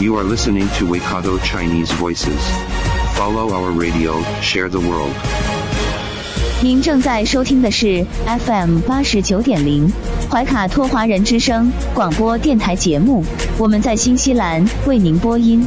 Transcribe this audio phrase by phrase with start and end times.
[0.00, 2.40] You are listening to Waikato Chinese Voices.
[3.18, 5.12] Follow our radio, share the world.
[6.62, 9.92] 您正在收听的是 FM 八十九点零
[10.30, 13.22] 怀卡托华人之声广播电台节目，
[13.58, 15.66] 我们在新西兰为您播音。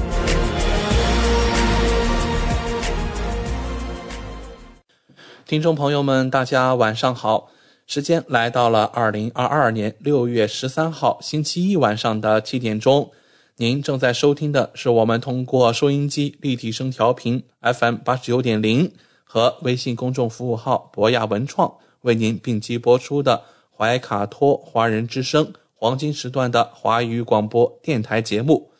[5.45, 7.49] 听众朋友们，大家晚上好！
[7.85, 13.11] 时间来到了二零二二年六月十三号星期一晚上的七点钟。
[13.57, 18.91] 您正在收听的是我们通过收音机立体声调频 FM 八十九点零
[19.23, 28.71] 和微信公众服务号博雅文创为您并机播出的怀卡托华人之声黄金时段的华语广播电台节目。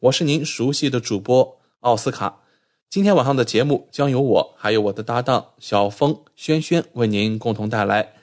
[0.00, 2.40] 我是您熟悉的主播奥斯卡。
[2.90, 8.17] 今天晚上的节目将由我还有我的搭档小峰、轩轩为您共同带来。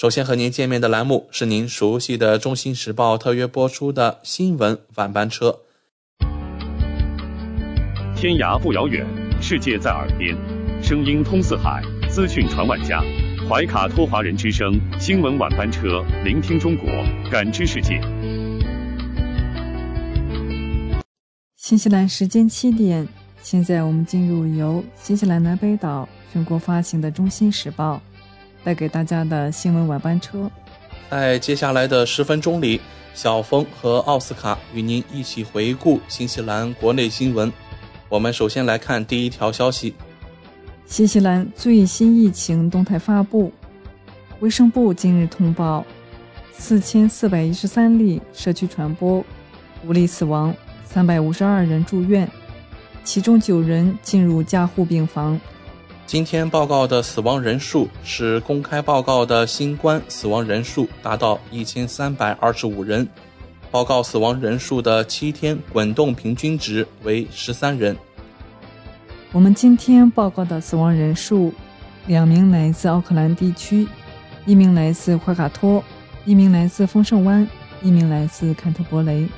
[0.00, 5.54] 首先和您见面的栏目是您熟悉的《中新时报》特约播出的新闻晚班车。
[8.16, 9.06] 天涯不遥远，
[9.42, 10.34] 世界在耳边，
[10.82, 13.02] 声音通四海，资讯传万家。
[13.46, 16.88] 怀卡托华人之声新闻晚班车，聆听中国，
[17.30, 18.00] 感知世界。
[21.56, 23.06] 新西兰时间七点，
[23.42, 28.00] 现在我们进入由新西兰南北岛全国发行的《中新时报》
[28.62, 30.50] 带给大家的新闻晚班车。
[31.10, 32.80] 在接下来的十分钟里，
[33.14, 37.52] 小峰和奥斯卡与您一起回顾新西兰国内新闻。
[38.08, 39.94] 我们首先来看第一条消息：
[40.86, 43.52] 新西兰最新疫情动态发布，
[44.40, 45.84] 卫生部今日通报
[46.52, 49.24] 四千四百一十三例社区传播，
[49.86, 52.30] 五例死亡，三百五十二人住院，
[53.02, 55.40] 其中九人进入加护病房。
[56.10, 63.08] 今天报告的死亡人数是公开报告的新冠死亡人数达到一千三百二十五人，
[63.70, 67.96] 报告死亡人数的七天滚动平均值为十三人。
[69.30, 71.54] 我们今天报告的死亡人数，
[72.08, 73.86] 两名来自奥克兰地区，
[74.46, 75.80] 一名来自怀卡托，
[76.24, 77.46] 一名来自丰盛湾，
[77.84, 79.28] 一名来自坎特伯雷。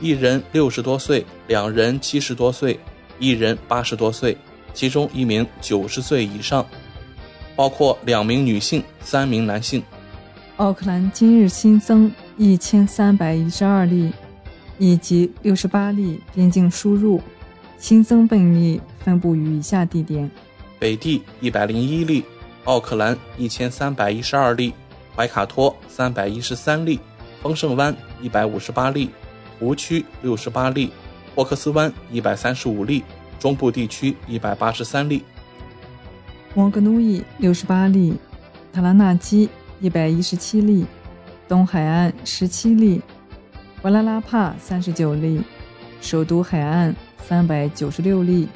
[0.00, 2.80] 一人六十多岁，两人七十多岁，
[3.20, 4.36] 一人八十多岁，
[4.74, 6.66] 其中一名九十岁以上，
[7.54, 9.82] 包括两名女性、三名男性。
[10.56, 14.12] 奥克兰今日新增一千三百一十二例，
[14.78, 17.20] 以及六十八例边境输入，
[17.78, 20.30] 新增病例分布于以下地点：
[20.78, 22.24] 北地一百零一例，
[22.64, 24.72] 奥克兰一千三百一十二例，
[25.16, 27.00] 怀卡托三百一十三例，
[27.42, 29.10] 丰盛湾一百五十八例，
[29.58, 30.92] 湖区六十八例，
[31.34, 33.02] 霍克斯湾一百三十五例，
[33.42, 35.24] 中部地区一百八十三例。
[36.54, 38.16] 摩格努伊六十八例，
[38.72, 39.48] 塔拉纳基
[39.80, 40.86] 一百一十七例，
[41.48, 43.02] 东海岸十七例，
[43.82, 45.42] 瓦拉拉帕三十九例，
[46.00, 46.94] 首都海岸
[47.26, 48.48] 三百九十六例，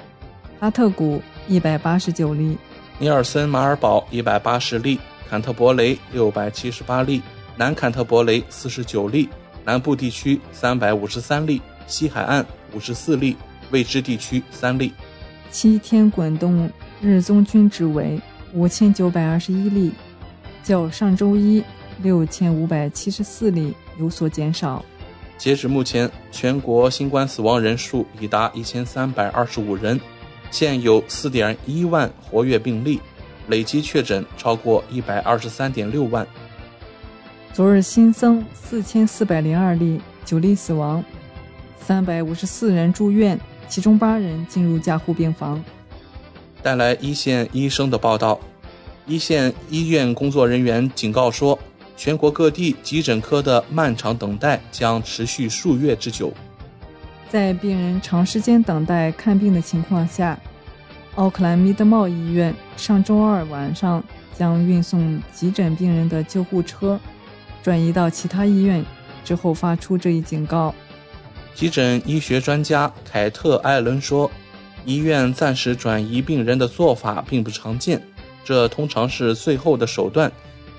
[0.61, 2.57] 阿特谷一百八十九例，
[3.01, 7.21] 尼尔森马尔堡一百八十例，坎特伯雷六百七十八例，
[7.57, 9.29] 南坎特伯雷四十九例，
[9.65, 13.37] 南部地区三百五十三例，西海岸五十四例，
[13.71, 14.93] 未知地区三例。
[15.51, 18.21] 七天滚动日增均值为
[18.53, 19.93] 五千九百二十一例，
[20.63, 21.63] 较上周一
[22.03, 24.85] 六千五百七十四例有所减少。
[25.39, 30.01] 截止目前，全国新冠死亡人数已达一千三百二十五人，
[30.51, 33.01] 现有四点一万活跃病例，
[33.49, 36.27] 累计确诊超过一百二十三点六万。
[37.53, 41.05] 昨日新增四千四百零二例，九例死亡，
[41.79, 43.39] 三百五十四人住院，
[43.69, 45.63] 其中八人进入加护病房。
[46.63, 48.39] 带来一线医生的报道，
[49.07, 51.59] 一线医院工作人员警告说，
[51.97, 56.33] 全国各地急诊科的漫长等待将持续数月之久。
[57.29, 60.39] 在病人长时间等待看病的情况下，
[61.17, 64.03] 奥克兰密德茂医院上周二晚上
[64.37, 66.99] 将运送急诊病人的救护车
[67.63, 68.85] 转移到其他医院，
[69.25, 70.75] 之后发出这一警告。
[71.57, 74.31] 急诊医学专家凯特·艾伦说
[74.85, 77.99] ：“医院暂时转移病人的做法并不常见，
[78.45, 80.31] 这通常是最后的手段，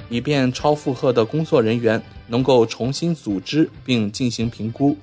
[0.08, 4.96] 以便超负荷的工作人员能够重新组织并进行评估。”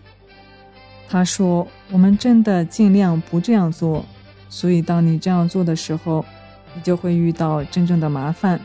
[1.10, 4.06] 他说：“我们真的尽量不这样做，
[4.48, 6.24] 所以当你这样做的时候，
[6.72, 8.60] 你就会遇到真正的麻烦，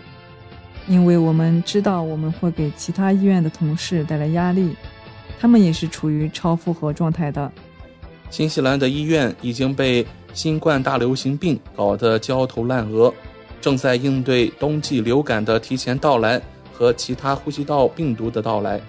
[0.87, 4.75] 因为我们知道我们会给其他医院的同事带来压力，
[5.39, 7.51] 他们也是处于超负荷状态的。”
[8.29, 13.11] 新西兰的医院已经被新冠大流行病搞得焦头烂额，
[13.59, 16.39] 正在应对冬季流感的提前到来
[16.71, 18.79] 和其他呼吸道病毒的到来，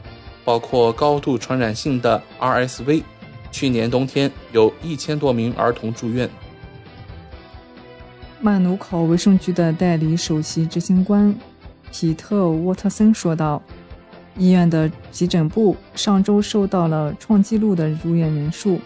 [0.45, 3.03] 包括高度传染性的 RSV。
[3.51, 6.29] 去年冬天有一千多名儿童住院。
[8.41, 11.35] 曼努考卫生局的代理首席执行官
[11.91, 13.61] 皮特·沃特森说道
[14.37, 18.81] ：“医院的急诊部上周收到了创纪录的入院人数，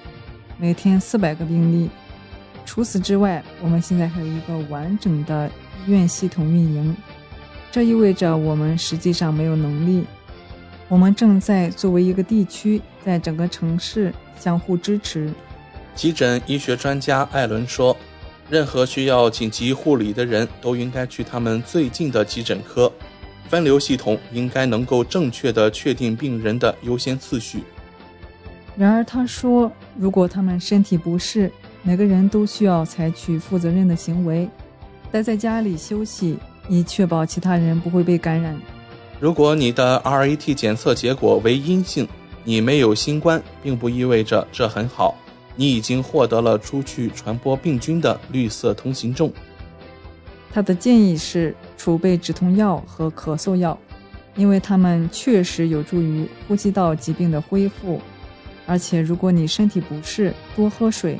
[0.59, 1.89] 每天四百个病例。
[2.65, 5.51] 除此之外，我们现在还有一个完整的
[5.87, 6.97] 医院系统运营。
[7.71, 10.05] 这意味着我们实际上没有能力。
[10.89, 15.33] 我们正在作为一个地区，在整个城市。”相互支持。
[15.95, 17.97] 急诊医学专家艾伦说
[18.51, 22.93] ：“任何需要紧急护理的人都应该去他们最近的急诊科。
[23.49, 27.63] 分流系统应该能够正确的确定病人的优先次序。”
[28.77, 31.51] 然而，他说：“如果他们身体不适，
[31.83, 34.49] 每个人都需要采取负责任的行为，
[35.11, 36.37] 待在家里休息，
[36.69, 38.61] 以确保其他人不会被感染。
[39.21, 42.09] 如果你的 RAT 检测结果为阴性。”
[42.47, 45.15] 你没有新冠，并不意味着这很好。
[45.57, 49.33] 你已经获得了出去传播病菌的绿色通行证。
[50.55, 53.77] 他的建议是储备止痛药和咳嗽药，
[54.37, 58.01] 因为它们确实有助于呼吸道疾病的恢复。
[58.65, 61.19] 而且，如果你身体不适，多喝水。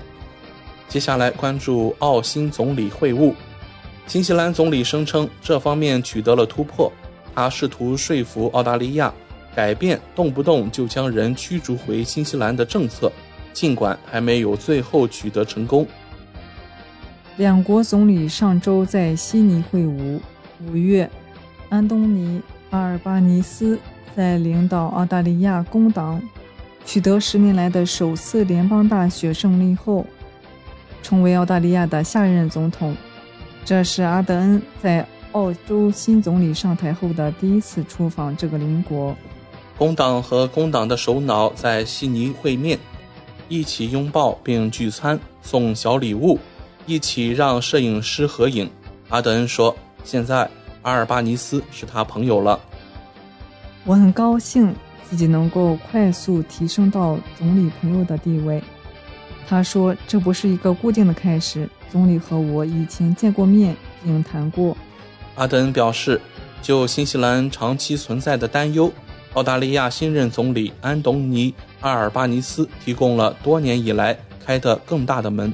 [0.87, 3.35] 接下来关注澳新总理会晤。
[4.07, 6.93] 新西兰总理声称这方面取得了突破。
[7.35, 9.13] 他试图说服澳大利亚。
[9.57, 13.13] 改变动不动就将人驱逐回新西兰的政策，
[13.53, 15.87] 尽管还没有最后取得成功。
[17.37, 20.21] 两国总理上周在悉尼会晤。
[20.69, 21.11] 五月，
[21.69, 22.39] 安东尼·
[22.71, 23.77] 阿尔巴尼斯
[24.15, 26.23] 在领导澳大利亚工党
[26.87, 30.07] 取得十年来的首次联邦大选胜利后，
[31.03, 32.97] 成为澳大利亚的下任总统。
[33.65, 39.17] 这是阿德恩在澳洲新总理上台后的第一次出访这个邻国。
[39.77, 42.79] 工党和工党的首脑在悉尼会面，
[43.49, 46.39] 一起拥抱并聚餐，送小礼物，
[46.87, 48.71] 一起让摄影师合影。
[49.09, 50.49] 阿德恩说：“现在
[50.83, 52.59] 阿尔巴尼斯是他朋友了。”
[53.85, 54.75] 我很高兴
[55.09, 58.63] 自己能够快速提升到总理朋友的地位。
[59.47, 61.69] 他说：“这不是一个固定的开始。
[61.93, 64.77] 总理和我以前见过面并谈过。”
[65.37, 66.21] 阿德恩表示，
[66.63, 68.91] 就新西兰长期存在的担忧。
[69.35, 71.51] 澳大利亚新任总理安东尼·
[71.81, 75.53] 阿尔巴尼斯提供了多年以来开的更大的门。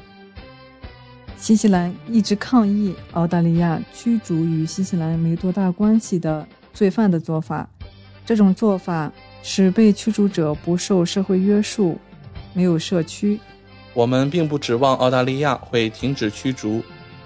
[1.41, 7.67] 新西兰一直抗议澳大利亚驱逐与新西兰没多大关系的罪犯的做法。
[8.23, 9.11] 这种做法
[9.41, 11.97] 使被驱逐者不受社会约束，
[12.53, 13.39] 没有社区。
[13.95, 16.79] 我们并不指望澳大利亚会停止驱逐。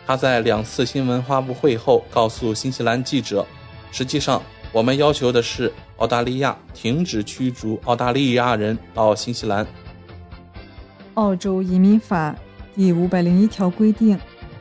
[0.08, 3.46] 他在两次新闻发布会后告诉新西兰记者
[3.92, 4.42] ：“实际上，
[4.72, 9.68] 我们要求的是。”澳大利亚停止驱逐澳大利亚人到新西兰。
[11.16, 12.36] 澳洲移民法
[12.75, 14.19] 第五百零一条规定，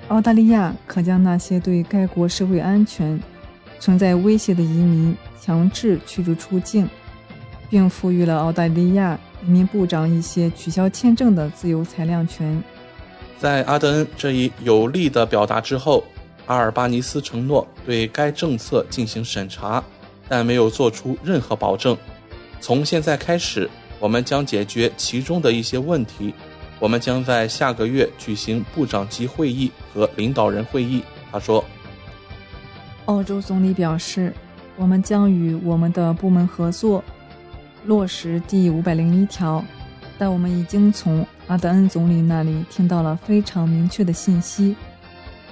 [0.08, 3.20] 澳大利亚可将那些对该国社会安全
[3.80, 6.88] 存在威胁的移民强制驱逐出境，
[7.68, 12.62] 并赋予了澳大利亚移民部长一些取消签证的自由裁量权。
[13.38, 16.04] 在阿德恩这一有力的表达之后，
[16.46, 19.82] 阿尔巴尼斯承诺对该政策进行审查。
[20.26, 21.94] 但没有做出任何保证。
[22.58, 23.68] 从现在开始，
[24.00, 26.32] 我们将解决其中的一些问题。
[26.84, 31.02] 我们将在下个月举行部长级会议和领导人会议。
[31.32, 31.64] 他说。
[33.06, 34.34] 澳洲总理表示，
[34.76, 37.02] 我们将与我们的部门合作，
[37.86, 39.64] 落实第五百零一条。
[40.18, 44.76] 但我们已经从阿德恩总理那里听到了非常明确的信息，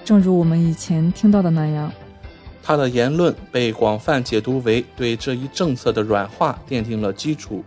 [0.05, 1.91] 正如我们以前听到的那样。
[2.63, 7.65] 他的言论被广泛解读为对这一政策的软化奠定了基础。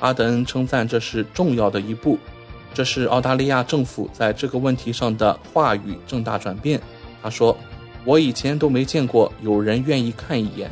[0.00, 2.18] 阿德恩称赞这是重要的一步，
[2.76, 6.78] 这是澳大利亚政府在这个问题上的话语重大转变。
[7.22, 7.56] 他说
[8.04, 10.70] ：“我以前都没见过有人愿意看一眼。”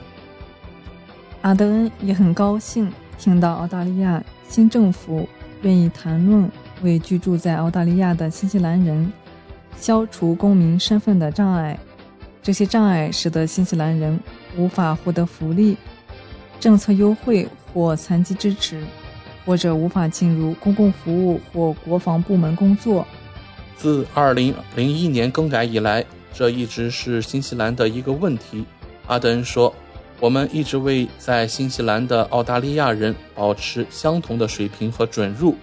[1.41, 5.27] 阿德恩也很高兴听到澳大利亚新政府
[5.63, 6.47] 愿意谈论
[6.83, 9.11] 为居住在澳大利亚的新西兰人
[9.79, 11.79] 消除公民身份的障碍。
[12.43, 14.21] 这些障碍使得新西兰人
[14.59, 15.75] 无法获得福利、
[16.61, 18.85] 政策优惠或残疾支持，
[19.45, 23.07] 或者无法进入公共服务或国防部门工作。
[23.77, 28.65] 自2001年更改以来，这一直是新西兰的一个问题。
[29.07, 29.75] 阿德恩说
[30.21, 35.55] ：“我们一直为在新西兰的澳大利亚人保持相同的水平和准入，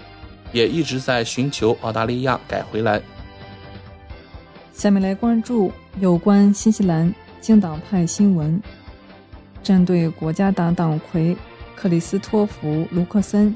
[0.52, 3.02] 也一直在寻求澳大利亚改回来。”
[4.74, 8.62] 下面来关注有关新西兰经党派新闻。
[9.64, 11.36] 针对国家党党魁
[11.76, 13.56] 克里斯托弗·卢克森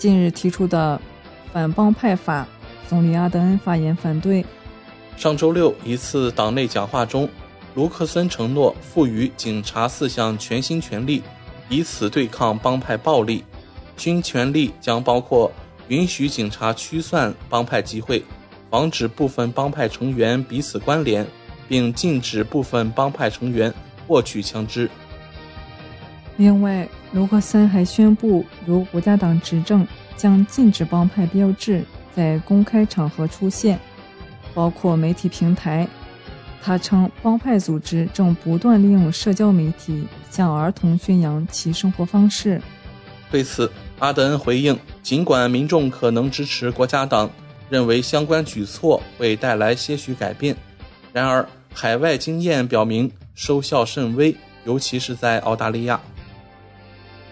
[0.00, 0.98] 近日提出的
[1.52, 2.48] 反帮派法，
[2.88, 4.42] 总理阿德恩发言反对。
[5.18, 7.28] 上周六一次党内讲话中，
[7.74, 11.22] 卢克森承诺赋予警察四项全新权利，
[11.68, 13.44] 以此对抗帮派暴力。
[13.98, 15.52] 新权利将包括
[15.88, 18.24] 允许警察驱散帮派集会，
[18.70, 21.26] 防止部分帮派成员彼此关联，
[21.68, 23.70] 并禁止部分帮派成员
[24.08, 24.88] 获取枪支。
[26.40, 31.84] 另外，卢克森还宣布，如国家党执政，将禁止帮派标志
[32.16, 33.78] 在公开场合出现，
[34.54, 35.86] 包括媒体平台。
[36.62, 42.58] 他称，帮派组织正不断利用社交媒体向儿童宣扬其生活方式。
[43.30, 47.30] 对此，阿德恩回应：尽管民众可能支持国家党，
[47.68, 50.56] 认为相关举措会带来些许改变，
[51.12, 56.00] 然而海外经验表明收效甚微，尤其是在澳大利亚。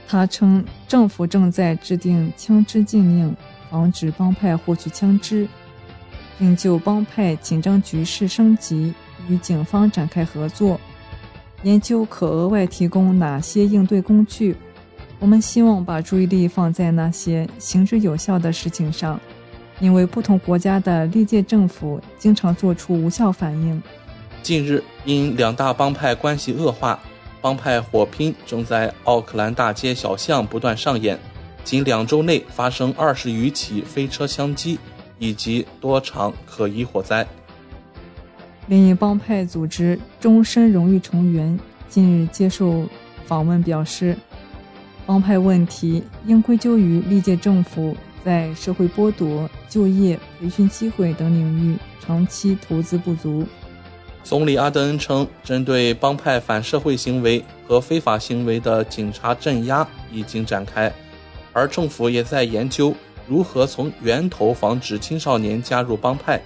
[0.08, 3.36] 他称，政府正在制定枪支禁令，
[3.70, 5.46] 防止帮派获取枪支，
[6.38, 8.94] 并就帮派紧张局势升级
[9.28, 10.80] 与警方展开合作，
[11.62, 14.56] 研究可额外提供哪些应对工具。
[15.20, 19.20] 我们希望把注意力放在那些行之有效的事情上，
[19.78, 23.82] 因为不同国家的历届政府经常做出无效反应。
[24.42, 26.98] 近日，因两大帮派关系恶化。
[27.40, 31.18] 帮派火拼正在奥克兰大街小巷不断上演，
[31.64, 34.78] 仅两周内发生二十余起飞车相击，
[35.18, 37.26] 以及多场可疑火灾。
[38.66, 42.84] 另一帮派组织终身荣誉成员近日接受
[43.24, 44.16] 访问表示，
[45.06, 53.46] 帮派问题应归咎于历届政府在社会剥夺、就业、培训机会等领域长期投资不足。
[54.28, 60.92] 总理阿德恩称，针对帮派反社会行为和非法行为的警察镇压已经展开，
[61.54, 62.94] 而政府也在研究
[63.26, 66.38] 如何从源头防止青少年加入帮派，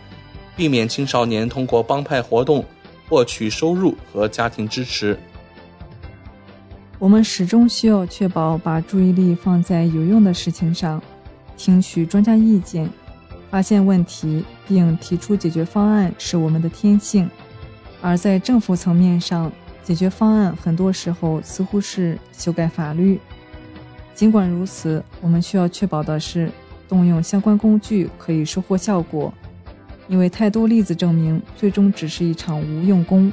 [0.55, 2.65] 避免青少年通过帮派活动
[3.09, 5.19] 获取收入和家庭支持。
[7.01, 11.03] 我们始终需要确保把注意力放在有用的事情上，
[11.57, 12.89] 听取专家意见，
[13.51, 17.29] 发现问题并提出解决方案是我们的天性。
[18.03, 19.51] 而在政府层面上，
[19.83, 23.19] 解决方案很多时候似乎是修改法律。
[24.13, 26.51] 尽管如此，我们需要确保的是，
[26.89, 29.33] 动用相关工具可以收获效果，
[30.09, 33.33] 因为太多例子证明，最终只是一场无用功。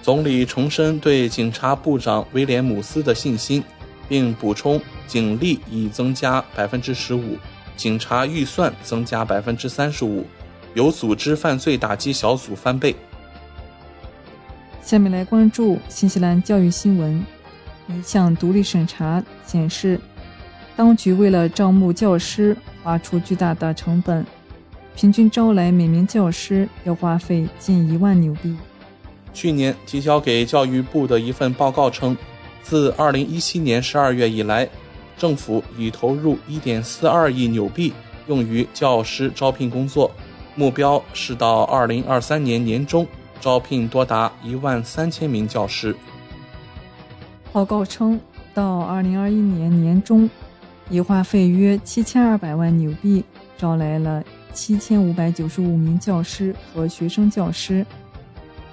[0.00, 3.62] 总理重申对警察部长威廉姆斯的信心，
[4.08, 7.36] 并补充，警力已增加百分之十五，
[7.76, 10.24] 警察预算增加百分之三十五，
[10.72, 12.94] 有组织犯罪打击小组翻倍。
[14.82, 17.24] 下面来关注新西兰教育新闻。
[17.88, 19.98] 一项独立审查显示，
[20.76, 24.24] 当局为了招募教师花出巨大的成本，
[24.94, 28.56] 平均招来每名教师要花费近一万纽币。
[29.34, 32.16] 去年提交给教育部的一份报告称，
[32.62, 34.68] 自2017年12月以来，
[35.16, 37.92] 政府已投入1.42亿纽币
[38.26, 40.10] 用于教师招聘工作，
[40.54, 43.06] 目标是到2023年年中。
[43.40, 45.94] 招聘多达一万三千名教师。
[47.52, 48.20] 报告称，
[48.52, 50.28] 到二零二一年年中，
[50.90, 53.24] 已花费约七千二百万纽币，
[53.56, 57.84] 招来了七千五百九十五名教师和学生教师。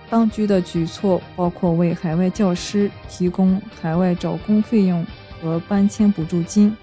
[0.09, 5.05] 当局的举措包括为海外教师提供海外找工费用
[5.41, 6.75] 和搬迁补助金，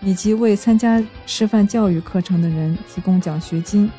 [0.00, 3.90] 以及为参加师范教育课程的人提供奖学金。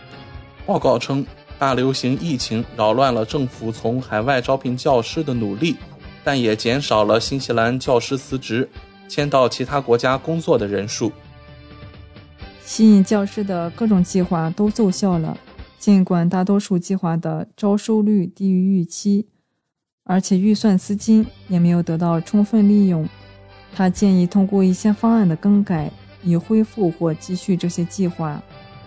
[0.65, 1.25] 报告称。
[1.59, 5.75] 大流行疫情扰乱了政府从海外招聘教师的努力，
[6.23, 8.69] 但也减少了新西兰教师辞职、
[9.07, 11.11] 迁到其他国家工作的人数。
[12.63, 15.35] 吸引教师的各种计划都奏效了，
[15.79, 19.25] 尽管大多数计划的招收率低于预期，
[20.03, 23.09] 而且预算资金也没有得到充分利用。
[23.73, 25.91] 他建议通过一些方案的更改，
[26.23, 28.39] 以恢复或继续这些计划。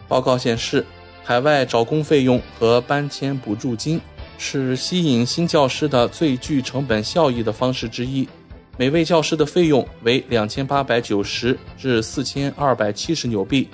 [0.06, 0.86] 报告显示。
[1.22, 4.00] 海外找工费用和搬迁补助金
[4.36, 8.28] 是吸引新教师的最具成本效益的方式之一。
[8.76, 13.68] 每位教师的费用为两千八百九十至四千二百七十纽币。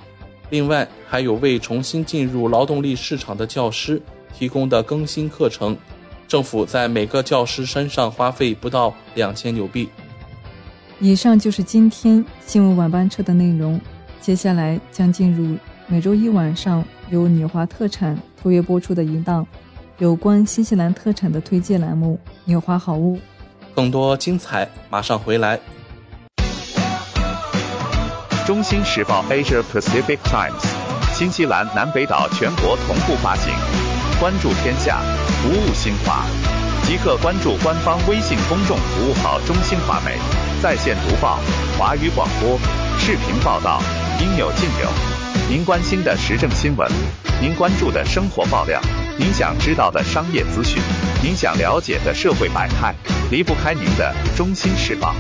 [0.51, 4.01] 另外，还有为重新进入劳动力市场的教师
[4.37, 5.77] 提供的更新课程，
[6.29, 9.89] 政府在每个教师身上花费不到两千纽币。
[10.99, 13.81] 以上就是今天新闻晚班车的内容，
[14.21, 19.47] 接下来将进入每周一晚上由纽华特产特约播出的一档
[19.99, 23.17] 有关新西兰特产的推荐栏目《纽华好物》。
[23.75, 25.59] 更多精彩马上回来。
[28.47, 30.65] 中新时报 Asia Pacific Times，
[31.13, 33.53] 新西兰南北岛全国同步发行。
[34.21, 35.01] 关注天下，
[35.43, 36.25] 服务新华，
[36.85, 40.17] 即刻关注官方微信公众服务号“中新华媒”，
[40.63, 41.39] 在线读报、
[41.77, 42.59] 华语广播、
[42.99, 43.81] 视频报道，
[44.21, 45.16] 应有尽有。
[45.49, 46.91] 您关心的时政新闻，
[47.41, 48.81] 您关注的生活爆料，
[49.17, 50.83] 您想知道的商业资讯，
[51.23, 52.93] 您想了解的社会百态，
[53.31, 55.15] 离不开您的《中心时报》。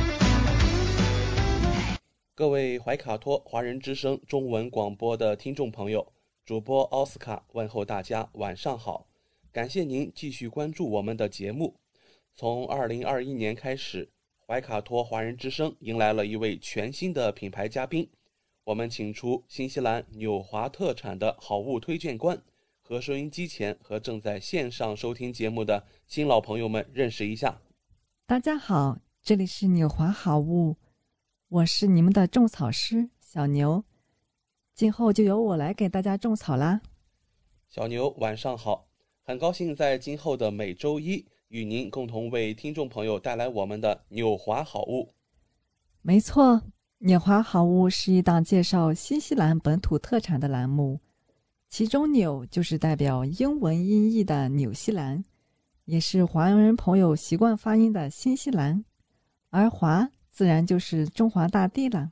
[2.35, 6.04] 各位怀卡托华人之声中文广播的听众朋友，
[6.45, 9.06] 主播奥斯卡问候大家晚上好，
[9.52, 11.73] 感谢您继续关注我们的节目。
[12.35, 14.09] 从二零二一年开始，
[14.45, 18.09] 怀卡托华人之声迎来了一位全新的品牌嘉宾，
[18.66, 22.42] 我们请出新西兰纽华特产的好物推荐官，
[22.82, 27.61] 和收音机前和正在线上收听节目的新老朋友们认识一下。
[28.26, 30.75] 大家好，这里是纽华好物。
[31.49, 33.85] 我是你们的种草师小牛，
[34.75, 36.80] 今后就由我来给大家种草啦。
[37.68, 38.88] 小牛晚上好，
[39.23, 45.14] 很高兴在今后的每周一与您共同为听众朋友带来我们的纽华好物。
[46.02, 46.62] 没错，
[47.06, 50.98] 纽华好物是一档介绍新西兰本土特产的栏目，
[51.68, 55.25] 其中“纽”就是代表英文音译的纽西兰，
[55.84, 58.84] 也是华人朋友习惯发音的新西兰，
[59.50, 60.10] 而“华”。
[60.32, 62.10] 自然就是中华大地了。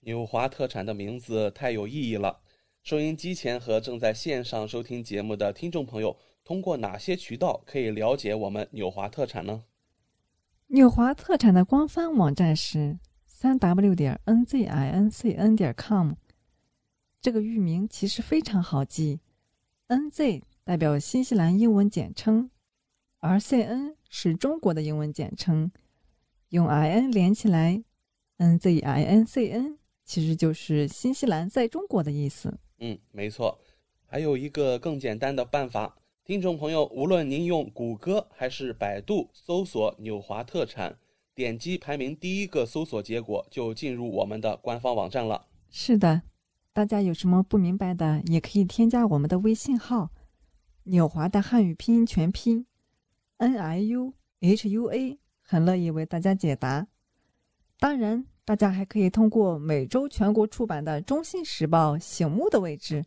[0.00, 2.38] 纽华特产的名字太有意义了。
[2.82, 6.14] 收音机前和正在线上收听节目的听众朋友，
[6.44, 9.64] 通过哪些渠道可以了解我们纽华特产呢？
[10.66, 12.98] 纽华特产的官方网站是
[13.42, 16.12] 三 w 点 n z i n c n 点 com。
[17.20, 19.18] 这个域名其实非常好记
[19.88, 22.50] ，N Z 代表新西兰英文简称，
[23.18, 25.72] 而 C N 是中国的英文简称。
[26.50, 27.82] 用 i n 连起来
[28.36, 32.56] ，n z i n c n 其实就是新西兰在中国的意思。
[32.78, 33.58] 嗯，没错。
[34.06, 40.96] 还有一个更简单的办法，听众朋友，无论您用谷歌还是百度搜索“纽华特产”，
[41.34, 45.46] 点击排名第一个搜索结果，就进入我们的官方网站了。
[45.70, 46.22] 是的，
[46.72, 50.10] 大家有什么不明白的，也可以添加我们的微信号
[50.84, 52.66] “纽华”的汉语拼音全拼
[53.38, 55.18] n i u h u a。
[55.44, 56.86] 很乐意为大家解答。
[57.78, 63.04] 当然，大家还可以通过每周全国出版的《中信时报》醒目的位置，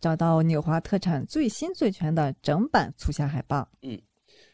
[0.00, 3.68] 找到纽华特产最新最全的整版促销海报。
[3.82, 4.00] 嗯，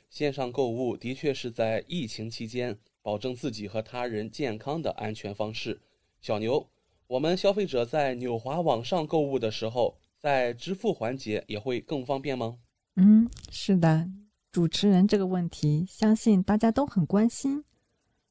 [0.08, 2.76] 线上购物的确是在疫情期间
[3.08, 5.80] 保证自己和他人健康的安全方式。
[6.20, 6.68] 小牛，
[7.06, 12.58] 我们消费者在纽华网上购物的时候，在支付环节也会更方便吗？
[12.96, 14.06] 嗯，是的。
[14.52, 17.64] 主持人这个问题，相信大家都很关心。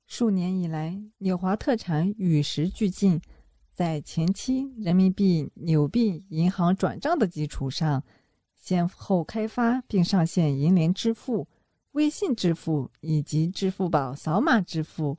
[0.06, 3.20] 数年以来，纽华特产与时俱进，
[3.74, 8.04] 在前期人民币纽币银行转账的基础上，
[8.54, 11.48] 先后开发并上线银联支付、
[11.98, 15.18] 微信支付以及支付宝扫码支付。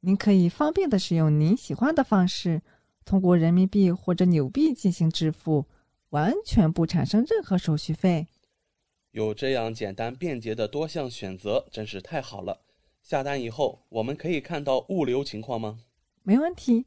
[0.00, 2.62] 您可以方便的使用您喜欢的方式，
[3.04, 5.66] 通过人民币或者纽币进行支付，
[6.08, 8.26] 完全不产生任何手续费。
[9.10, 12.62] 有这样简单便捷的多项选择，真是太好了。
[13.02, 15.80] 下单以后，我们可以看到物流情况吗？
[16.22, 16.86] 没问题。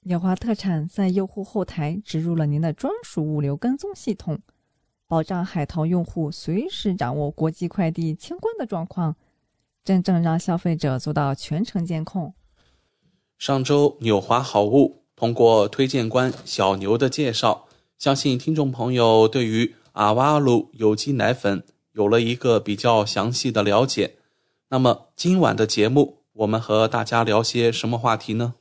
[0.00, 4.40] 鸟华特产在用户后台植入了您的专属物流跟踪系统，
[5.08, 9.16] 保障海淘用户随时掌握国际快递清关的状况，
[9.82, 12.34] 真正让消费者做到全程监控。
[13.38, 17.66] 上周纽华好物通过推荐官小牛的介绍，
[17.98, 19.74] 相信听众朋友对于。
[19.92, 24.14] 阿瓦鲁有机奶粉有了一个比较详细的了解。
[24.68, 28.54] 那么今晚的节目，我们和大家聊些什么话题呢？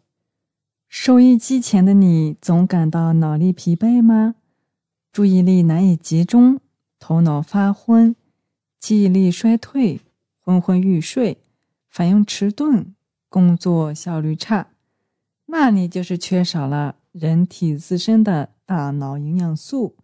[0.89, 4.33] 收音机前的你总感到脑力疲惫吗？
[5.17, 6.60] 注意力难以集中，
[6.99, 8.15] 头脑发昏，
[8.80, 9.99] 记忆力衰退，
[10.39, 11.39] 昏昏欲睡，
[11.89, 12.93] 反应迟钝，
[13.27, 14.67] 工作效率差，
[15.47, 19.95] 那你就是缺少了人体自身的大脑营养素。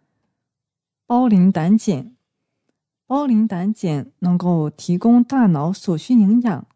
[1.06, 2.16] 胞磷胆碱，
[3.06, 6.66] 胞磷胆碱能够提供大脑所需营养，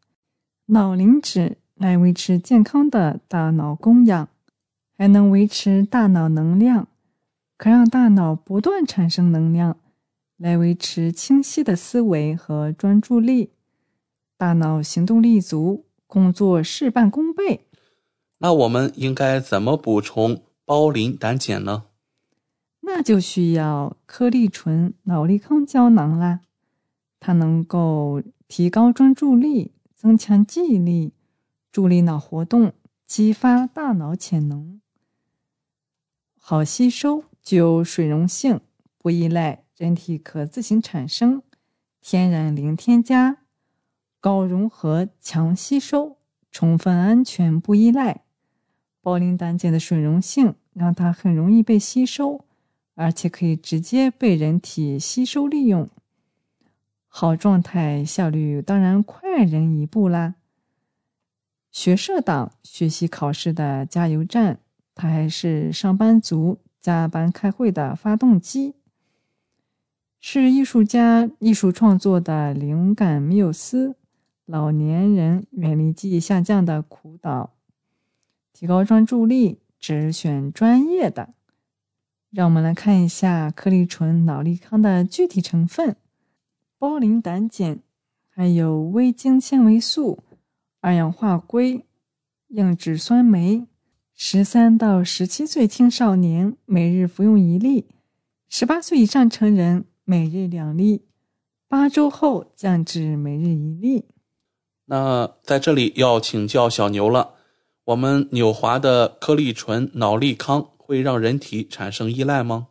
[0.66, 4.28] 脑磷脂来维持健康的大脑供氧，
[4.96, 6.86] 还能维持大脑能量，
[7.58, 9.76] 可让大脑不断产生能量，
[10.38, 13.50] 来维持清晰的思维和专注力，
[14.38, 17.66] 大脑行动力足，工作事半功倍。
[18.38, 21.84] 那我们应该怎么补充胞磷胆碱呢？
[22.80, 26.40] 那就需要颗粒醇脑力康胶囊啦，
[27.20, 29.72] 它能够提高专注力。
[30.00, 31.12] 增强记忆力，
[31.72, 32.72] 助力脑活动，
[33.04, 34.80] 激发大脑潜能，
[36.38, 38.60] 好吸收，具有水溶性，
[38.98, 41.42] 不依赖，人体可自行产生，
[42.02, 43.38] 天然零添加，
[44.20, 46.18] 高融合，强吸收，
[46.50, 48.24] 充分安全，不依赖。
[49.00, 52.44] 胞磷胆碱的水溶性让它很容易被吸收，
[52.94, 55.88] 而且可以直接被人体吸收利用。
[57.06, 60.34] 好状态，效率当然快人一步啦。
[61.70, 64.60] 学社党学习考试的加油站，
[64.94, 68.74] 它还是上班族加班开会的发动机，
[70.20, 73.96] 是艺术家艺术创作的灵感缪斯，
[74.44, 77.54] 老年人远离记忆下降的苦岛，
[78.52, 81.34] 提高专注力，只选专业的。
[82.30, 85.96] 让我们来看一下颗粒醇脑力康的具体成分。
[86.76, 87.78] 胞磷胆碱，
[88.28, 90.18] 还有微晶纤维素、
[90.80, 91.86] 二氧化硅、
[92.48, 93.67] 硬脂酸酶。
[94.20, 97.86] 十三到十七岁青少年每日服用一粒，
[98.48, 101.02] 十八岁以上成人每日两粒，
[101.68, 104.06] 八周后降至每日一粒。
[104.86, 107.34] 那在这里要请教小牛了，
[107.84, 112.66] 我们纽华的颗粒醇脑力康会让人体产生依赖吗？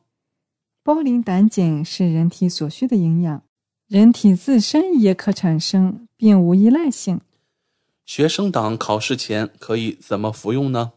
[0.84, 3.42] 胞磷胆碱是人体所需的营养。
[3.88, 7.22] 人体自身也可产生，并无依赖性。
[8.06, 10.92] 学生党考试前可以怎么服用呢？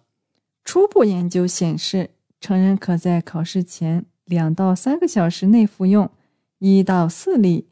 [0.64, 6.10] 初步研究显示，成人可在考试前两到三个小时内服用
[6.58, 7.66] 一到四粒，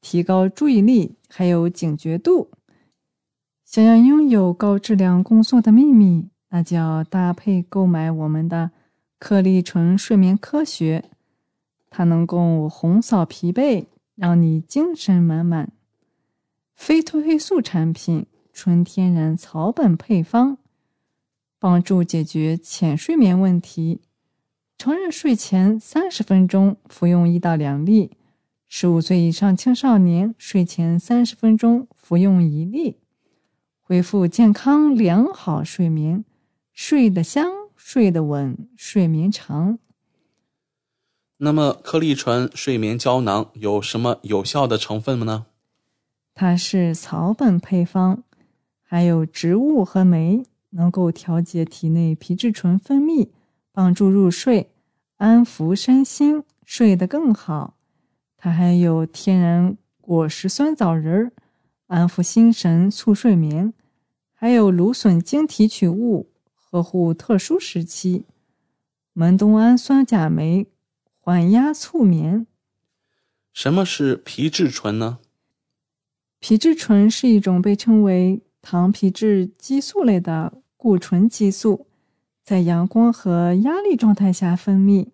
[0.00, 2.50] 提高注意力还有警觉度。
[3.64, 8.70] 想要拥有高质量工作的秘密，那就要搭配购买我们的
[9.18, 11.10] 颗粒醇睡眠科学，
[11.90, 13.86] 它能够红扫疲惫。
[14.16, 15.70] 让你精神满满，
[16.74, 20.56] 非褪黑素产品，纯天然草本配方，
[21.66, 24.00] 帮助解决浅睡眠问题。
[24.78, 28.12] 成人睡前三十分钟服用一到两粒，
[28.68, 32.98] 十五岁以上青少年睡前三十分钟服用一粒，
[33.80, 36.24] 恢复健康良好睡眠，
[36.72, 39.80] 睡得香，睡得稳，睡眠长。
[41.38, 45.46] 那么，颗粒醇睡眠胶囊有什么有效的成分呢？
[46.32, 48.22] 它是草本配方，
[48.84, 53.30] 还有植物和酶，能够调节体内皮质醇分泌，
[53.72, 54.70] 帮助入睡，
[55.16, 57.76] 安抚身心，睡得更好。
[58.36, 61.32] 它还有天然果实酸枣仁儿，
[61.86, 63.72] 安抚心神，促睡眠，
[64.32, 68.24] 还有芦笋晶提取物，呵护特殊时期，
[69.12, 70.66] 门冬氨酸钾酶。
[71.18, 72.46] 缓压促眠。
[73.52, 75.18] 什么是皮质醇呢？
[76.38, 81.86] 皮质醇是一种被称为糖皮质激素类的固醇激素，
[82.42, 85.06] 在阳光和压力状态下分泌。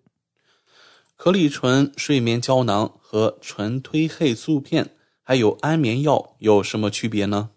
[1.15, 4.89] 颗粒醇睡眠胶囊和纯褪黑素片
[5.21, 7.51] 还有安眠药有什么区别呢？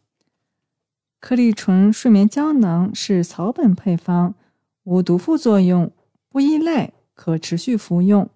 [1.19, 4.35] 颗粒醇睡眠胶囊是草本配方，
[4.83, 5.91] 无毒副作用，
[6.29, 8.29] 不依赖，可持续服用。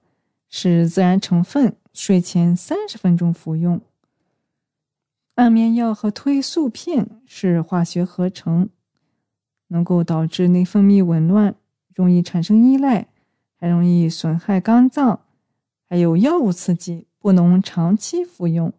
[0.49, 3.83] 是自然成分，睡前三十分钟服用。
[5.41, 8.69] 安眠药和褪素片是化学合成，
[9.69, 11.55] 能够导致内分泌紊乱，
[11.95, 13.09] 容易产生依赖，
[13.59, 15.21] 还容易损害肝脏。
[15.89, 18.71] 还有药物刺激，不能长期服用。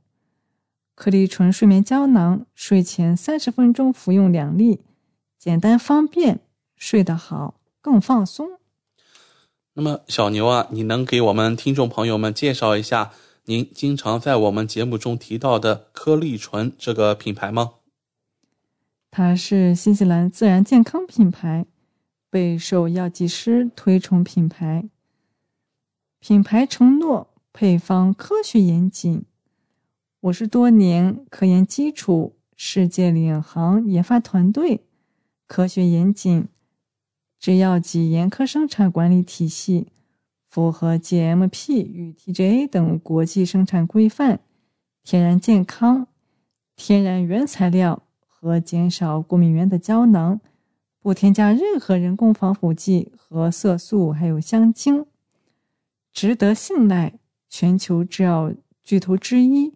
[0.93, 4.81] 颗粒醇睡眠胶囊，睡前三十分钟服用两粒，
[5.39, 6.41] 简单方便，
[6.75, 8.47] 睡得好，更放松。
[9.73, 13.11] 那么，小牛啊，你能给我们听众朋友们介绍一下
[13.45, 17.73] 您经常在我们节目中提到的颗粒醇这个品牌吗？
[19.09, 21.65] 它是新西兰自然健康品牌，
[22.29, 24.89] 备受药剂师推崇品牌。
[26.19, 29.25] 品牌承诺配方科学严谨，
[30.19, 34.85] 五十多年科研基础，世界领航研发团队，
[35.47, 36.47] 科学严谨。
[37.39, 39.87] 制药及严苛生产管理体系，
[40.51, 44.41] 符合 GMP 与 TGA 等国际生产规范，
[45.01, 46.07] 天然健康，
[46.75, 50.41] 天然原材料，和减少过敏源的胶囊，
[50.99, 55.05] 不添加任何人工防腐剂和色素，还有香精，
[56.11, 57.13] 值得信赖。
[57.47, 59.73] 全球制药巨头之一，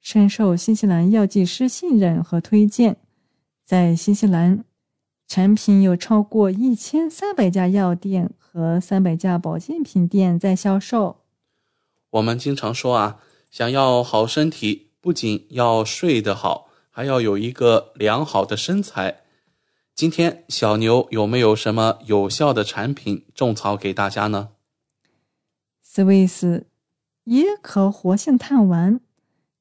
[0.00, 2.96] 深受新西兰药剂师信任和推荐。
[3.64, 4.64] 在新西兰，
[5.26, 11.20] 产品有超过一千三百家药店和三百家保健品店在销售。
[12.10, 19.20] 我们经常说啊，想要好身体，不仅要睡得好，还要有一个良好的身材。
[19.94, 24.50] 今天小牛有没有什么有效的产品种草给大家呢
[25.84, 26.62] ？？Swiss
[27.26, 29.00] 椰壳活性炭丸，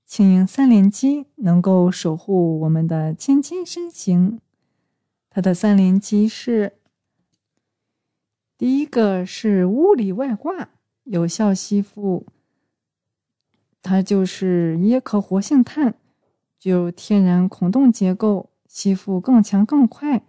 [0.05, 4.39] 轻盈三连击能够守护我们的纤纤身形。
[5.29, 6.76] 它的三连击是：
[8.57, 10.69] 第一个是物理外挂，
[11.03, 12.25] 有效吸附。
[13.83, 15.93] 它就是椰壳活性炭，
[16.57, 20.23] 具有天然孔洞结构，吸附更强更快，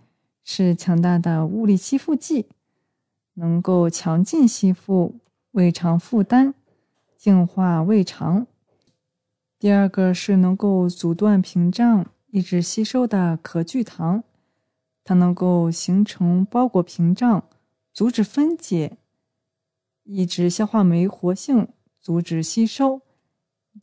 [0.45, 2.47] 是强大的物理吸附剂，
[3.33, 5.15] 能够强劲吸附
[5.53, 6.53] 胃肠负担，
[7.17, 8.47] 净化胃肠。
[9.59, 14.23] 第二个是能够阻断屏障、抑制吸收的可聚糖，
[15.03, 17.43] 它能够形成包裹屏障，
[17.99, 18.97] 阻止分解，
[20.05, 21.67] 抑制消化酶活性，
[22.01, 23.03] 阻止吸收。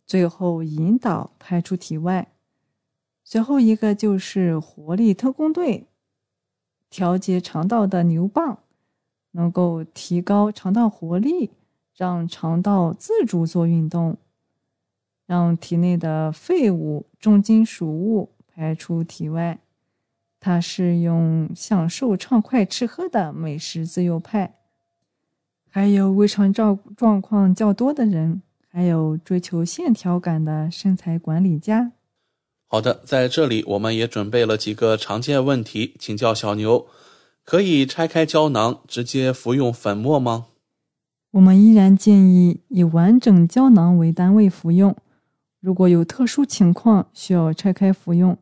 [0.06, 2.32] 最后引导排出体外。
[3.26, 5.88] 最后一个就是活力特工队，
[6.90, 8.60] 调节肠道的牛蒡，
[9.32, 11.52] 能够提高肠道活力，
[11.94, 14.16] 让肠道自主做运动，
[15.26, 19.60] 让体内的废物、重金属物排出体外。
[20.46, 24.54] 它是用享受畅快吃喝的美食自由派，
[25.72, 28.44] 还有胃肠状状况较多的人。
[28.70, 31.94] 还有追求线条感的身材管理家。
[32.68, 36.86] 好的，在这里我们也准备了几个常见问题，请教小牛：
[37.44, 40.46] 可以拆开胶囊直接服用粉末吗？
[41.32, 44.96] 我们依然建议以完整胶囊为单位服用。
[45.60, 48.38] 如果有特殊情况需要拆开服用，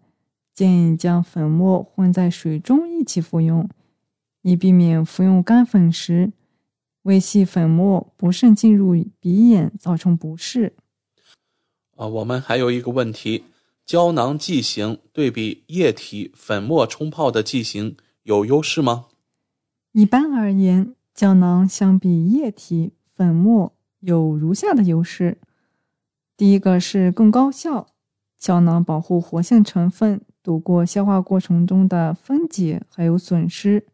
[0.53, 3.67] 建议将粉末混在水中一起服用，
[4.43, 6.31] 以避免服用干粉时。
[7.03, 10.73] 微细粉末不慎进入鼻眼，造成不适。
[11.97, 13.43] 啊，我们还有一个问题：
[13.85, 19.07] 胶囊剂型对比液体粉末冲泡的剂型有优势吗？
[19.91, 25.39] 一般而言，胶囊相比液体粉末有如下的优势：
[26.37, 27.87] 第一个是更高效，
[28.39, 33.85] 胶囊保护活性成分度过消化过程中的分解还有损失。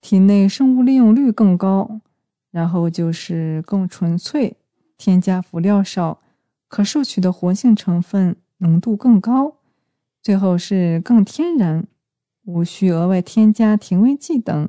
[0.00, 2.00] 体内生物利用率更高，
[2.50, 4.56] 然后就是更纯粹，
[4.98, 6.20] 添加辅料少，
[6.68, 9.54] 可摄取的活性成分浓度更高，
[10.20, 11.86] 最后是更天然，
[12.44, 14.68] 无需额外添加甜味剂等，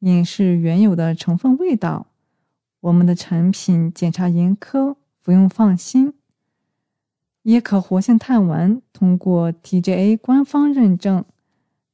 [0.00, 2.06] 饮是原有的成分味道。
[2.80, 6.14] 我们的产品检查严苛，服用放心。
[7.44, 11.24] 椰壳活性炭丸通过 TGA 官方认证，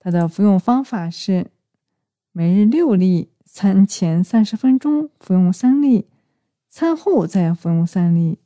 [0.01, 1.47] 它的服用方法是。
[2.33, 6.07] 每日六粒，餐前三十分钟服用三粒，
[6.69, 8.39] 餐后再服用三粒，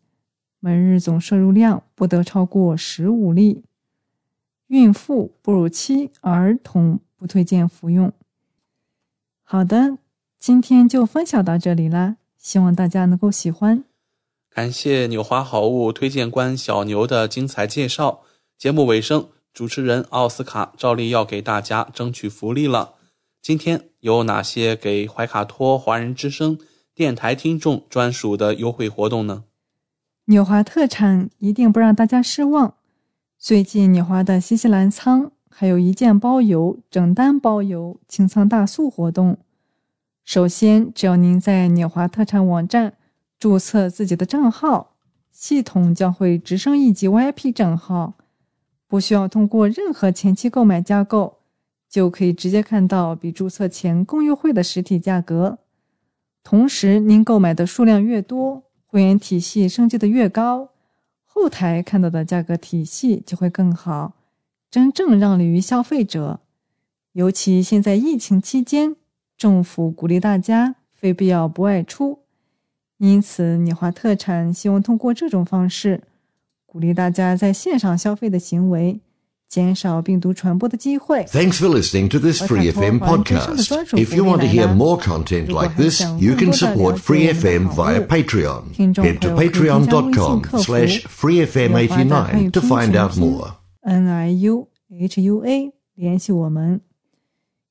[0.60, 3.64] 每日总摄入量不得超过十五粒。
[4.68, 8.12] 孕妇、哺乳期、儿童不推荐服用。
[9.42, 9.98] 好的，
[10.38, 13.82] 今天就分享到这里啦，希望大家能够喜欢。
[14.52, 18.22] 感谢纽华好物推荐官小牛的精彩介绍。
[18.58, 22.94] 节目尾声，主持人奥斯卡照例要给大家争取福利了。
[23.40, 26.58] 今天有哪些给怀卡托华人之声
[26.92, 29.44] 电台听众专属的优惠活动呢？
[30.24, 32.74] 纽华特产一定不让大家失望。
[33.38, 39.38] 最近纽华的新西兰仓还有一件包邮、整单包邮清仓大促活动。
[40.24, 42.94] 首先，只要您在纽华特产网站
[43.40, 44.94] 注册自己的账号，
[45.32, 48.14] 系统将会直升一级 VIP 账号，
[48.86, 51.38] 不需要通过任何前期购买加购。
[51.88, 55.58] 就可以直接看到比注册前更优惠的实体价格。
[56.44, 60.68] 同时，您购买的数量越多，会员体系升级的越高，
[61.24, 64.14] 后台看到的价格体系就会更好，
[64.70, 66.38] 真正让利于消费者。
[67.14, 68.94] 尤其现在疫情期间，
[69.36, 72.19] 政府鼓励大家非必要不外出，
[72.99, 76.01] 因此你华特产希望通过这种方式，
[76.65, 78.99] 鼓励大家在线上消费的行为。
[79.47, 81.23] 减少病毒传播的机会。
[81.25, 83.67] Thanks for listening to this Free FM podcast.
[83.93, 88.01] If you want to hear more content like this, you can support Free FM via
[88.01, 88.73] Patreon.
[88.73, 93.53] Head to patreon.com slash freefm89 to find out more.
[93.83, 96.81] NIU H U A 联系我们。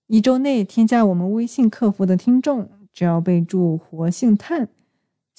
[0.06, 4.68] 一周内添加我们微信客服的听众，只要备注“活性炭”，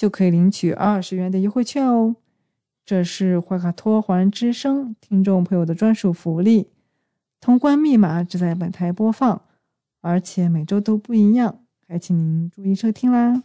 [0.00, 2.16] 就可以领取二十元的优惠券哦。
[2.86, 6.70] 这是怀卡托华人之声听众朋友的专属福利，
[7.38, 9.42] 通关密码只在本台播放，
[10.00, 13.42] 而且每周都不一样，还请您注意收听啦。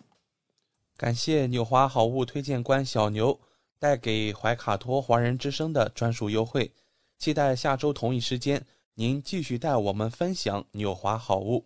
[0.96, 3.38] 感谢纽华好物推荐官小牛
[3.78, 6.72] 带给怀卡托华人之声的专属优惠。
[7.18, 11.65] 期待下周同一时间，您继续带我们分享纽华好物。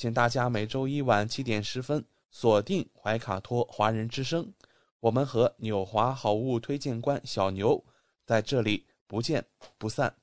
[0.00, 4.50] 请大家每周一晚七点十分锁定怀卡托华人之声，
[4.98, 7.84] 我们和纽华好物推荐官小牛
[8.24, 9.44] 在这里不见
[9.76, 10.14] 不散。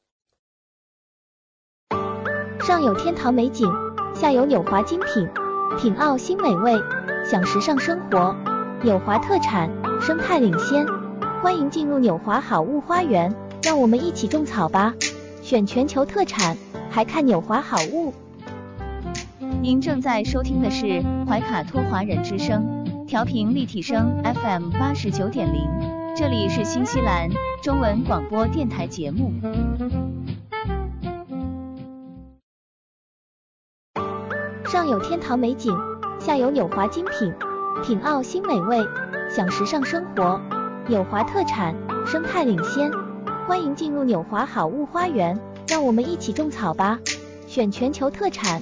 [2.60, 3.72] 上有天堂美景，
[4.16, 5.30] 下有纽华精品，
[5.80, 6.74] 品澳新美味，
[7.24, 8.36] 享时尚生活。
[8.82, 9.70] 纽华特产，
[10.02, 10.88] 生态领先。
[11.44, 14.96] 欢迎进入纽华好物花园，让我们一起种草吧！
[15.44, 16.58] 选全球特产，
[16.90, 18.12] 还看纽华好物。
[19.40, 25.62] 您正在收听的是怀卡托华人之声，调频立体声 FM 八十九点零，
[26.16, 27.30] 这里是新西兰
[27.62, 29.32] 中文广播电台节目。
[34.66, 35.78] 上有天堂美景，
[36.20, 37.32] 下有纽华精品，
[37.84, 38.80] 品澳新美味，
[39.30, 40.42] 享时尚生活。
[40.88, 41.76] 纽华特产，
[42.08, 42.90] 生态领先，
[43.48, 47.00] 欢迎进入纽华好物花园，让我们一起种草吧！
[47.46, 48.62] 选全球特产，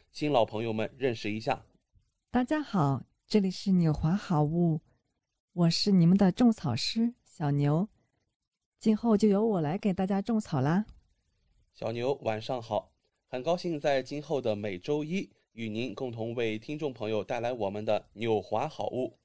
[0.11, 1.63] 新老朋友们认识一下。
[2.29, 4.81] 大家好，这里是纽华好物，
[5.53, 7.87] 我是你们的种草师小牛，
[8.77, 10.85] 今后就由我来给大家种草啦。
[11.73, 12.91] 小牛晚上好，
[13.29, 19.17] 很高兴在今后的每周一与您共同为听众朋友带来我们的纽华好物。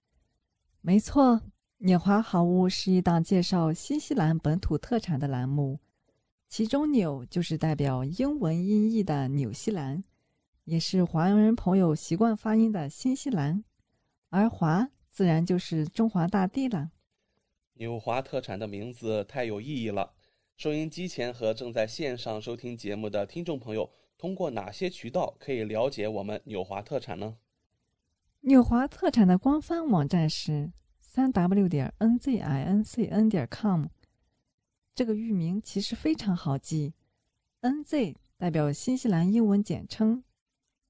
[0.81, 1.43] 没错。
[1.79, 5.79] 纽华好物是一档介绍新西兰本土特产的栏目，
[6.49, 10.03] 其中“纽”就是代表英文音译的纽西兰，
[10.67, 13.65] 也是华人朋友习惯发音的新西兰，
[14.31, 16.91] 而“华”自然就是中华大地了。
[17.75, 20.13] 纽华特产的名字太有意义了，
[20.57, 27.37] 收音机前和正在线上收听节目的听众朋友，通过哪些渠道可以了解我们纽华特产呢？
[28.41, 30.73] 纽华特产的官方网站是。
[30.99, 33.87] 三 w 点 n z i n c n 点 com，
[34.95, 36.93] 这个域名其实非常好记
[37.61, 40.23] ，n z 代表新西兰英文简称，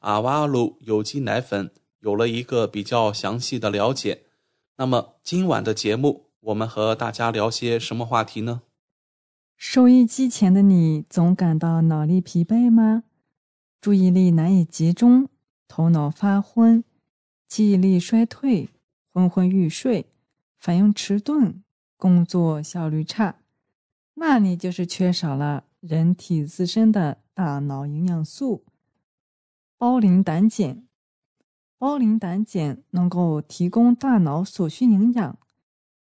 [0.00, 1.70] 阿瓦鲁有机奶粉
[2.00, 4.22] 有了一个比较详细的了解。
[4.76, 8.62] 那么今晚的节目，我们和大家聊些什么话题呢？
[9.56, 13.04] 收音机前的你总感到脑力疲惫吗？
[13.80, 15.28] 注意力难以集中，
[15.66, 16.84] 头脑发昏，
[17.48, 18.68] 记忆力衰退，
[19.12, 20.06] 昏昏欲睡，
[20.58, 21.62] 反应迟钝，
[21.96, 23.36] 工作效率差，
[24.14, 28.64] 那你就是缺少了人体自身的大脑营养素——
[29.78, 30.86] 胞磷胆碱。
[31.78, 35.38] 胞磷胆碱能够提供大脑所需营养，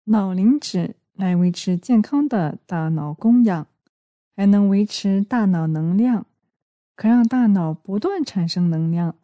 [0.06, 3.68] 脑磷脂来维持健康的大脑供氧，
[4.34, 6.26] 还能维持大脑能量，
[6.96, 9.16] 可让大脑不断产生能量，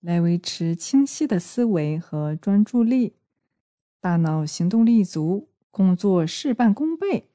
[0.00, 3.12] 来维持清晰的思维和专注力，
[4.00, 7.28] 大脑行动力足，工作事半功倍。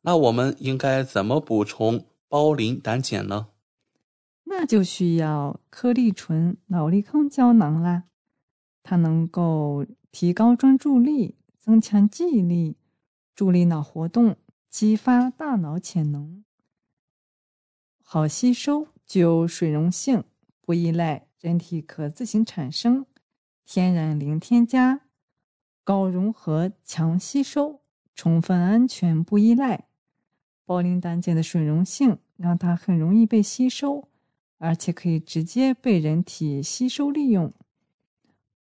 [0.00, 3.48] 那我们应该怎么补充胞磷胆碱呢？
[4.54, 8.04] 那就需要颗粒醇脑力康胶囊啦，
[8.82, 12.76] 它能够提高专注力，增强记忆力，
[13.34, 14.36] 助力脑活动，
[14.68, 16.44] 激发大脑潜能，
[18.02, 20.22] 好吸收，具有水溶性，
[20.60, 23.06] 不依赖，人体可自行产生，
[23.64, 25.00] 天然零添加，
[25.82, 27.80] 高融合，强吸收，
[28.14, 29.86] 充分安全，不依赖。
[30.66, 34.08] 胞磷胆碱的水溶性让它很容易被吸收。
[34.62, 37.52] 而且可以直接被人体吸收利用，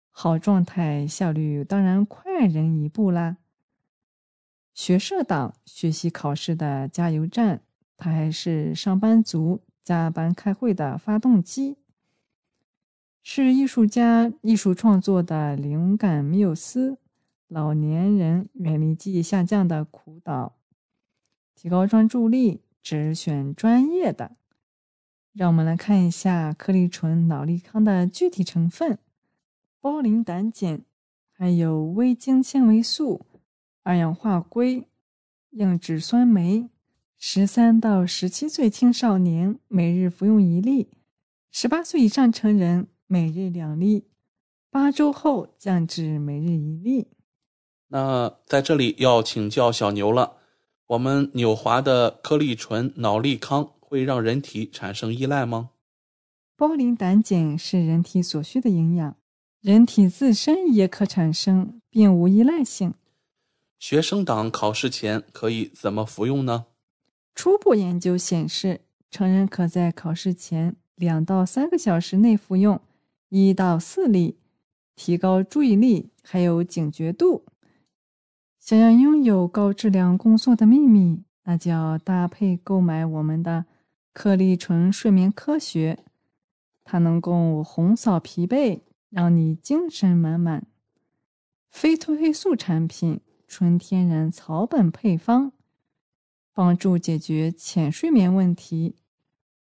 [0.09, 3.37] 好状态效率当然快人一步啦。
[4.73, 7.61] 学社党学习考试的加油站，
[7.97, 11.77] 它还是上班族加班开会的发动机，
[13.21, 16.97] 是艺术家艺术创作的灵感缪斯，
[17.47, 20.55] 老年人远离记忆下降的苦导，
[21.53, 24.37] 提高专注力只选专业的。
[25.33, 28.97] 让我们来看一下颗粒醇脑力康的具体成分：
[29.79, 30.81] 胞磷胆碱，
[31.31, 33.25] 还有微晶纤维素、
[33.83, 34.87] 二氧化硅、
[35.51, 36.69] 硬脂酸酶。
[37.17, 40.89] 十三到十七岁青少年每日服用一粒，
[41.51, 44.07] 十八岁以上成人每日两粒，
[44.69, 47.07] 八周后降至每日一粒。
[47.87, 50.37] 那在这里要请教小牛了，
[50.87, 53.71] 我们纽华的颗粒醇脑力康。
[53.91, 55.71] 会让人体产生依赖吗？
[56.55, 59.17] 胞磷胆碱是人体所需的营养，
[59.59, 62.93] 人体自身也可产生，并无依赖性。
[63.79, 66.67] 学生党考试前可以怎么服用呢？
[67.35, 68.79] 初步研究显示，
[69.09, 72.79] 成人可在考试前两到三个小时内服用
[73.27, 74.37] 一到四粒，
[74.95, 77.43] 提高注意力还有警觉度。
[78.57, 83.65] 想要拥有高质量工作的秘密，那就要搭配购买我们的。
[84.13, 86.03] 颗粒醇睡眠科学，
[86.83, 90.67] 它能够红扫疲惫，让你精神满满。
[91.69, 95.53] 非褪黑素产品，纯天然草本配方，
[96.53, 98.95] 帮助解决浅睡眠问题。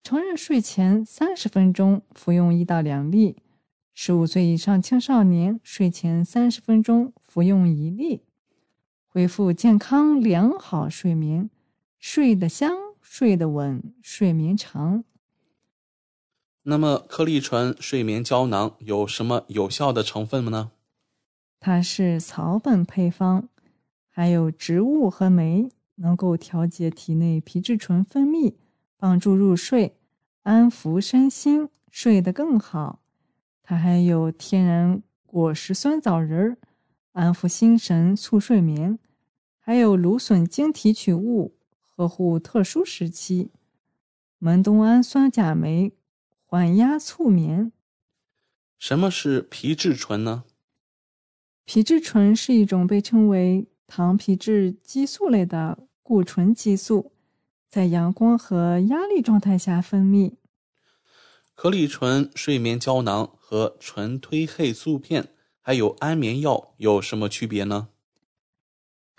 [0.03, 3.37] 成人睡前三十分钟服用一到两粒，
[3.95, 8.23] 十五岁以上青少年睡前三十分钟服用一粒，
[9.07, 11.49] 恢复健康良好睡眠，
[12.01, 12.92] 睡得香。
[13.03, 15.05] 睡得稳，睡眠长。
[16.63, 20.71] 那么，颗粒醇睡眠胶囊有什么有效的成分呢？
[21.59, 23.49] 它是草本配方，
[24.09, 28.55] 还有植物和酶，能够调节体内皮质醇分泌，
[28.97, 29.97] 帮助入睡，
[30.45, 33.01] 安抚身心，睡得更好。
[33.63, 36.57] 它还有天然果实酸枣仁儿，
[37.13, 38.99] 安抚心神，促睡眠，
[39.59, 41.57] 还有芦笋晶提取物。
[42.03, 43.51] 呵护特殊时期，
[44.39, 45.93] 门冬氨酸钾酶
[46.45, 47.71] 缓压促眠。
[48.77, 50.43] 什么是皮质醇呢？
[51.65, 57.13] 皮质醇是一种被称为糖皮质激素类的固醇激素，
[57.69, 60.33] 在阳光和压力状态下分泌。
[61.55, 65.29] 可理醇睡眠胶囊和纯褪黑素片
[65.61, 67.91] 还有安眠药有什么区别呢？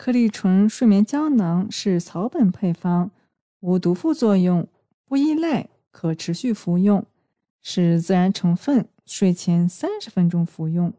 [0.04, 3.10] 颗粒醇睡眠胶囊是草本配方，
[3.62, 4.68] 无毒副作用，
[5.06, 7.06] 不依赖，可持续服用，
[7.62, 10.92] 是自然成分，睡前三十分钟服用。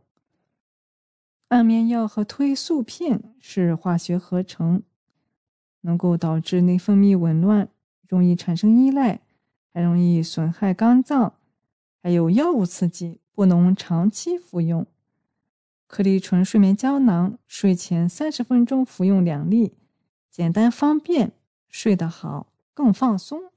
[1.49, 4.83] 安眠药和褪素片是化学合成，
[5.83, 7.69] 能够导致内分泌紊乱，
[8.09, 9.21] 容易产生依赖，
[9.75, 11.35] 还容易损害肝脏，
[12.03, 14.87] 还有药物刺激，不能长期服用。
[15.95, 19.75] 颗粒醇睡眠胶囊，睡前三十分钟服用两粒，
[20.29, 21.31] 简单方便，
[21.69, 23.53] 睡得好，更放松。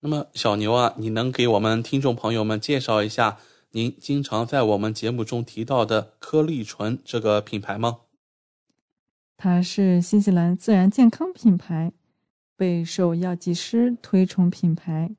[0.00, 3.36] 那么，小牛啊，你能给我们听众朋友们介绍一下
[3.72, 7.98] 您经常在我们节目中提到的颗粒醇这个品牌吗？
[9.36, 11.92] 它是新西兰自然健康品牌，
[12.56, 15.14] 备受药剂师推崇品牌。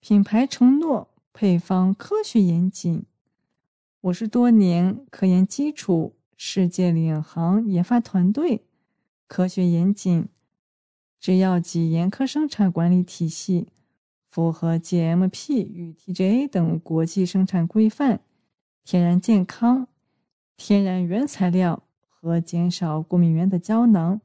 [0.00, 3.04] 品牌承诺配方科学严谨。
[4.02, 8.64] 五十多年科研基础，世界领航研发团队，
[9.28, 10.28] 科学严谨，
[11.20, 13.68] 制药及严苛生产管理体系，
[14.28, 18.20] 符合 GMP 与 TGA 等国际生产规范，
[18.84, 19.86] 天然健康，
[20.56, 24.20] 天然原材料和减少过敏原的胶囊，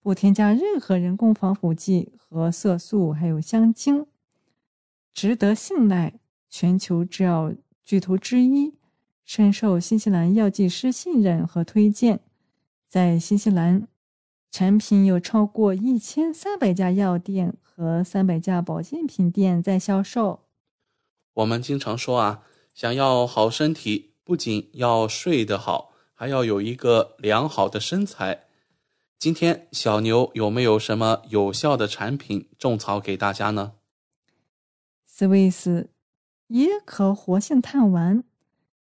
[0.00, 4.04] 不添加任何人工防腐剂和色素，还有香精，
[5.14, 6.14] 值得信赖，
[6.50, 7.54] 全球制药
[7.84, 8.74] 巨头之一。
[9.24, 12.20] 深受新西兰药剂师信任和推荐，
[12.88, 13.86] 在新西兰，
[14.50, 20.40] 产品有超过一千三百家药店和三百家保健品店在销售。
[21.34, 22.42] 我们经常说啊，
[22.74, 28.48] 想要好身体，不仅要睡得好，还要有一个良好的身材。
[29.18, 33.74] 今天小牛有没有什么有效的产品种草给大家呢
[35.08, 35.86] ？Swiss
[36.48, 38.24] 椰壳活性炭丸。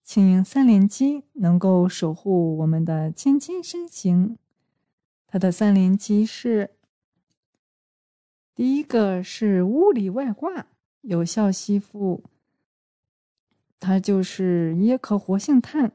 [0.05, 4.37] 轻盈三连击能够守护我们的纤纤身形。
[5.25, 6.75] 它的三连击是：
[8.53, 10.67] 第一个是物理外挂，
[11.01, 12.23] 有效吸附。
[13.79, 15.91] 它就是椰壳活性炭，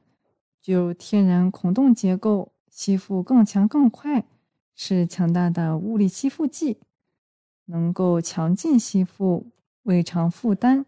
[0.60, 4.26] 具有天然孔洞结构，吸附更强更快，
[4.74, 6.78] 是强大的物理吸附剂，
[7.66, 9.46] 能够强劲吸附
[9.84, 10.84] 胃肠负担，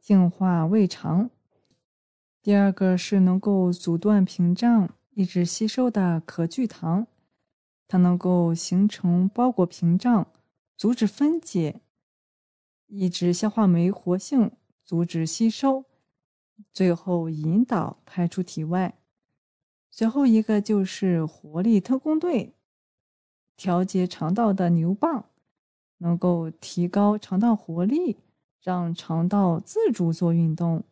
[0.00, 1.28] 净化胃肠。
[2.42, 7.06] 第二个是能够阻断屏障、抑制吸收的可聚糖，
[7.86, 10.26] 它能够形成包裹屏障，
[10.76, 11.80] 阻止分解，
[12.88, 14.50] 抑制消化酶活性，
[14.84, 15.84] 阻止吸收，
[16.72, 18.98] 最后引导排出体外。
[19.88, 22.56] 最后一个就是活力特工队，
[23.56, 25.26] 调节肠道的牛蒡，
[25.98, 28.16] 能够提高肠道活力，
[28.60, 30.82] 让肠道自主做运动。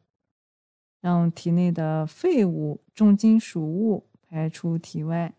[1.01, 5.35] 让体内的废物、重金属物排出体外。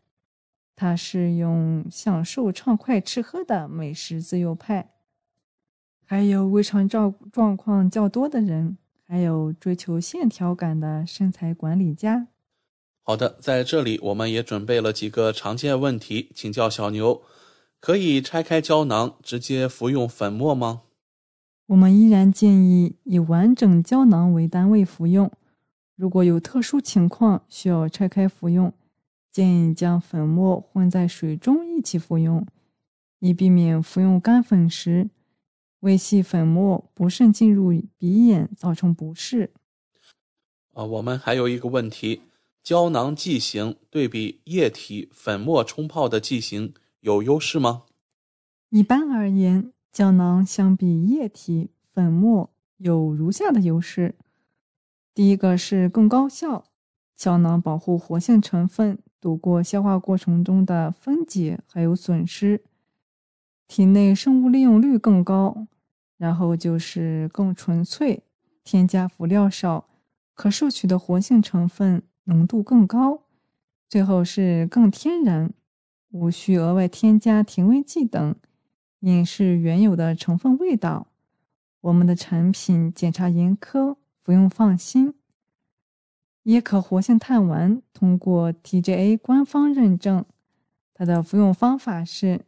[0.75, 4.89] 它是用享受畅快吃喝的美食自由派，
[6.05, 12.27] 还有胃肠状状况较多的人，还有追求线条感的身材管理家。
[13.03, 17.21] 好的，在这里我们也准备了几个常见问题，请教小牛：
[17.79, 20.81] 可以拆开胶囊直接服用粉末吗？
[21.67, 25.31] 我们依然建议以完整胶囊为单位服用。
[26.01, 28.73] 如果有特殊情况需要拆开服用，
[29.31, 32.43] 建议将粉末混在水中一起服用，
[33.19, 35.11] 以避免服用干粉时
[35.81, 39.51] 微细粉末不慎进入鼻眼，造成不适。
[40.73, 42.23] 啊，我们还有一个问题：
[42.63, 47.83] 胶囊剂型对比液体粉末冲泡的剂型有优势吗？
[48.71, 54.15] 一般而言，胶囊相比液体粉末有如下的优势。
[55.13, 56.65] 第一个是更高效，
[57.15, 62.63] 胶囊保护活性成分躲过消化过程中的分解还有损失，
[63.67, 65.67] 体内生物利用率更高。
[66.17, 68.21] 然后就是更纯粹，
[68.63, 69.89] 添加辅料少，
[70.35, 73.23] 可摄取的活性成分浓度更高。
[73.89, 75.51] 最后是更天然，
[76.11, 78.35] 无需额外添加甜味剂等，
[78.99, 81.07] 饮是原有的成分味道。
[81.81, 83.95] 我们的产品检查严苛。
[84.23, 85.13] 服用放心。
[86.45, 90.25] 椰壳活性炭丸通过 TGA 官方认证，
[90.93, 92.45] 它的服用方法是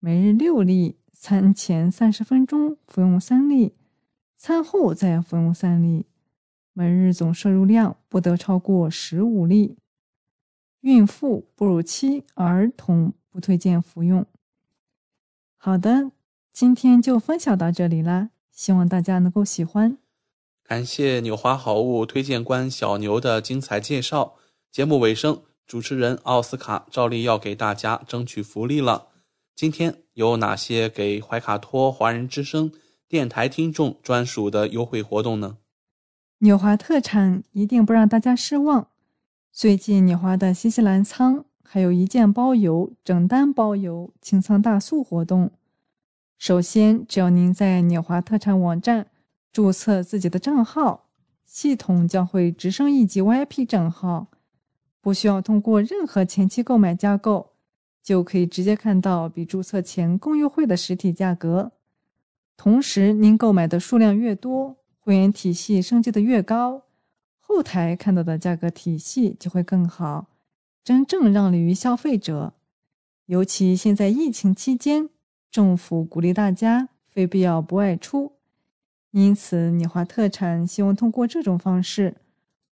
[0.00, 3.74] 每日六粒，餐前三十分钟服用三粒，
[4.36, 6.06] 餐后再服用三粒。
[6.72, 9.76] 每日总摄入量不得超过十五粒。
[10.80, 14.26] 孕妇、哺乳期儿童不推荐服用。
[15.56, 16.10] 好的，
[16.52, 19.96] 今天就分享到这里啦，希望大家能够喜欢。
[20.66, 24.36] 感谢纽华好物推荐官小牛的精彩介绍。
[24.72, 29.08] 节目尾声，主持人奥斯卡照例要给大家争取福利了。
[29.54, 32.72] 今天有哪些给怀卡托华人之声
[33.06, 35.58] 电台听众专属的优惠活动呢？
[36.38, 38.88] 纽华特产一定不让大家失望。
[39.52, 45.50] 最近纽华的新西兰仓还有一件包邮、整单包邮清仓大促活动。
[46.38, 49.08] 首先，只要您在纽华特产网站
[49.54, 51.06] 注册自己的账号，
[51.44, 54.26] 系统将会直升一级 VIP 账号，
[55.00, 57.52] 不需要通过任何前期购买加购，
[58.02, 61.70] 就可以直接看到比注册前更优惠的实体价格。
[62.56, 66.82] 同时，您购买的数量越多，会员体系升级的越高，
[67.38, 70.26] 后台看到的价格体系就会更好，
[70.82, 72.54] 真正让利于消费者。
[73.26, 75.10] 尤其现在疫情期间，
[75.48, 78.32] 政府鼓励大家非必要不外出，
[79.16, 82.16] 因此你华特产希望通过这种方式，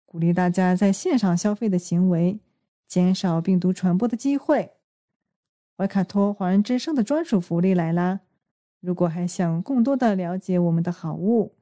[0.06, 2.40] 鼓励大家在线上消费的行为，
[2.88, 4.70] 减少病毒传播的机会。
[5.76, 8.20] 怀卡托华人之声的专属福利来啦！
[8.80, 11.52] 如果还想更多的了解我们的好物，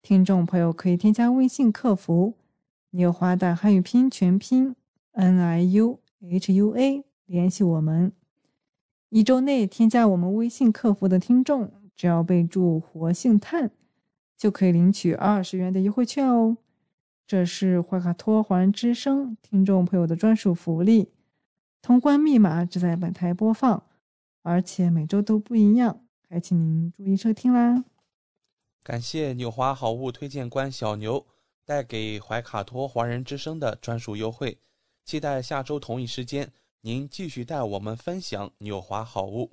[0.00, 2.32] 听众朋友可以添加微信客服
[2.92, 4.74] “纽华”的汉语拼音全拼
[5.12, 8.10] “n i u h u a” 联系我们。
[9.10, 13.70] 一周内添加我们微信客服的听众，只要备注“活性炭”，
[14.42, 16.56] 就可以领取二十元的优惠券哦。
[17.28, 21.12] 这是怀卡托华人之声听众朋友的专属福利，
[21.80, 23.86] 通关密码只在本台播放，
[24.42, 27.84] 而且每周都不一样，还请您注意收听啦。
[28.82, 31.24] 感谢纽华好物推荐官小牛
[31.64, 34.58] 带给怀卡托华人之声的专属优惠，
[35.04, 39.52] 期待下周同一时间您继续带我们分享纽华好物。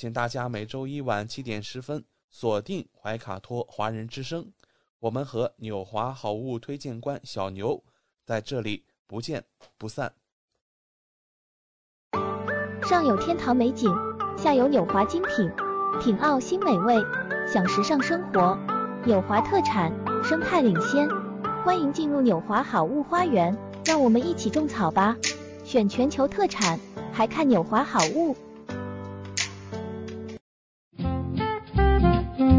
[0.00, 4.50] 请大家每周一晚七点十分锁定怀卡托华人之声，
[4.98, 7.84] 我们和纽华好物推荐官小牛
[8.24, 9.44] 在这里不见
[9.76, 10.14] 不散。
[12.82, 13.94] 上有天堂美景，
[14.38, 15.52] 下有纽华精品。
[16.00, 16.96] 品澳新美味，
[17.46, 18.58] 享时尚生活，
[19.04, 19.92] 纽华特产，
[20.24, 21.06] 生态领先。
[21.62, 25.14] 欢迎进入纽华好物花园，让我们一起种草吧！
[25.62, 26.80] 选全球特产，
[27.12, 28.34] 还看纽华好物。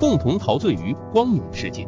[0.00, 1.86] 共同陶醉于光影世界。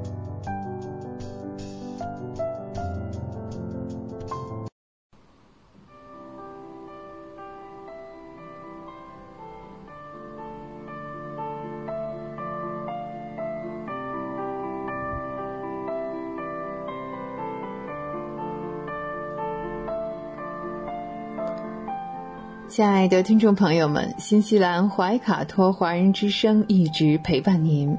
[22.72, 27.98] 亲爱的听众朋友们，新西兰怀卡托华人之声一直陪伴您，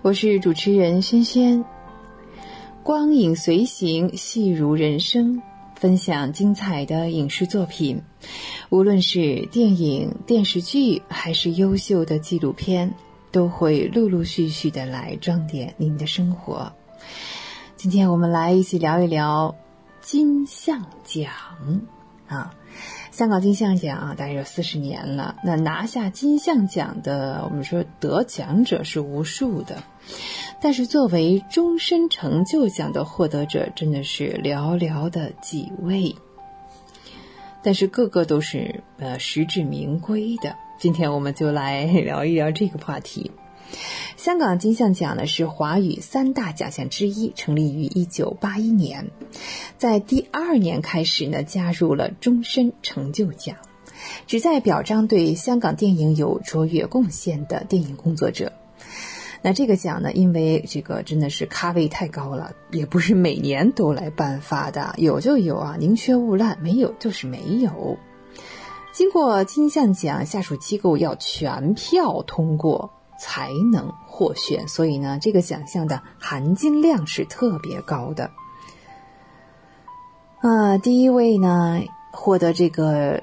[0.00, 1.64] 我是主持人轩轩。
[2.84, 5.42] 光影随行，戏如人生，
[5.74, 8.00] 分享精彩的影视作品，
[8.70, 12.94] 无论是电影、电视剧，还是优秀的纪录片，
[13.32, 16.72] 都会陆陆续续的来装点您的生活。
[17.74, 19.52] 今天我们来一起聊一聊
[20.00, 21.28] 金像奖
[22.28, 22.54] 啊。
[23.12, 25.36] 香港金像奖啊，大概有四十年了。
[25.44, 29.82] 那拿下金像奖的，我们说得奖者是无数的，
[30.62, 36.16] 但是作为终身成就奖的获得者，真的是寥寥的几位。
[37.62, 40.56] 但是个个都是呃实至名归的。
[40.78, 43.30] 今天我们就来聊一聊这个话题。
[44.16, 49.10] 香港金像奖呢是华语三大奖项之一，成立于一九八一年，
[49.78, 53.56] 在第二年开始呢加入了终身成就奖，
[54.26, 58.52] 旨在表彰对香港电影有卓越贡献的电影工作者。
[59.44, 67.98] 那这个奖呢，因为这个真的是咖位太高了，也不是每年都来颁发的，有就有啊，宁缺毋滥，没有就是没有。
[68.92, 72.92] 经过金像奖下属机构要全票通过。
[73.22, 78.28] 才能获选，所以呢，这个奖项的含金量是特别高的。
[80.40, 83.22] 啊，第一位呢，获得这个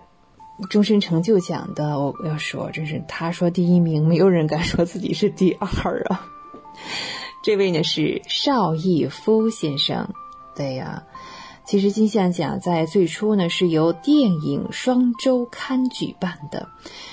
[0.70, 6.26] 终身成就奖的，我要说，真是他说第一名，没有人敢说自己是第二啊。
[7.44, 10.08] 这位呢是邵逸夫先生，
[10.56, 11.04] 对呀。
[11.70, 16.68] 其实金像奖在最初呢是由电影双周刊举办的，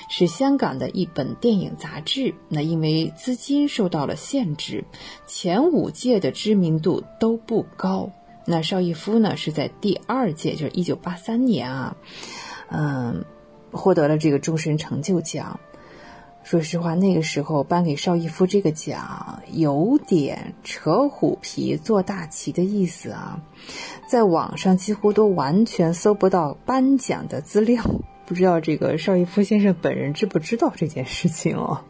[0.09, 2.33] 是香港的一本电影杂志。
[2.49, 4.83] 那因为资金受到了限制，
[5.27, 8.09] 前五届的知名度都不高。
[8.47, 11.95] 那邵逸夫呢是在第二届，就是一九八三年啊，
[12.71, 13.23] 嗯，
[13.71, 15.59] 获得了这个终身成就奖。
[16.47, 23.41] 说实话，那个时候颁给邵逸夫这个奖，有点扯虎皮做大旗的意思啊。
[24.07, 27.83] 在网上几乎都完全搜不到颁奖的资料，
[28.25, 31.81] 不知道这个邵逸夫先生本人知不知道这件事情哦。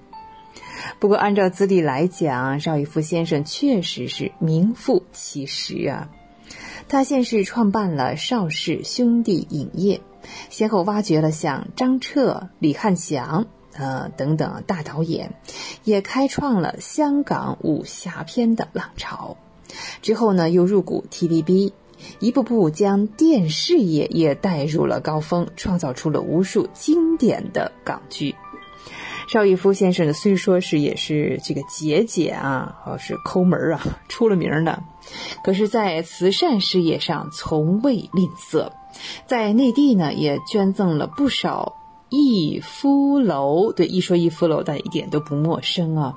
[0.98, 6.10] 不过按照资历来讲，邵逸夫先生确实是名副其实啊。
[6.88, 10.02] 他先是创办了邵氏兄弟影业，
[10.50, 13.46] 先后挖掘了像张彻、李翰祥。
[13.78, 15.34] 呃，等等，大导演
[15.84, 19.38] 也开创了香港武侠片的浪潮。
[20.02, 21.74] 之后呢，又入股 TVB，
[22.20, 28.36] 一步步将电视业也带入了高峰，创造出了无数经典的港剧。
[29.28, 34.82] 邵逸夫先生呢，虽说是也是这个节俭啊，或是抠门啊，出了名的，
[35.44, 38.72] 可是，在慈善事业上从未吝啬，
[39.26, 41.77] 在内地呢，也捐赠了不少。
[42.10, 46.16] 逸夫楼，对，一说逸夫楼，大家一点都不陌生啊。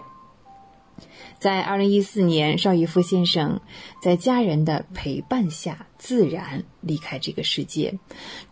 [1.39, 3.61] 在二零一四年，邵逸夫先生
[4.03, 7.99] 在家人的陪伴下自然离开这个世界，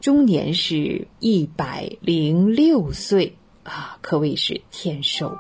[0.01, 5.37] 终年是一百零六岁啊，可谓是天寿。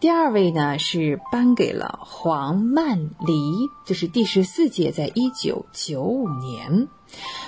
[0.00, 6.88] 第二位呢是颁给了黄曼梨，就是第十四届，在一九九五年。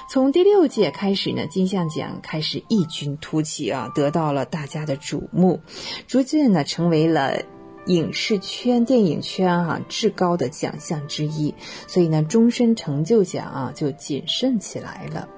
[0.09, 5.61] 从第六届开始呢，金像奖开始异军突起啊，得到了大家的瞩目，
[6.07, 7.43] 逐渐呢成为了
[7.87, 11.55] 影视圈、电影圈啊至高的奖项之一。
[11.87, 15.29] 所以呢，终身成就奖啊就谨慎起来了。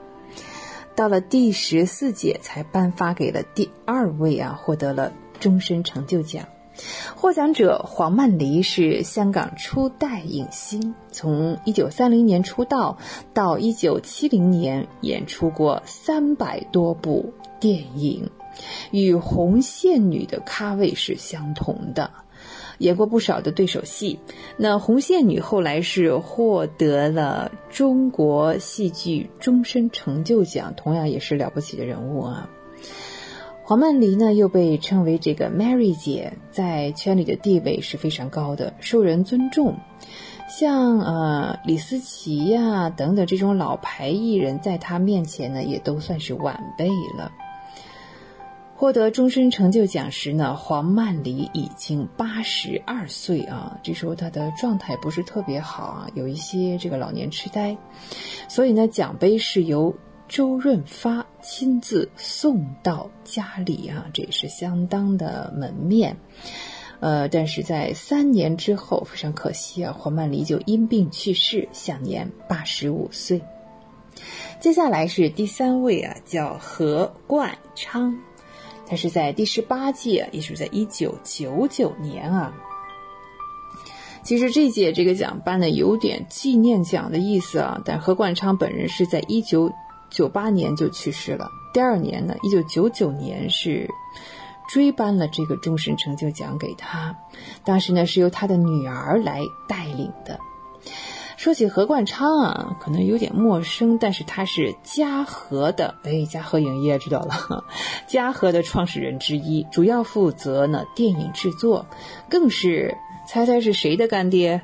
[0.94, 6.46] 到了第十四届才颁发给了第二位啊，获得了终身成就奖。
[7.14, 12.98] 获奖者黄曼梨是香港初代影星，从一九三零年出道
[13.32, 18.28] 到一九七零年，演出过三百多部电影，
[18.90, 22.10] 与红线女的咖位是相同的，
[22.78, 24.18] 演过不少的对手戏。
[24.58, 32.50] 那红线女后来是获得了中国戏剧终身成就奖，同样也是了不起的人物啊。
[33.68, 39.74] 黄曼梨呢，又被称为这个 Mary 姐，在圈里的地位是非常高的，受人尊重。
[40.48, 46.86] 像呃李思琪呀等等这种老牌艺人，在她面前呢，也都算是晚辈
[47.18, 47.32] 了。
[48.76, 57.76] 获得终身成就奖时呢，黄曼梨已经八十二岁啊，这时候她的状态不是特别好啊，有一些这个老年痴呆，
[58.46, 59.92] 所以呢，奖杯是由。
[60.28, 66.16] 周润发亲自送到家里啊，这也是相当的门面。
[66.98, 73.40] 呃，但是在三年之后，非常可惜啊，黄曼梨就因病去世，享年八十五岁。
[74.58, 78.18] 接下来是第三位啊，叫何冠昌，
[78.86, 82.52] 他是在第十八届，也是在一九九九年啊。
[84.24, 89.72] 其实这届这个奖颁的有点纪念奖的意思啊，但何冠昌本人是在一九。
[90.16, 91.50] 九八年就去世了。
[91.74, 93.86] 第二年呢，一九九九年是
[94.66, 97.14] 追颁了这个终身成就奖给他。
[97.64, 100.40] 当时呢，是由他的女儿来带领的。
[101.36, 107.64] 说起何冠昌啊，可能有点陌生，但是他是嘉禾的，哎，嘉禾影业知道了，
[108.08, 111.84] 嘉禾的创始人之一，主要负责呢电影制作，
[112.30, 112.96] 更是
[113.28, 114.62] 猜猜是谁的干爹？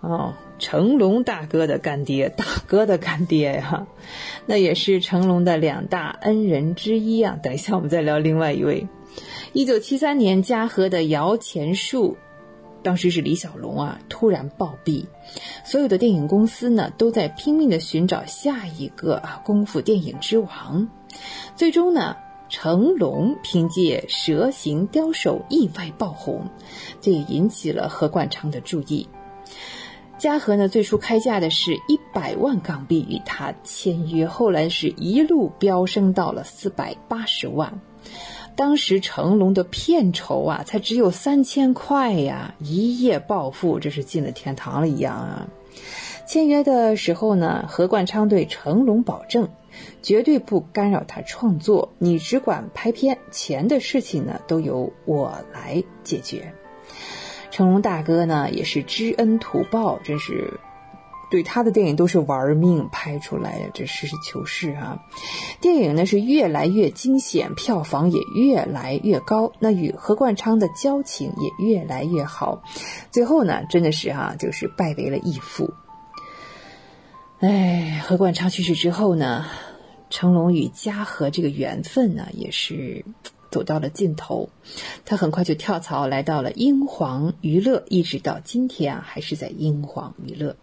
[0.00, 3.88] 哦，成龙大哥的干爹，大哥的干爹呀，
[4.46, 7.36] 那也是成龙的两大恩人之一啊。
[7.42, 8.86] 等一下我们再聊另外一位。
[9.52, 12.16] 一九七三年，嘉禾的摇钱树。
[12.82, 15.04] 当时是李小龙啊，突然暴毙，
[15.64, 20.88] 所有的电影公司呢都在拼命的寻找下一个啊功夫电影之王。
[21.56, 22.16] 最终呢，
[22.48, 26.48] 成龙凭借《蛇形刁手》意外爆红，
[27.02, 29.08] 这也引起了何冠昌的注意。
[30.20, 37.80] 嘉禾呢最初开价的是一百万港币与他签约，后来是一路飙升到了四百八十万。
[38.54, 45.48] 当时成龙的片酬啊，才只有三千块呀，一夜暴富，这是进了天堂了一样啊！
[46.26, 49.48] 签约的时候呢，何冠昌对成龙保证，
[50.02, 56.52] 绝对不干扰他创作，你只管拍片，钱的事情呢，都由我来解决。
[57.50, 60.60] 成龙大哥呢，也是知恩图报，真是。
[61.30, 65.00] 对他的电影都是玩命拍出来的，这实事求是啊！
[65.60, 72.64] 电影呢是越来越惊险，票房也越来越高，那与何冠昌的交情也越来越好，
[73.12, 75.72] 最后呢真的是哈，就是拜为了义父。
[77.38, 79.46] 哎，何冠昌去世之后呢，
[80.10, 83.04] 成龙与嘉禾这个缘分呢也是
[83.50, 84.50] 走到了尽头，
[85.04, 90.56] 他很快就跳槽来到了英皇娱乐，一直到今天啊还是在英皇娱乐。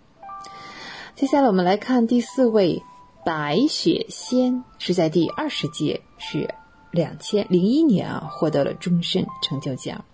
[1.16, 2.84] 接下来我们来看第四位，
[3.26, 6.54] 白雪仙是在第二十届，是
[6.92, 10.06] 两千零一年啊获得了终身成就奖。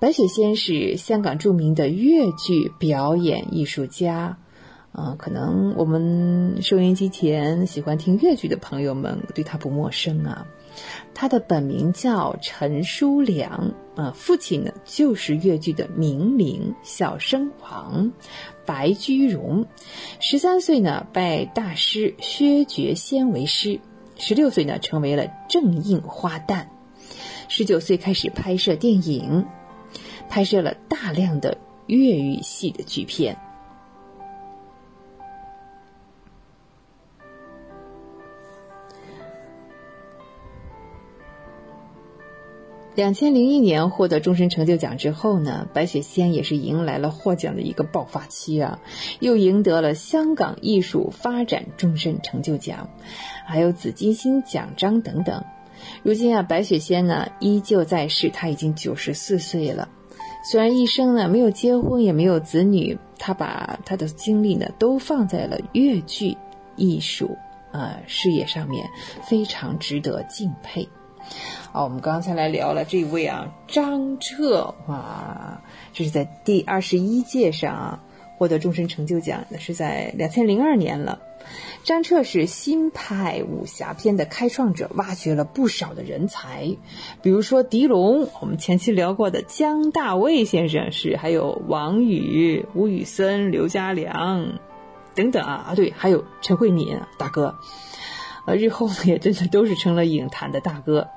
[0.00, 4.38] 白雪仙是香港著名的粤剧表演艺术家，
[4.92, 10.46] 啊，可能我们收音机前喜欢听粤剧的朋友们对她不陌生啊。
[11.14, 18.12] 他的本名叫陈书良，啊，父亲呢就是粤剧的名伶小生王
[18.64, 19.66] 白居荣。
[20.20, 23.80] 十三岁呢拜大师薛觉先为师，
[24.16, 26.66] 十六岁呢成为了正印花旦，
[27.48, 29.44] 十九岁开始拍摄电影，
[30.28, 33.36] 拍摄了大量的粤语戏的剧片。
[42.98, 48.80] 两千零一年获得终身成就奖之后呢，白雪仙也是迎来了获奖的一个爆发期啊，
[49.20, 52.90] 又赢得了香港艺术发展终身成就奖，
[53.46, 55.44] 还有紫金星奖章等等。
[56.02, 59.88] 如今啊，白雪仙呢依旧在世，她已经九十四岁了。
[60.50, 66.36] 虽然一生呢没有结婚，也没有子女，她把她的精力呢都放在了粤剧
[66.74, 67.38] 艺术
[67.70, 68.90] 啊事业上面，
[69.22, 70.88] 非常值得敬佩。
[71.70, 75.60] 好，我们刚才来聊了这位啊，张彻哇，
[75.92, 78.00] 这是在第二十一届上啊
[78.38, 81.20] 获得终身成就奖，那是在两千零二年了。
[81.84, 86.76] 张彻是新派武侠片的开创者，挖掘了不少的人才，
[87.20, 94.58] 比如说狄龙，我们前期聊过的姜大卫先生是，还有王宇、吴宇森、刘家良
[95.14, 97.56] 等等啊啊，对，还有陈慧敏大哥，
[98.46, 101.08] 呃，日后也真的都是成了影坛的大哥。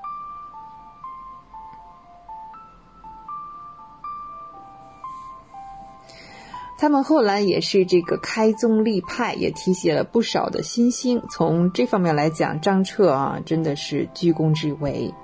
[6.82, 11.22] 他们后来也是这个开宗立派，也提携了不少的新星。
[11.30, 15.14] 从这方面来讲，张彻啊，真的是居功至伟。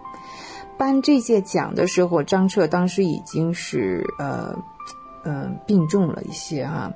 [0.79, 4.57] 颁这届奖的时候，张彻当时已经是呃，
[5.25, 6.93] 嗯，病重了一些啊。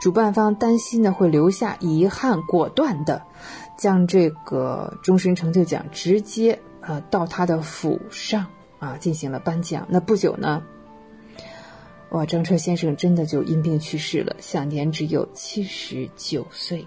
[0.00, 3.20] 主办方担心呢会留下遗憾，果断的
[3.76, 8.46] 将这个终身成就奖直接呃到他的府上
[8.78, 9.84] 啊进行了颁奖。
[9.90, 10.62] 那不久呢。
[12.14, 16.86] 哇，张彻先生真的就因病去世了，享年只有七十九岁。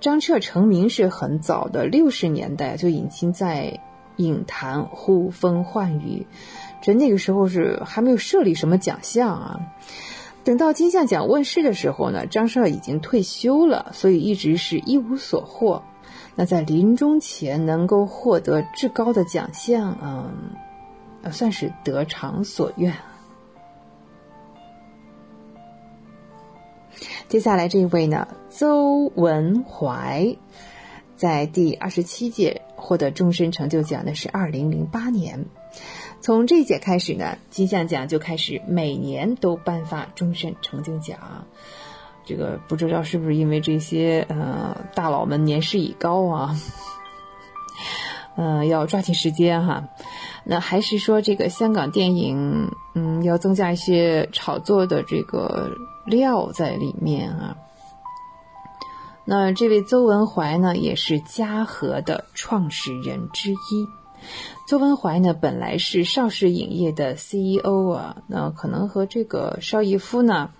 [0.00, 3.78] 张彻成名是很早的，六十年代就已经在
[4.16, 6.26] 影坛呼风唤雨。
[6.82, 9.60] 这那个时候是还没有设立什么奖项啊。
[10.42, 15.80] 等到金像奖问世的时候呢，张彻已经退休了，所以一直是一无所获。
[16.34, 22.92] 那在临终前能够获得至高的奖项，嗯，算是得偿所愿。
[27.28, 30.36] 接下来这一位呢，邹文怀，
[31.16, 35.46] 在第二十七届获得终身成就奖的是二零零八年。
[36.20, 41.46] 从这一届开始呢，金像奖就开始每年都颁发终身成就奖。
[42.24, 46.56] 这个不知道是不是因为这些呃大佬们年事已高啊，
[48.36, 49.88] 呃，要抓紧时间哈。
[50.46, 55.70] 那还是说这个香港电影，嗯，要增加一些炒作的这个
[56.06, 57.56] 料在里面啊。
[59.24, 63.88] 那这位邹文怀呢，也是嘉禾的创始人之一。
[64.66, 70.50] 邹文怀呢，本来是邵氏影业的 CEO 啊，那可能和这个邵逸夫呢，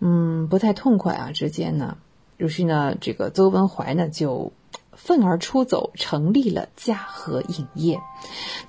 [0.00, 1.96] 嗯，不太痛快啊，之间呢，
[2.38, 4.52] 于是呢，这个邹文怀呢就
[4.96, 8.00] 愤而出走，成立了嘉禾影业。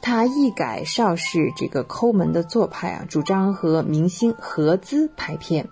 [0.01, 5.69] 他一改邵氏这个抠门的做派啊，主张和明星合资拍片。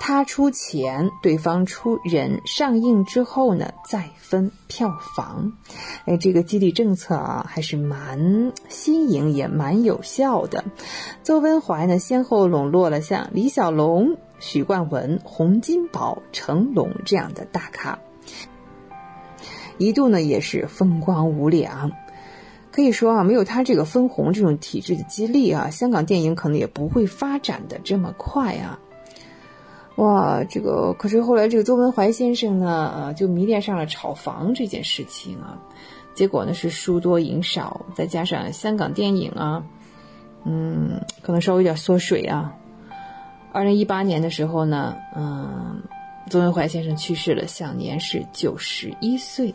[0.00, 5.52] 他出钱，对方出人，上映之后呢再分票房。
[6.04, 10.64] 哎，这个激励政策啊还是蛮新颖，也蛮有效的。
[11.22, 18.00] 邹文怀呢先后笼络了像李小龙、许冠文、洪金宝、成龙这样的大咖，
[19.78, 21.90] 一度呢也是风光无两。
[22.70, 28.78] 可以说啊，没有他这个分红这种体制的激励啊，香港电影可能也不会发展的这么快啊。
[29.94, 35.56] 哇，这个可是后来这个邹文怀先生呢，啊，就迷恋上了炒房这件事情啊，
[36.14, 39.64] 结果呢是输多赢少，再加上香港电影啊，
[40.44, 42.52] 嗯，可能稍微有点缩水啊。
[43.52, 45.80] 二零一八年的时候呢，嗯，
[46.30, 49.54] 邹文怀先生去世了，享年是九十一岁。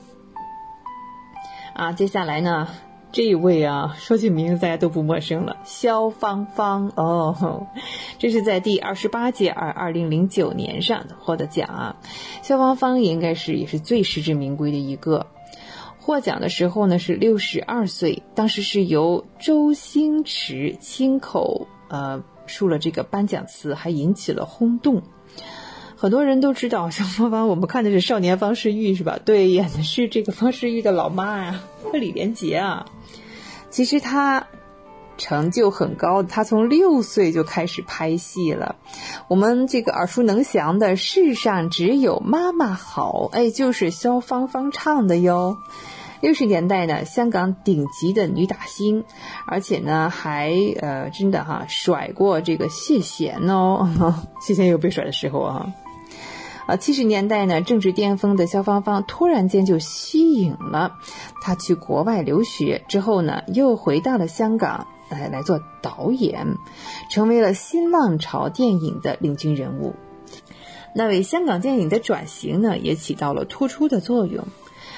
[1.74, 2.67] 啊，接下来呢？
[3.11, 7.65] 这一位啊，说起名字大家都不陌生了，萧芳芳哦，
[8.20, 11.95] 这是在第二十八届二二零零九年上获得奖啊。
[12.43, 15.26] 萧芳芳应该是也是最实至名归的一个，
[15.99, 25.01] 获奖的时候呢是六十二岁，当时是由周星驰亲口呃述了这个颁奖词，还引起了轰动。
[26.02, 29.20] 很多人都知道萧芳芳，我们看的是《少年方世玉》是吧？
[29.26, 31.60] 对，演的是这个方世玉的老妈呀，
[31.91, 32.86] 李连杰啊。
[33.70, 34.47] 其实他
[35.18, 38.78] 成就很高，他从六岁就开始拍戏了。
[39.28, 45.58] 我们这个耳熟能详的“世上只有妈妈好”，哎，就是萧芳芳唱的哟。
[46.22, 49.04] 六十年代呢，香港顶级的女打星，
[49.45, 55.74] 而且呢还呃真的哈甩过这个谢贤哦， 谢贤有被甩的时候啊。
[56.70, 60.99] 啊，七十年代呢，政治巅峰的萧芳芳突然间就吸引了
[61.41, 66.45] 她去国外留学，之后呢，又回到了香港来来做导演，
[67.09, 69.95] 成为了新浪潮电影的领军人物。
[70.93, 74.45] 那为香港电影的转型呢，也起到了突出的作用。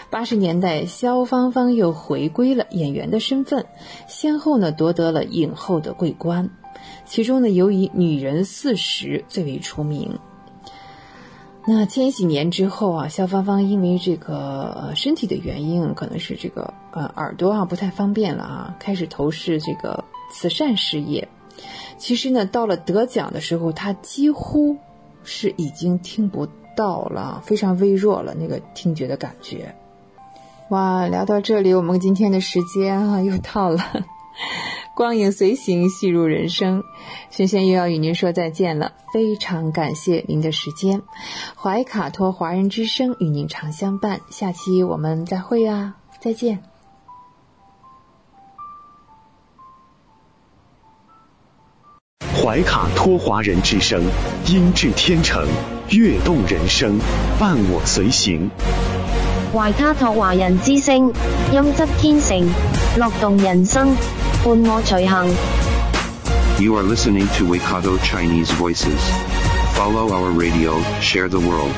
[0.09, 3.65] 八十年代，萧芳芳又回归了演员的身份，
[4.09, 6.49] 先后呢夺得了影后的桂冠，
[7.05, 10.19] 其中呢，尤以《女人四十》最为出名。
[11.63, 21.27] 那千禧年之后啊，萧芳芳因为这个身体的原因，可能是这个呃耳朵啊不太方便了啊，开始投视这个慈善事业。
[21.97, 24.75] 其实呢，到了得奖的时候，她几乎
[25.23, 29.75] 是已经听不到了，非常微弱了那个听觉的感觉。
[30.69, 33.79] 哇，聊到这里，我们今天的时间啊又到了。
[34.95, 36.83] 光影随行，戏入人生。
[37.29, 41.01] 轩轩又要与您说再见了，非常感谢您的时间。
[41.55, 46.59] 怀卡托华人之声与您常相伴，下期我们再会啊，再见。
[52.43, 54.03] 怀卡托华人之声，
[54.47, 55.47] 音质天成，
[55.91, 56.99] 悦动人生，
[57.39, 58.49] 伴我随行。
[59.53, 61.13] 怀卡托华人之声，
[61.51, 62.45] 音质天成，
[62.97, 63.95] 乐动人生。
[64.43, 65.27] 伴我随行。
[66.59, 68.99] You are listening to Waikato Chinese Voices.
[69.75, 71.71] Follow our radio, share the world.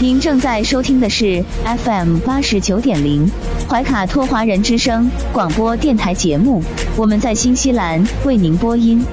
[0.00, 1.44] 您正在收听的是
[1.84, 3.30] FM 八十九点零
[3.68, 6.62] 怀卡托华人之声广播电台节目，
[6.96, 9.04] 我们在新西兰为您播音。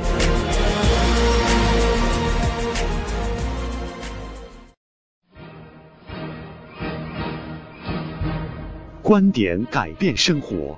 [9.01, 10.77] 观点改变生活。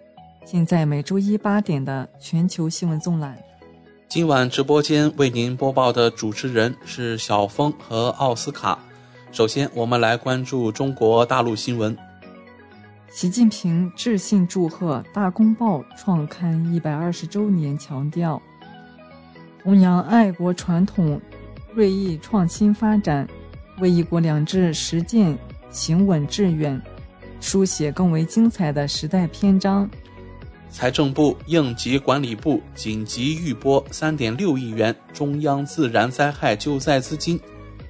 [0.45, 3.37] 尽在每周一八点的全球新闻纵览。
[4.07, 8.77] 今晚直播间为您播报的主持人是小峰和奥斯卡。
[9.31, 11.95] 首先，我们来关注中国大陆新闻。
[13.09, 18.41] 习近平致信祝贺《大公报》创刊一百二十周年，强调
[19.63, 21.21] 弘扬爱国传统，
[21.73, 23.27] 锐意创新发展，
[23.79, 25.37] 为“一国两制”实践
[25.69, 26.81] 行稳致远，
[27.39, 29.89] 书写更为精彩的时代篇章。
[30.71, 37.39] 财政部应急管理部紧急预拨三点六亿元中央自然灾害救灾资金，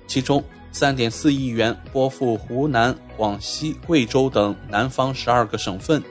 [0.07, 6.03] 其中三点四亿元拨付湖南、广西、贵州等南方十二个省份，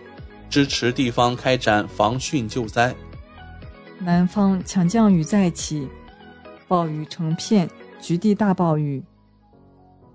[0.49, 2.95] 支持地方开展防汛救灾。
[3.99, 5.89] 南方强降雨再起，
[6.69, 7.69] 暴雨成片，
[8.01, 9.03] 局地大暴雨。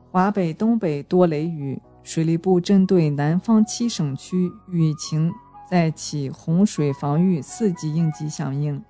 [0.09, 5.31] 华北、东北多雷雨，水利部针对南方七省区雨情。
[5.75, 8.81] 再起洪水防御四级应急响应。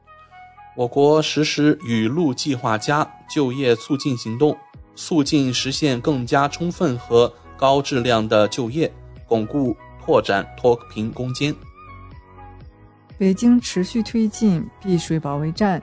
[0.76, 4.56] 我国实施雨露计划加就业促进行动，
[4.96, 8.94] 促进实现更加充分和高质量的就业，
[9.28, 11.56] 巩固拓展脱贫攻坚。
[13.18, 15.82] 北京持续推进碧水保卫战，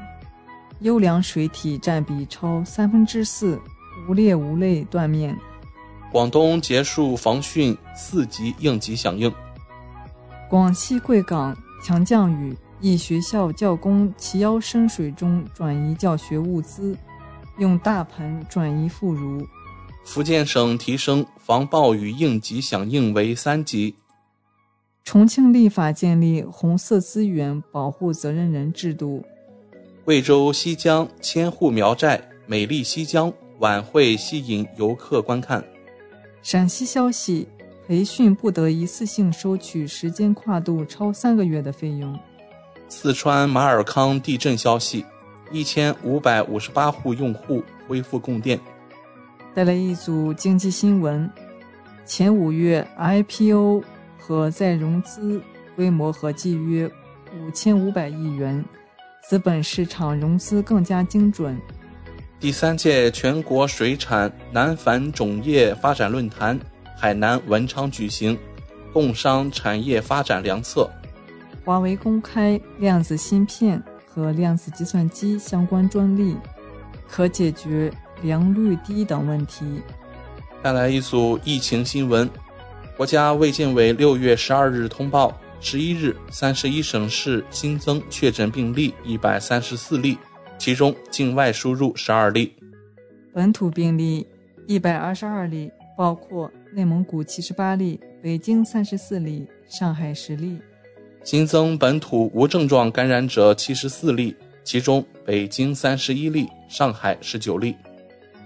[0.83, 3.61] 优良水体占比超三分之四，
[4.09, 5.37] 无劣无类断面。
[6.13, 9.35] 广东结束防汛四级应急响应。
[10.53, 16.95] 广西贵港强降雨，一学校教工齐腰深水中转移教学物资，
[17.59, 19.47] 用大盆转移妇孺。
[20.05, 23.95] 福建省提升防暴雨应急响应为三级。
[25.05, 29.25] 重庆立法建立红色资源保护责任人制度。
[30.05, 35.65] 贵州西江千户苗寨美丽西江晚会吸引游客观看。
[36.43, 37.49] 陕西消息。
[37.87, 42.19] 培训不得一次性收取时间跨度超三个月的费用。
[42.89, 45.05] 四川马尔康地震消息，
[45.51, 48.59] 一千五百五十八户用户恢复供电。
[49.55, 51.29] 带来一组经济新闻：
[52.07, 53.83] 前五月 IPO
[54.19, 55.43] 和再融资
[55.75, 56.91] 规模合计约
[57.35, 58.65] 五千五百亿元，
[59.29, 61.59] 资本市场融资更加精准。
[62.39, 66.59] 第三届全国水产南繁种业发展论坛。
[67.03, 68.39] 海南文昌举行，
[68.93, 70.89] 共商产业发展良策。
[71.65, 76.37] 华为公开量子芯片和量子计算机相关专利，
[77.09, 77.93] 可解决
[78.23, 79.83] 良率低等问题。
[80.63, 82.31] 带来一组疫情新闻：
[82.97, 90.17] 国家卫健委六月十二日通报，十一日三十一省市新增确诊病例一百三十四例，
[90.57, 92.55] 其中境外输入十二例，
[93.35, 94.25] 本土病例
[94.69, 96.49] 一百二十二例，包括。
[96.75, 100.59] 内蒙古七十八例，北京三十四例，上海十例。
[101.23, 107.77] 新增本土无症状感染者七十四例，其中北京三十一例，上海十九例。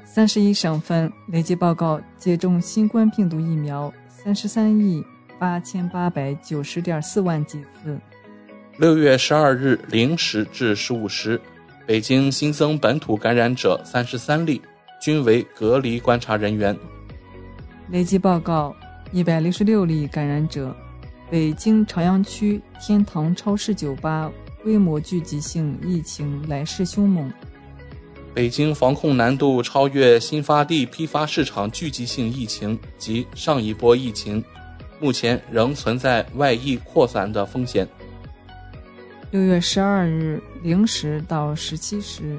[0.04, 5.04] 三十一省份累计报告接种新冠病毒疫苗三十三亿
[5.38, 7.96] 八千八百九十点四万剂次。
[8.76, 11.40] 六月十二日零时至十五时，
[11.86, 14.60] 北京新增本土感染者三十三例，
[15.00, 16.76] 均为隔离观察人员。
[17.88, 18.74] 累计报告
[19.12, 20.74] 一百六十六例感染者，
[21.30, 24.30] 北京朝阳区天堂超市酒吧
[24.64, 27.32] 规模聚集性疫情来势凶猛。
[28.34, 34.44] 北京防控难度超越新发地批发市场聚集性疫情及上一波疫情，
[34.98, 37.88] 目前仍存在外溢扩散的风险。
[39.30, 42.36] 六月十二日零时到十七时，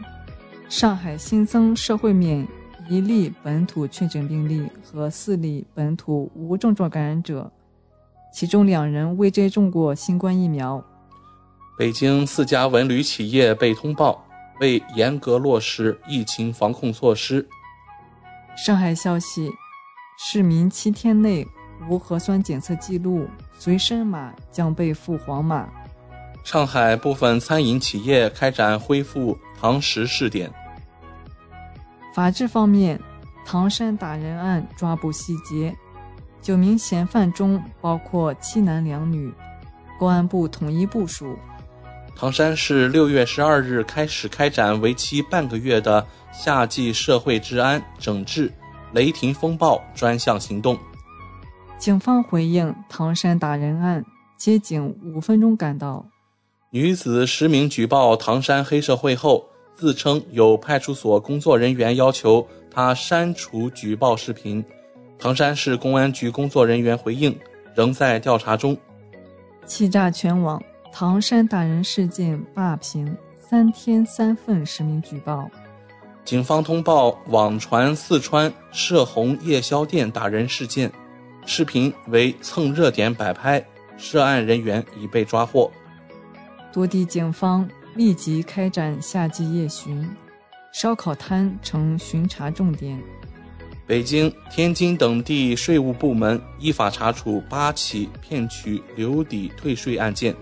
[0.68, 2.45] 上海新增社会面。
[2.89, 7.51] 一例本土确诊病例和四例本土无症状感染者，
[8.34, 10.81] 其中两人未接种过新冠疫苗。
[11.77, 14.26] 北京四家文旅企业被通报
[14.61, 17.45] 未严格落实疫情防控措施。
[18.55, 19.51] 上海消息：
[20.18, 21.45] 市民七天内
[21.89, 23.27] 无核酸检测记录，
[23.59, 25.69] 随身码将被赋黄码。
[26.45, 30.49] 上海部分餐饮企业开展恢复堂食试点。
[32.18, 32.99] 法治方面，
[33.45, 35.77] 唐山打人案抓捕细节，
[36.41, 39.31] 九名嫌犯中包括七男两女，
[39.99, 41.38] 公安部统一部署。
[42.15, 48.52] 唐山市六月十二日开始开展为期半个月的夏季社会治安整治
[48.94, 50.76] “雷霆风暴”专项行动。
[51.77, 54.03] 警方回应唐山打人案，
[54.35, 56.03] 接警五分钟赶到。
[56.72, 59.45] 女子实名举报唐山黑社会后。
[59.78, 64.66] 自称有派出所工作人员要求他删除举报视频，
[65.20, 67.38] 唐山市公安局工作人员回应
[67.76, 68.76] 仍在调查中。
[69.68, 70.60] 欺诈全网，
[70.91, 75.48] 唐山打人事件霸屏，三天三份实名举报。
[76.26, 80.91] 警方通报网传四川涉红夜宵店打人事件，
[81.45, 83.64] 视频为蹭热点摆拍，
[83.95, 85.72] 涉案人员已被抓获。
[86.74, 87.68] 多地警方
[87.98, 90.07] 立即开展夏季夜巡，
[90.72, 92.98] 烧烤摊成巡查重点。
[93.88, 100.36] 北京、天津等地税务部门依法查处八起骗取留抵退税案件。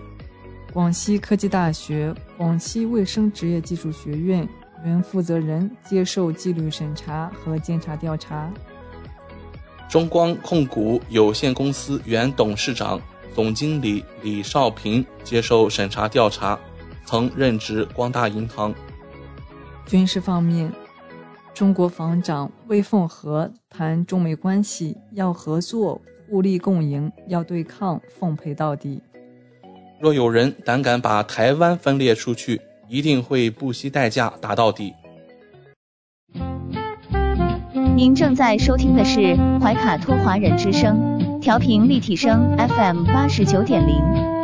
[0.70, 4.46] 广西科技大学广西卫生职业技术学院。
[4.84, 8.52] 原负责人接受纪律审查和监察调查。
[9.88, 13.00] 中光控股有限公司原董事长、
[13.34, 16.56] 总经理李少平接受审查调查，
[17.06, 18.74] 曾任职光大银行。
[19.86, 20.70] 军事方面，
[21.54, 29.00] 中国防长魏凤和谈中美关系要合作、互利共赢，要对抗，奉陪到底。
[30.00, 34.92] 若有人胆敢把台湾分裂出去，一定会不惜代价打到底。
[37.94, 43.96] 您正在收听的是怀卡托华人之声，调频立体声 FM 八十九点零，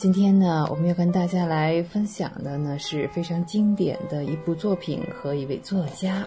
[0.00, 6.26] 今天呢，我们要跟大家来分享的呢是非常经典的一部作品和一位作家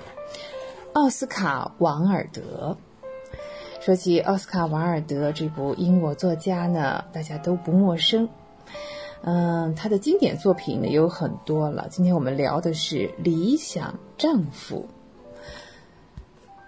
[0.94, 2.78] 奥斯卡·王尔德。
[3.82, 8.30] 说起奥斯卡·王尔德这部英国作家呢，大家都不陌生。
[9.24, 11.88] 嗯，他的经典作品呢有很多了。
[11.90, 14.88] 今天我们聊的是《理想丈夫》。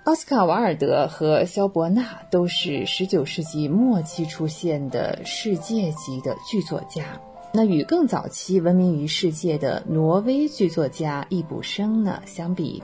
[0.06, 7.20] 奥斯卡·瓦尔德和萧伯纳都是19世纪末期出现的世界级的剧作家。
[7.52, 12.84] 那与更早期闻名于世界的挪威剧作家易卜生呢相比，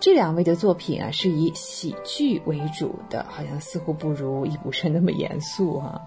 [0.00, 6.00] 这两位的作品啊是以喜剧为主的，好像似乎不如易卜生那么严肃啊。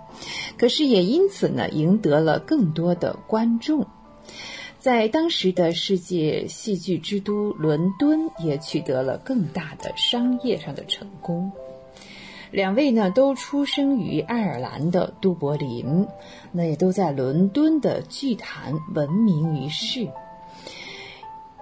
[0.57, 3.87] 可是也因此呢，赢得了更多的观众。
[4.87, 11.51] 在当时的世界戏剧之都伦敦，也取得了更大的商业上的成功。
[12.51, 16.07] 两位呢都出生于爱尔兰的都柏林，
[16.53, 20.07] 那也都在伦敦的剧坛闻名于世。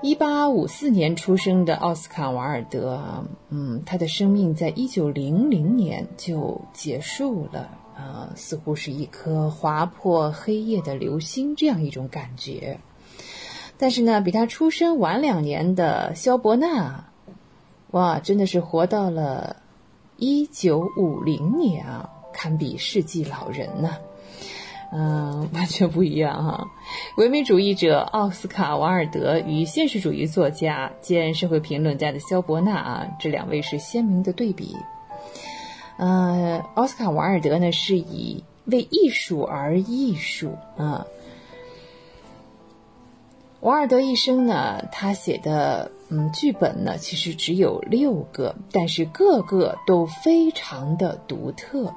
[0.04, 12.80] 一八五四年出生的奥斯卡·瓦尔德，嗯，他的生命在一九零零年就结束了，呃，似乎是一颗划破黑夜的流星，这样一种感觉。
[13.78, 17.06] 但是呢，比他出生晚两年的萧伯纳，
[17.92, 19.58] 哇，真的是活到了
[20.18, 23.98] 一九五零年啊，堪比世纪老人呢。
[24.94, 26.68] 嗯，完全不一样哈。
[27.18, 34.78] 唯美主义者奥斯卡·瓦尔德与现实主义作家兼社会评论家的萧伯纳啊，这两位是鲜明的对比。
[35.98, 41.06] 呃，奥斯卡·瓦尔德呢，是以为艺术而艺术啊。
[43.66, 51.92] 瓦尔德一生呢，他写的嗯剧本呢，其实只有六个，但是个个都非常的独特。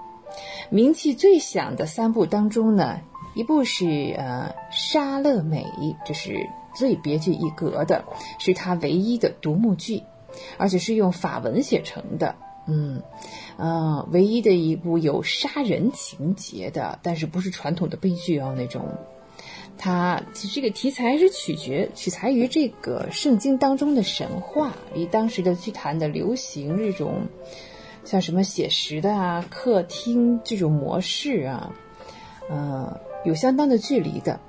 [0.70, 3.00] 名气最响的三部当中呢，
[3.34, 5.66] 一部是呃《莎乐美》，
[6.06, 8.02] 这是最别具一格的，
[8.38, 10.02] 是他唯一的独幕剧，
[10.56, 12.34] 而且是用法文写成的。
[12.66, 13.02] 嗯，
[13.58, 18.88] 呃，唯一的一部有杀人情节的，但是不是传统的悲剧哦那种。
[19.78, 27.28] 它其实这个题材是取决取材于这个圣经当中的神话，离当时的剧坛的流行这种
[28.04, 31.72] 像什么写实的啊、客厅这种模式啊，
[32.50, 34.40] 呃，有相当的距离的。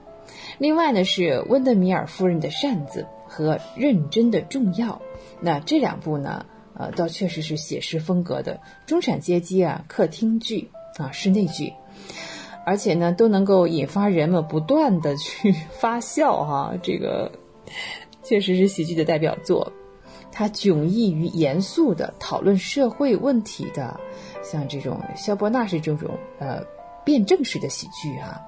[0.58, 5.02] 另外呢，是温德米尔夫人的扇子，和认真的重要。
[5.42, 11.74] 那这两部呢，呃，倒确实是写实风格的中产阶级啊客厅剧啊室内剧，
[12.70, 16.74] 而且呢都能够引发人们不断的去发笑哈。
[16.84, 17.32] 这个
[18.22, 19.72] 确实是喜剧的代表作，
[20.32, 24.00] 它迥异于严肃的讨论社会问题的，
[24.44, 26.62] 像这种萧伯纳是这种呃
[27.04, 28.40] 辩证式的喜剧啊。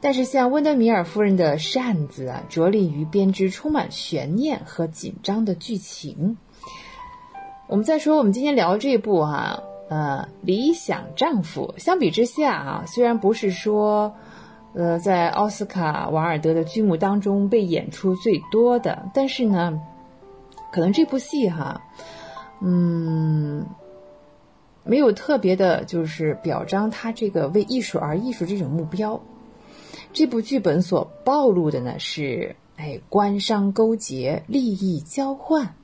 [0.00, 6.36] 但是，像温德米尔夫人的扇子啊，着力于编织充满悬念和紧张的剧情。
[7.68, 11.74] 我们再说，我们今天聊这部哈，呃，《理想丈夫》。
[11.80, 14.14] 相比之下啊，虽然不是说，
[14.74, 19.80] 呃，在奥斯卡瓦尔德的剧目当中被演出最多的，但是呢，
[20.72, 21.82] 可能这部戏哈，
[22.60, 23.66] 嗯，
[24.82, 29.20] 没有特别的，就是表彰他这个为艺术而艺术这种目标。
[30.12, 35.74] 这部剧本所暴露的呢是，哎，官商勾结、利益交换，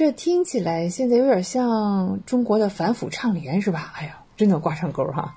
[0.00, 3.92] 这听起来现在有点像中国的反腐倡廉是吧？
[3.96, 5.34] 哎呀，真的挂上钩哈。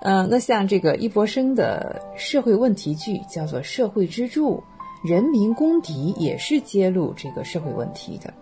[0.00, 4.60] 嗯，那像这个易博生的社会问题剧叫做《社会支柱》，
[5.08, 8.34] 人民公敌也是揭露这个社会问题的。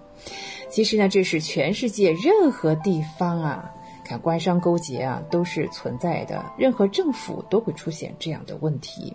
[0.71, 3.71] 其实呢，这是全世界任何地方啊。
[4.05, 9.15] 看官商勾结啊，都是存在的，任何政府都会出现这样的问题，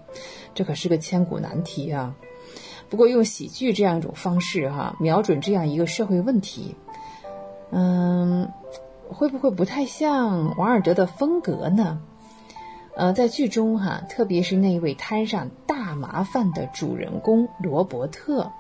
[0.54, 2.16] 这可是个千古难题啊。
[2.90, 6.76] 不过用喜剧这样一种方式哈，瞄准这样一个社会问题，
[7.72, 8.52] 嗯，
[9.10, 12.02] 会不会不太像王尔德的风格呢？
[12.96, 18.52] 呃，在剧中哈，特别是那位摊上大麻烦的主人公罗伯特，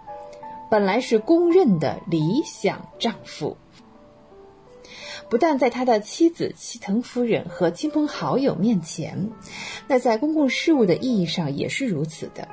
[0.69, 3.57] 本来是公认的理想丈夫。
[5.29, 9.31] 不但在他的妻子齐藤夫人和亲朋好友面前，
[9.87, 12.47] 那在公共事务的意义上也是如此的。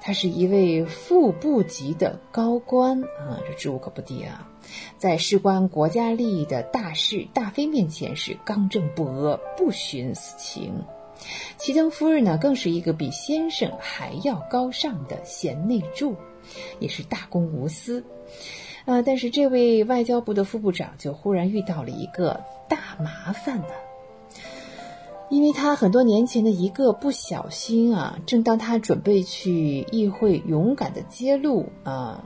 [0.00, 4.48] 他是一位副部级的高官啊，这职务可不低啊。
[4.98, 10.72] 在事关国家利益的大事大非面前是刚正不阿，不徇私情。
[11.58, 16.16] 齐藤夫人呢，更是一个比先生还要高尚的贤内助，
[16.78, 18.02] 也是大公无私。
[18.86, 19.02] 啊！
[19.02, 23.74] 但是这位外交部的副部长就忽然遇到了一个大麻烦呢，
[25.30, 32.24] 因为他很多年前的一个不小心啊，正当他准备去议会勇敢的揭露啊，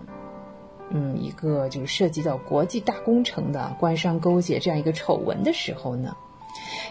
[0.91, 6.17] 嗯，一个就是涉及到国际大工程的官商勾结这样一个丑闻的时候呢，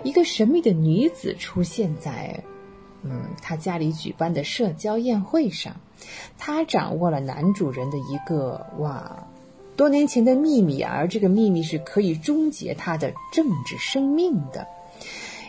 [0.04, 2.44] 一个神秘的女子出现在
[3.02, 5.76] 嗯他家里举办的社交宴会上，
[6.38, 9.28] 她掌握了男主人的一个哇。
[9.76, 14.68] 多年前的秘密，而这个秘密是可以终结他的政治生命的，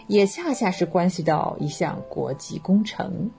[0.06, 3.30] 也恰恰是关系到一项国际工程。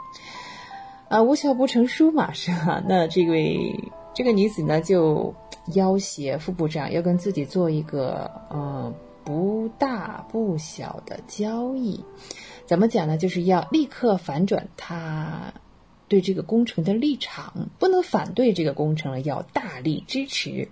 [1.08, 2.84] 啊，无巧不成书嘛， 是吧？
[2.88, 3.80] 那这位
[4.14, 5.34] 这个女子呢，就
[5.74, 8.94] 要挟副部长要跟自己做一个嗯
[9.24, 12.04] 不大不小的交易，
[12.66, 13.18] 怎么讲呢？
[13.18, 15.54] 就是要立刻反转他。
[16.08, 20.68] 对这个工程的立场不能反对这个工程了，要大力支持，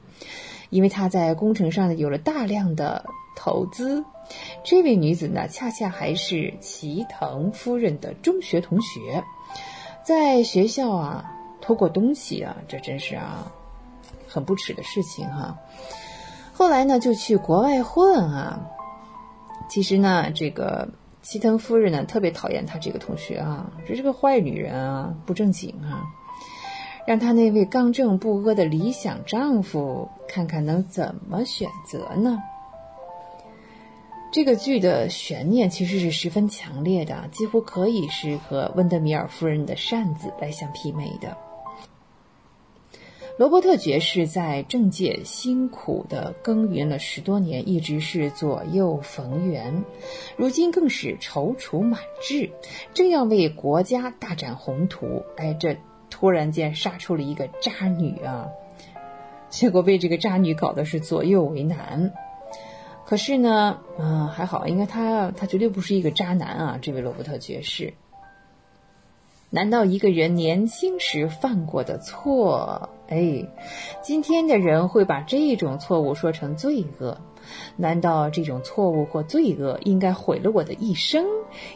[0.74, 3.06] 因为他在工程上呢有了大量的
[3.36, 4.04] 投资。
[4.64, 9.24] 这位女子呢，恰恰还是齐藤夫人的中学同学，
[10.04, 11.32] 在学校啊
[11.62, 13.52] 偷过东西啊，这真是啊
[14.28, 15.58] 很不耻的事情哈。
[16.52, 18.70] 后来呢，就去国外混啊。
[19.70, 20.90] 其实呢，这个。
[21.24, 26.04] 齐藤夫人呢，特别讨厌她这个同学啊，这是个坏女人啊，不正经啊，
[27.06, 32.42] 让她那位刚正不阿的理想丈夫看看能怎么选择呢？
[34.32, 41.38] 这个剧的悬念其实是十分强烈的，几乎可以是和温德米尔夫人的扇子来相媲美的。
[43.38, 49.84] 罗伯特爵士在政界辛苦的耕耘了十多年，一直是左右逢源，
[50.38, 52.52] 如今更是踌躇满志，
[52.94, 55.24] 正要为国家大展宏图。
[55.36, 55.78] 哎，这
[56.14, 58.49] 突然间杀出了一个渣女啊！
[59.49, 62.14] 结果被这个渣女搞的是左右为难。
[63.03, 66.80] 可是呢，嗯，还好，应该他他绝对不是一个渣男啊！
[66.80, 67.95] 这位罗伯特爵士。
[69.49, 73.48] 难道一个人年轻时犯过的错，哎，
[74.03, 77.19] 今天的人会把这种错误说成罪恶？
[77.76, 81.26] 难道这种错误或罪恶应该毁了我的一生，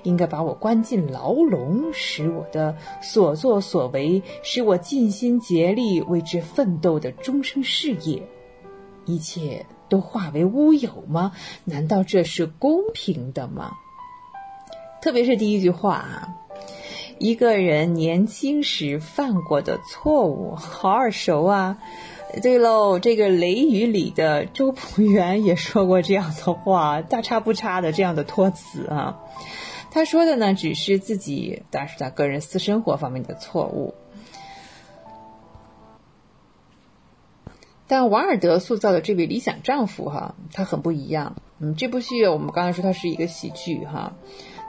[0.04, 8.24] 应该把我关进牢笼，使我的所作所为，使我尽心竭力为之奋斗的终生事业，
[9.06, 11.32] 一切都化为乌有吗？
[11.66, 13.72] 难道这是公平的吗？
[15.02, 16.28] 特别是第一句话啊。
[17.20, 21.80] 一个人年轻时犯过的错误，好耳熟啊！
[22.42, 29.20] 对喽，这个《雷雨》里的周朴园也说过这样的话，大差不差的这样的托词啊。
[29.90, 33.96] 他说的呢，只是自己，但是他个人私生活方面的错误。
[37.88, 41.38] 但王尔德塑造的这位理想丈夫，哈，他很不一样。
[41.60, 44.14] 嗯，这部戏我们刚才说它是一个喜剧，哈，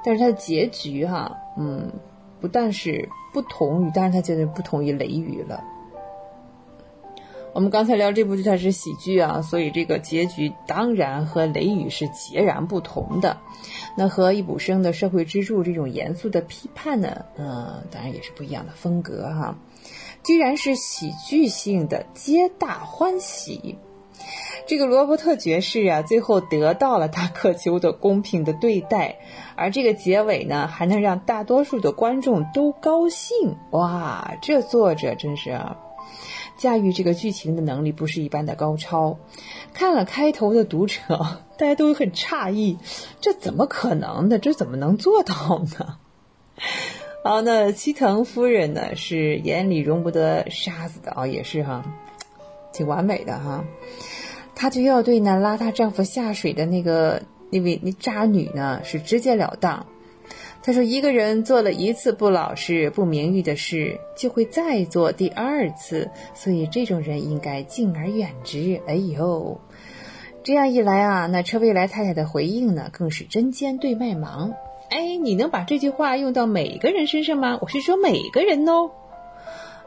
[0.05, 1.93] 但是它的结局，哈，嗯，
[2.41, 5.65] 不但是不同于，但是它绝对不同于《雷雨》了。
[7.59, 13.37] 我们刚才聊这部剧，它是喜剧啊，所以这个结局当然和《雷雨》是截然不同的。
[13.97, 19.59] 那和易卜生的社会支柱这种严肃的批判呢，嗯，当然也是不一样的风格哈。
[20.23, 23.77] 居然是喜剧性的，皆大欢喜。
[24.69, 29.19] 这个罗伯特爵士啊，最后得到了他渴求的公平的对待，
[29.57, 33.57] 而这个结尾呢，还能让大多数的观众都高兴。
[33.73, 35.77] 哇，这作者真是啊！
[36.59, 39.19] 驾驭这个剧情的能力不是一般的高超。
[39.73, 40.99] 看了开头的读者，
[41.57, 42.77] 大家都很诧异，
[43.21, 44.39] 这怎么可能的？
[44.39, 45.97] 这怎么能做到呢？
[47.25, 48.97] 好， 那齐藤夫人呢？
[48.97, 51.85] 是眼里容不得沙子的啊，也是哈，
[52.73, 53.65] 挺完美的哈。
[54.55, 59.87] 她就要对那拉她丈夫下水的那个那位那渣女呢，是直截了当。
[60.61, 69.59] 他说：“一个人做了一次不老实、不名誉的事，就会再做第二次，所以这种人应该敬而远之。”哎呦，
[70.43, 74.53] 这样一来啊，那车未来太太的回应呢，更是针尖对麦芒。
[74.91, 77.59] 哎，你能把这句话用到每个人身上吗？
[77.63, 78.91] 我是说每个人哦。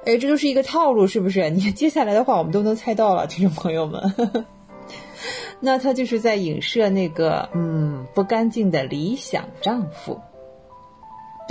[0.06, 1.50] 哎，这都是一个套路，是不是？
[1.50, 4.46] 你接下来的话，我们都能猜到了，听众朋友们。
[5.60, 10.20] 那他就是在影射那个嗯不干净的理想丈夫。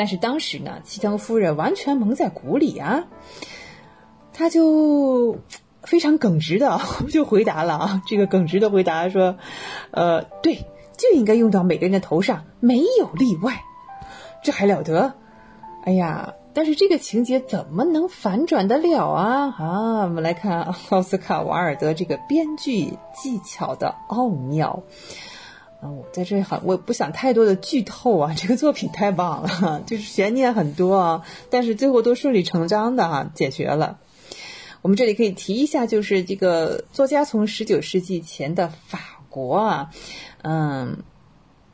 [0.00, 3.04] 但是当时呢，齐藤夫人完全蒙在鼓里啊，
[4.32, 5.36] 他就
[5.82, 6.80] 非常耿直的
[7.12, 9.36] 就回答了啊，这个耿直的回答说，
[9.90, 10.54] 呃，对，
[10.96, 13.62] 就应该用到每个人的头上，没有例外，
[14.42, 15.12] 这还了得？
[15.84, 19.54] 哎呀，但是这个情节怎么能反转得了啊？
[19.58, 24.82] 啊，我们来看奥斯卡瓦尔德这个编剧技巧的奥妙。
[25.80, 28.34] 啊，我在这很，我不想太多的剧透啊。
[28.36, 33.98] 这个作品太棒了，就是悬念很多啊，但是最后都顺理成章的哈解决了。
[34.82, 38.98] 我们这里可以提一下，就是这个作家从十九世纪前的法
[39.30, 39.90] 国啊，
[40.42, 40.98] 嗯，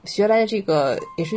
[0.04, 1.36] 学来的这个也是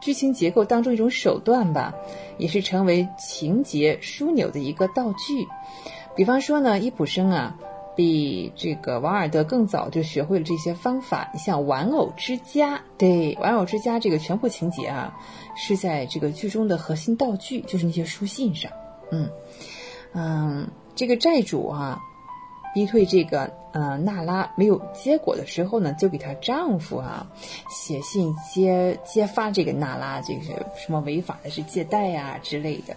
[0.00, 1.94] 剧情结构当中一种手段吧，
[2.38, 5.48] 也是成为情节枢纽的一个道具。
[6.14, 7.56] 比方说呢，伊普生啊。
[7.96, 11.30] 比这个王尔德更早就学会了这些方法。
[11.32, 15.16] 你像《玩偶之家》，对，《玩偶之家》这个全部情节啊，
[15.56, 18.72] 是在这个剧中的核心道具，就是那些书信上。
[19.10, 19.30] 嗯
[20.12, 22.00] 嗯，这个债主啊，
[22.74, 27.26] 逼退这个呃娜拉没有结果的时候呢，就给她丈夫啊
[27.68, 32.96] 写信揭揭发这个娜拉这个什么违法的是借贷呀之类的。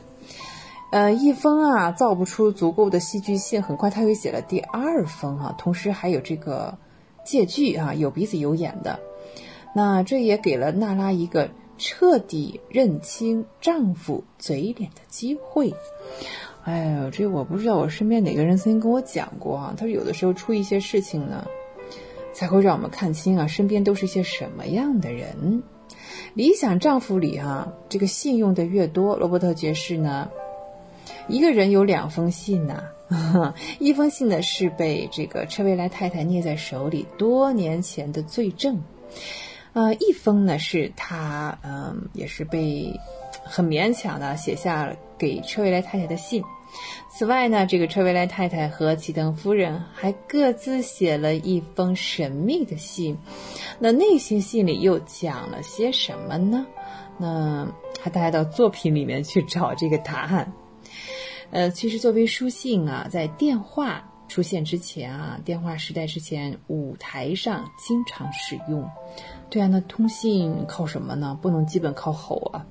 [0.90, 3.62] 呃，一封啊，造不出足够的戏剧性。
[3.62, 6.78] 很快，他又写了第二封啊，同时还有这个
[7.26, 8.98] 借据啊，有鼻子有眼的。
[9.76, 15.74] 那这也给了娜拉一个彻底认清丈夫嘴脸的机会。
[16.64, 19.74] 哎呦，这我不知道，我身边哪个人曾经跟我讲过啊？
[19.78, 21.46] 他说有的时候出一些事情呢，
[22.34, 25.62] 才会让我们看清啊，身边都是些什么样的人。
[26.34, 30.30] 理想丈夫里哈，这个信用的越多，罗伯特爵士呢？
[31.28, 32.84] 一个人有两封信呐，
[33.80, 38.82] 一封信呢是被这个车维莱太太捏在手里多年前的罪证，
[39.74, 42.94] 呃，一封呢是他嗯也是被
[43.44, 46.44] 很勉强的写下了给车维莱太太的信。
[47.10, 53.18] 此外呢，这个车维莱太太和齐藤夫人还各自写了一封神秘的信。
[53.80, 56.66] 那那些信里又讲了些什么呢？
[57.18, 57.68] 那
[58.02, 60.52] 还大家到作品里面去找这个答案。
[61.50, 68.90] 呃，其实作为书信啊，在电话出现之前啊，电话时代之前，舞台上经常使用。
[69.50, 71.40] 对啊，那通信靠什么呢？
[71.42, 72.66] 不能基本靠吼啊。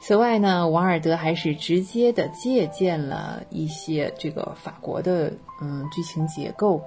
[0.00, 6.80] 此外呢，王尔德还是直接的借鉴了一些这个法国的嗯剧情结构，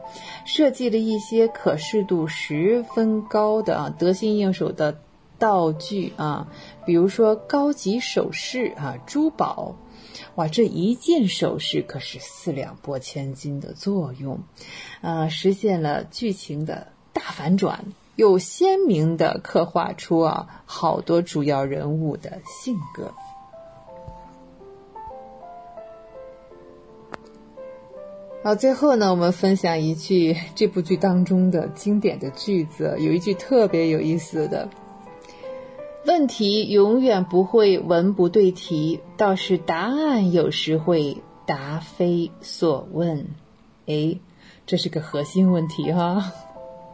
[0.46, 4.98] 设计了一些可视度十分高的啊得心应手的
[5.38, 6.48] 道具啊，
[6.86, 9.76] 比如说高级首饰啊，珠宝。
[10.36, 14.40] 哇这一件首饰可是四两拨千斤的作用
[15.02, 17.86] 啊实现了剧情的大反转
[18.16, 23.14] 又鲜明的刻画出啊好多主要人物的性格。
[28.44, 34.68] 好最后呢我们分享一句这部剧当中的经典的句子有一句特别有意思的
[36.06, 43.28] 问题永远不会文不对题，倒是答案有时会答非所问。”
[43.88, 44.18] 哎，
[44.66, 46.32] 这是个核心问题哈。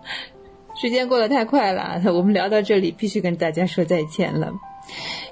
[0.79, 4.53] 时间过得太快了，我们聊到这里，必须跟大家说再见了。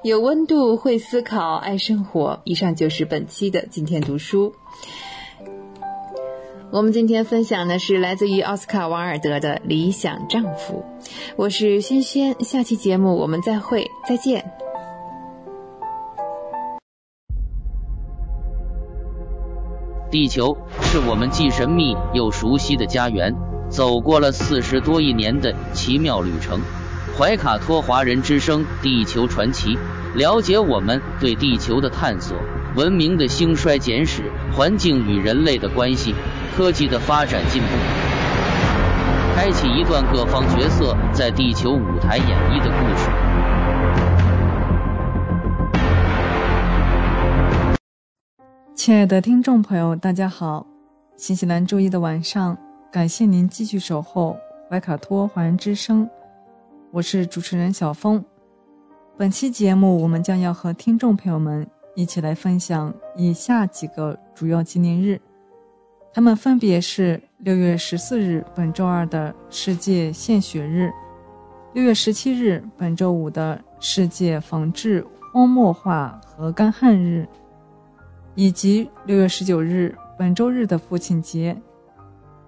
[0.03, 2.41] 有温度，会思考，爱生活。
[2.43, 4.53] 以上就是本期的今天读书。
[6.75, 10.83] 我们今天分享的是来自于奥斯卡·王尔德的《理想丈夫》。
[11.37, 14.43] 我是轩轩，下期节目我们再会，再见。
[20.11, 23.33] 地球是我们既神秘又熟悉的家园，
[23.69, 26.59] 走过了四十多亿年的奇妙旅程。
[27.17, 29.75] 怀卡托华人之声《地球传奇》，
[30.13, 32.37] 了解我们对地球的探索，
[32.75, 36.13] 文明的兴衰简史，环境与人类的关系。
[36.55, 37.67] 科技的发展进步，
[39.35, 43.09] 开启一段各方角色在地球舞台演绎的故事。
[48.73, 50.65] 亲爱的听众朋友，大家好！
[51.17, 52.57] 新西兰周一的晚上，
[52.89, 54.37] 感谢您继续守候
[54.69, 56.09] 怀卡托华人之声，
[56.91, 58.23] 我是主持人小峰。
[59.17, 65.19] 本期节目，我们将要和听众朋友们一起来分享以下几个主要纪念日。
[66.15, 70.89] 他们分别是六月十四日，本周二的世界献血日；
[71.73, 77.25] 六月十七日，本周五的世界防治荒漠化和干旱日；
[78.33, 81.53] 以及六月十九日，本周日的父亲节。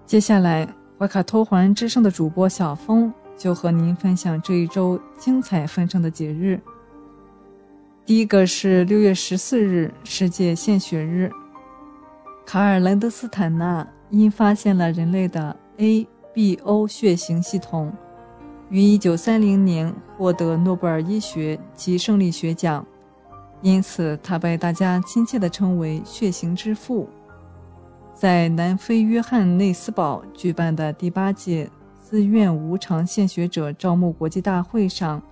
[0.06, 0.66] 接下来，
[0.98, 6.58] 怀卡托华人之声的主播小峰就和您分享这一周精彩纷呈的节日。
[8.06, 11.30] 第一个是六月十四日，世界献血日。
[12.48, 17.92] 卡尔兰德斯坦纳因发现了人类的 ABO 血型系统，
[18.70, 22.86] 于1930年获得诺贝尔医学及生理学奖，
[23.60, 27.06] 因此他被大家亲切地称为“血型之父”。
[28.18, 31.70] 在南非约翰内斯堡举办的第八届
[32.00, 35.22] 自愿无偿献血者招募国际大会上，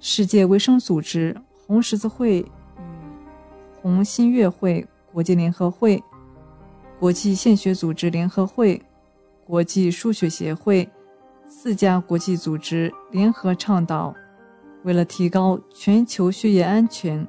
[0.00, 2.46] 世界卫生组织、红十字会与
[3.82, 6.02] 红新月会国际联合会。
[7.00, 8.82] 国际献血组织联合会、
[9.46, 10.88] 国际输血协会
[11.46, 14.12] 四家国际组织联合倡导，
[14.82, 17.24] 为了提高全球血液安全，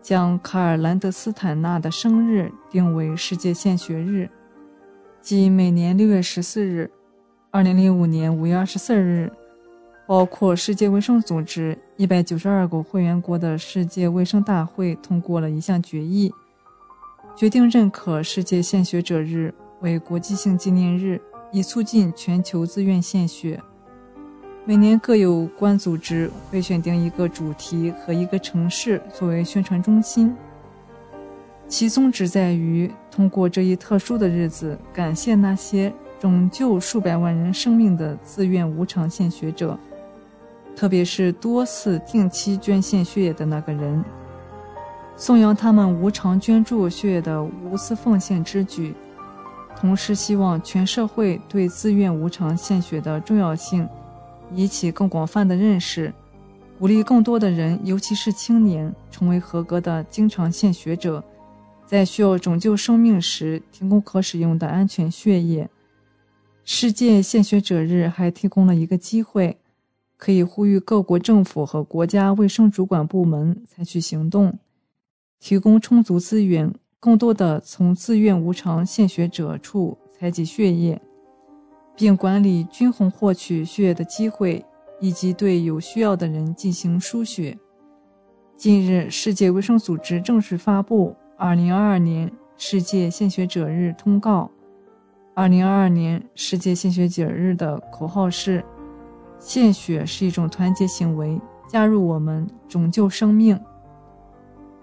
[0.00, 4.30] 将卡尔兰德斯坦纳的生日定为世界献血日，
[5.20, 6.88] 即每年六月十四日。
[7.50, 9.28] 二零零五年五月二十四日，
[10.06, 16.32] 包括世界卫生组织一百九十二个会员国的世界卫生大会通过了一项决议。
[17.40, 19.50] 决定认可世界献血者日
[19.80, 21.18] 为国际性纪念日，
[21.50, 23.58] 以促进全球自愿献血。
[24.66, 30.36] 每年各有关组织会选定一个主题和一个城市作为宣传中心，
[31.66, 35.90] 其宗旨在于通过这一特殊的日子，感谢那些
[36.20, 39.80] 拯救数百万人生命的自愿无偿献血者，
[40.76, 44.04] 特别是多次定期捐献血液的那个人。
[45.20, 48.94] 颂扬他们无偿捐助血液的无私奉献之举，
[49.76, 53.86] 同时希望全社会对自愿无偿献血的重要性
[54.54, 56.10] 引起更广泛的认识，
[56.78, 61.22] 鼓励更多的人，尤其是青年，成为合格的经常献血者，
[61.84, 65.68] 在需要拯救生命时提供可使用的安全血液。
[66.64, 69.58] 世界献血者日还提供了一个机会，
[70.16, 74.58] 可以呼吁各国政府和国家卫生主管部门采取行动。
[75.40, 81.00] 提供充足资源，更多的从自愿无偿献血者处采集血液，
[81.96, 84.62] 并管理均衡获取血液的机会，
[85.00, 87.58] 以及对有需要的人进行输血。
[88.54, 94.50] 近日，世界卫生组织正式发布2022年世界献血者日通告。
[95.36, 98.62] 2022年世界献血者日的口号是
[99.40, 103.58] ：“献血是一种团结行为，加入我们，拯救生命。”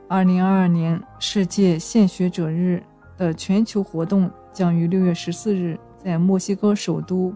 [0.09, 2.81] 二零二二年世界献血者日
[3.17, 7.35] 的全球活动将于六月十四日在墨西哥首都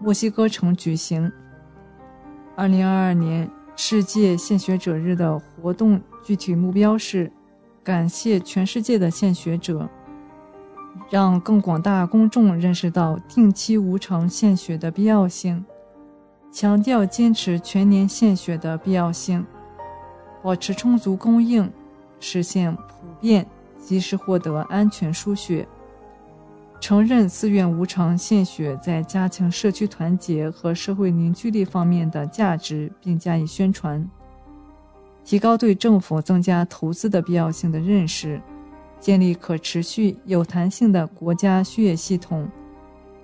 [0.00, 1.30] 墨西哥城举行。
[2.56, 7.30] 二零二二年世界献血者日的活动具体目标是
[7.84, 9.88] 感谢全世界的献血者，
[11.08, 15.64] 让更广大公众认识到定期无偿献血的必要性，
[16.50, 19.46] 强调坚持全年献血的必要性，
[20.42, 21.72] 保持充足供应。
[22.22, 22.82] 实现普
[23.20, 23.46] 遍
[23.76, 25.68] 及时获得安全输血。
[26.80, 34.08] 承认自愿无偿献血在加强社区团结和社会凝聚力方面的价值，并加以宣传，
[35.24, 38.40] 提高对政府增加投资的必要性的认识，
[38.98, 42.48] 建立可持续、有弹性的国家血液系统，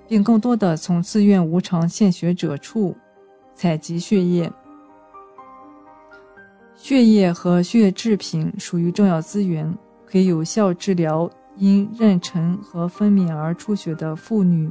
[0.06, 2.96] 并更多的从自愿无偿献血者处
[3.54, 4.52] 采集血液。
[6.78, 9.76] 血液和血液制品属于重要资源，
[10.06, 11.30] 可以有效治疗。
[11.60, 14.70] 因妊娠和分娩而出血的妇女，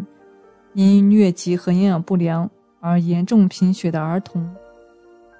[0.71, 4.49] 因疟疾和营养不良而严重贫血的儿童，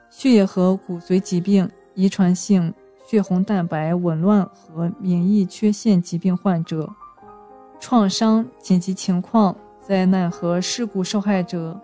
[0.09, 2.73] 血液和骨髓疾病、遗传性
[3.05, 6.93] 血红蛋白紊乱和免疫缺陷疾病患者，
[7.79, 11.79] 创伤紧急情况、灾难和事故受害者，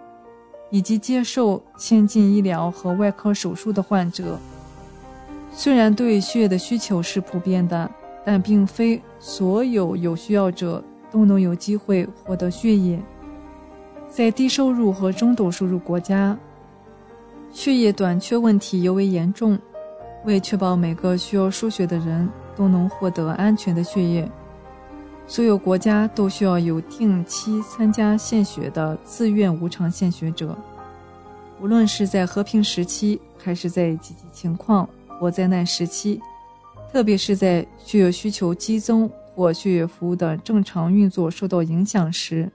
[0.72, 4.38] 以及接受先进医疗和外科手术的患者，
[5.54, 7.90] 虽然对血液的需求是普遍的。
[8.26, 10.82] 但并非所有有需要者
[11.12, 12.98] 都能有机会获得血液。
[14.08, 16.40] 在低收入和中等收入国家，
[17.52, 19.60] 血液短缺问题尤为严重。
[20.24, 24.32] 为确保每个需要输血的人都能获得安全的血液，
[25.28, 30.58] 所有国家都需要有定期参加献血的自愿无偿献血者。
[31.60, 34.88] 无论是在和平时期，还是在紧急情况
[35.24, 36.22] 或灾难时期。
[36.92, 42.52] 特别是在血液需求激增或血液服务的正常运作受到影响时，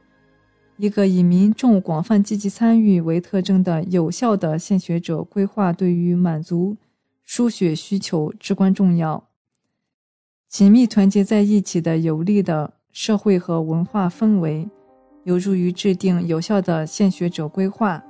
[0.76, 6.76] 一个以民众广泛积极参与为特征的有效的献血者规划，对于满足
[7.24, 9.24] 输血需求至关重要。
[10.46, 14.68] 紧密团结在一起的有利的社会和文化氛围，
[15.24, 18.04] 有助于制定有效的献血者规划。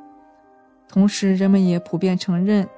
[0.89, 2.69] 同时，人们也普遍承认。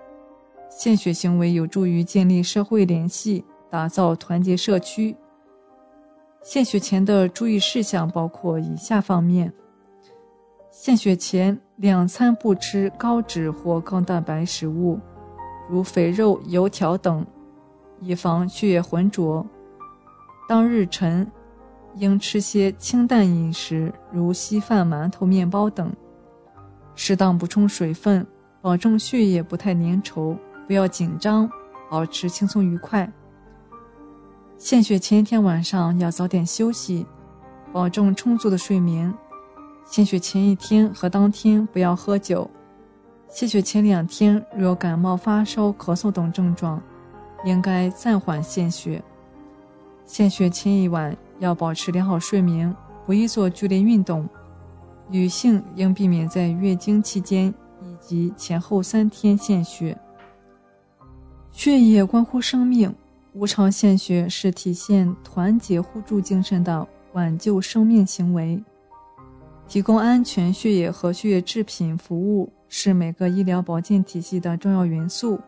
[0.70, 5.14] 献血行为有助于建立社会联系，打造团结社区。
[6.42, 9.52] 献血前的注意事项包括以下方面：
[10.70, 14.98] 献血前两餐不吃高脂或高蛋白食物，
[15.68, 17.26] 如肥肉、油条等，
[18.01, 19.44] 以防血液浑浊。
[20.48, 21.30] 当日晨
[21.97, 25.92] 应吃些清淡饮食，如稀饭、馒头、面包等，
[26.94, 28.26] 适当补充水分，
[28.62, 30.38] 保证血液不太粘稠。
[30.70, 31.51] 不要紧张，
[31.90, 33.12] 保持轻松愉快。
[34.56, 37.05] 献血前一天晚上要早点休息，
[37.72, 39.12] 保证充足的睡眠。
[39.84, 42.48] 献血前一天和当天不要喝酒。
[43.28, 46.80] 献血前两天若感冒、发烧、咳嗽等症状，
[47.44, 49.02] 应该暂缓献血。
[50.06, 52.72] 献血前一晚要保持良好睡眠，
[53.05, 54.24] 不宜做剧烈运动。
[55.09, 57.52] 女性应避免在月经期间
[57.82, 59.98] 以及前后三天献血。
[61.52, 62.94] 血液关乎生命，
[63.35, 68.62] 无偿献血是体现团结互助精神的挽救生命行为。
[69.68, 75.39] 提供安全血液和血液制品服务是每个医疗保健体系的重要元素。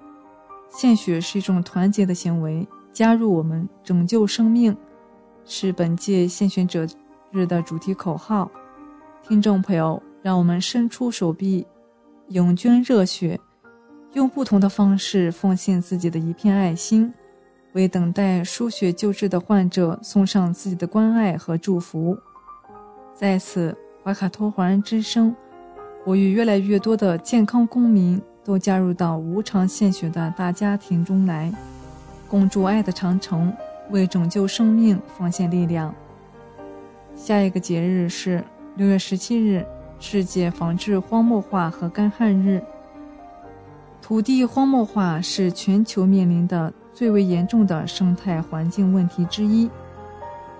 [0.68, 4.76] 献血是一种团结的行为，加入我们拯救生命，
[5.44, 6.86] 是本届献血者
[7.30, 8.50] 日的主题口号。
[9.26, 11.66] 听众朋友，让我们伸出手臂，
[12.28, 13.38] 涌捐热血。
[14.14, 17.12] 用不同的方式奉献自己的一片爱心，
[17.72, 22.16] 为等待输血救治的患者送上自己的关爱和祝福。
[23.14, 23.74] 在此，
[24.05, 25.34] 怀卡托华人之声
[26.05, 31.51] 我与越来越多的健康公民都加入到无偿献血的大家庭中来，
[32.28, 33.51] 共筑爱的长城，
[33.90, 35.94] 为拯救生命奉献力量。
[37.14, 38.44] 下一个节日是
[38.76, 39.64] 六月十七日，
[39.98, 42.62] 世界防治荒漠化和干旱日。
[44.02, 49.70] 土地荒漠化是全球面临的最为严重的生态环境问题之一，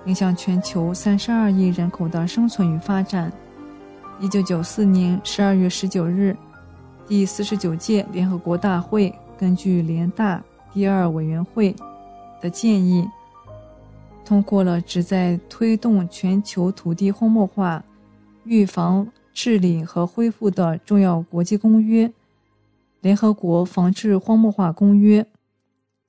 [0.07, 3.31] 影响全球三十二亿人口的生存与发展。
[4.21, 6.37] 一九九四年十二月十九日，
[7.09, 10.41] 第四十九届联合国大会根据联大
[10.73, 11.75] 第二委员会
[12.41, 13.05] 的建议，
[14.25, 17.83] 通过了旨在推动全球土地荒漠化、
[18.45, 19.05] 预防、
[19.35, 22.11] 治理和恢复的重要国际公约。
[23.03, 25.27] 联合国防治荒漠化公约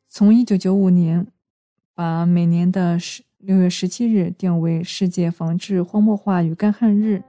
[0.07, 1.25] 从1995年
[1.95, 7.23] 把每年的十六月十七日定为世界防治荒漠化与干旱日，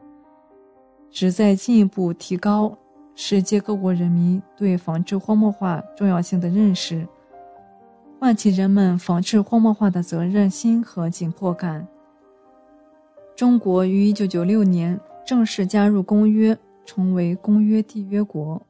[1.10, 2.76] 旨在进一步提高
[3.14, 7.08] 世界各国人民对防治荒漠化重要性的认识，
[8.20, 11.88] 唤起人们防治荒漠化的责任心和紧迫感。
[13.34, 18.60] 中国于1996年正式加入公约，成为公约缔约国。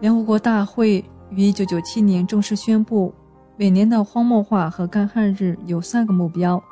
[0.00, 3.14] 联合国大会于1997年正式宣布，
[3.56, 6.62] 每年的荒漠化和干旱日有三个目标：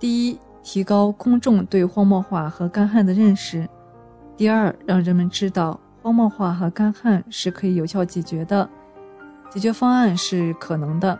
[0.00, 3.64] 第一，提高公众对荒漠化和干旱的认识；
[4.36, 8.68] 第二，让人们知道荒漠化和干旱是可以有效解决的，
[9.48, 11.16] 解决方案是可能的。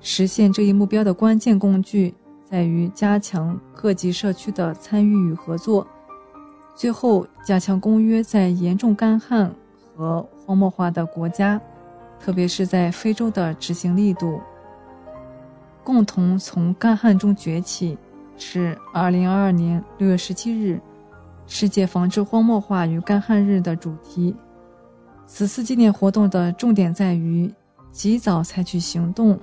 [0.00, 2.14] 实现这一目标的关键工具
[2.44, 5.84] 在于加强各级社区的参与与合作。
[6.76, 9.50] 最后，加强公约在严重干旱
[9.96, 11.60] 和荒漠化的国家，
[12.20, 14.40] 特别是在非洲的执行力度。
[15.82, 17.98] 共同从干旱中崛起
[18.38, 20.80] 是2022年6月17日
[21.46, 24.34] 世界防治荒漠化与干旱日的主题。
[25.26, 27.52] 此次纪念活动的重点在于
[27.90, 29.38] 及早采取行动，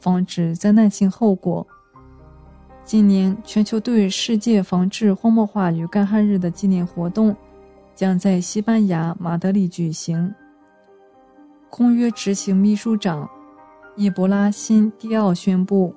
[0.00, 1.66] 防止灾难性后果。
[2.84, 7.34] 今年，全球对世界防治荒漠化与干旱日的纪念活动
[7.94, 10.32] 将在西班牙马德里举行。
[11.68, 13.28] 公约执行秘书长
[13.96, 15.94] 伊博拉辛·蒂奥宣布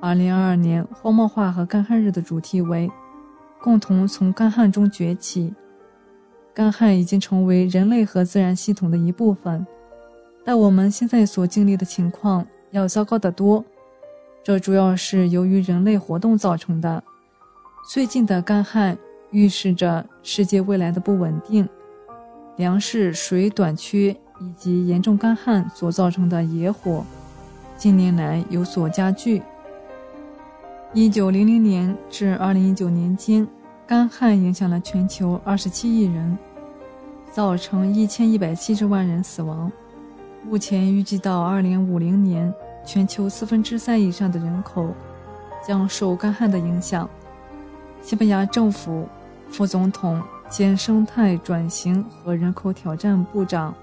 [0.00, 2.90] ，2022年荒漠化和干旱日的主题为
[3.60, 5.54] “共同从干旱中崛起”。
[6.52, 9.66] 干旱已经成为人类和自然系统的一部分，
[10.44, 13.64] 但我们现在所经历的情况要糟糕得多。
[14.42, 17.02] 这主要是由于人类活动造成的。
[17.90, 18.96] 最近的干旱
[19.30, 21.68] 预示着世界未来的不稳定，
[22.56, 27.04] 粮食、水短缺以及严重干旱所造成的野火，
[27.76, 29.42] 近年来有所加剧。
[30.92, 33.46] 一九零零年至二零一九年间，
[33.86, 36.36] 干旱影响了全球二十七亿人，
[37.30, 39.70] 造成一千一百七十万人死亡。
[40.44, 42.52] 目前预计到二零五零年。
[42.82, 44.88] 全球四分之三以上的人口
[45.64, 47.08] 将受干旱的影响。
[48.00, 49.06] 西班牙政府
[49.50, 53.74] 副总统兼生态转型和人口挑战部长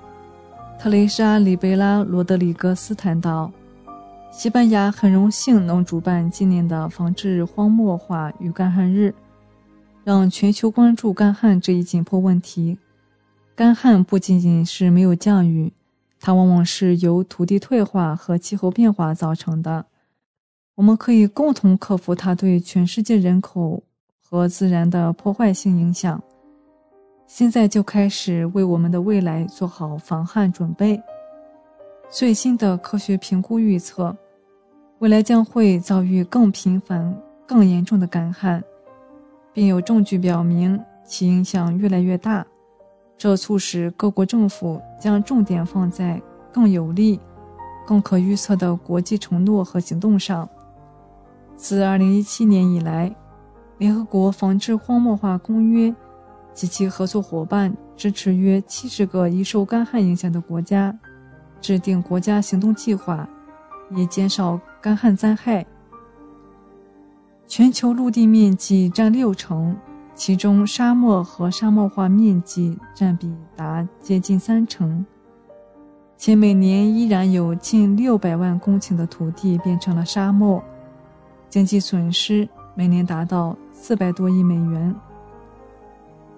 [0.80, 3.52] 特蕾莎·里贝拉·罗德里格斯谈到
[4.32, 9.14] ：“西班牙很荣幸能主办今年的防治荒漠化与干旱日，
[10.04, 12.78] 让全球关注干旱这一紧迫问题。
[13.56, 15.74] 干旱不仅仅是没有降雨。”
[16.20, 19.86] 它往往是由土地退化和气候变化造成的。
[20.76, 23.84] 我们可以共同克服它对全世界人口
[24.24, 26.24] 和自然的破坏性影响。
[27.28, 31.00] 现在就开始为我们的未来做好防旱准备。
[32.10, 34.16] 最新的科学评估预测，
[35.00, 37.14] 未来将会遭遇更频繁、
[37.46, 38.64] 更严重的干旱，
[39.52, 42.46] 并有证据表明其影响越来越大。
[43.18, 46.22] 这促使各国政府将重点放在
[46.54, 47.20] 更有力、
[47.86, 50.48] 更可预测的国际承诺和行动上。
[51.58, 53.14] 自2017年以来，
[53.80, 55.94] 联合国防治荒漠化公约
[56.58, 60.92] 及其合作伙伴支持约70个易受干旱影响的国家
[61.62, 63.30] 制定国家行动计划，
[63.92, 65.64] 以减少干旱灾害。
[67.46, 69.78] 全球陆地面积占六成。
[70.16, 75.06] 其中，沙漠和沙漠化面积占比达接近三成，
[76.18, 80.60] 且每年依然有近六百万公顷的土地变成了沙漠，
[81.52, 84.96] 经济损失每年达到四百多亿美元。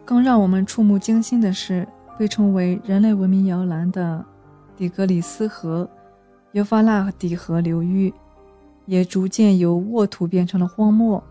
[0.10, 1.88] 更让我们触目惊心的是，
[2.18, 4.26] 被称为人类文明摇篮的
[4.76, 5.88] 底格里斯河、
[6.54, 8.12] 幼发拉底河流域，
[8.88, 11.24] 也逐渐由沃土变成了荒漠。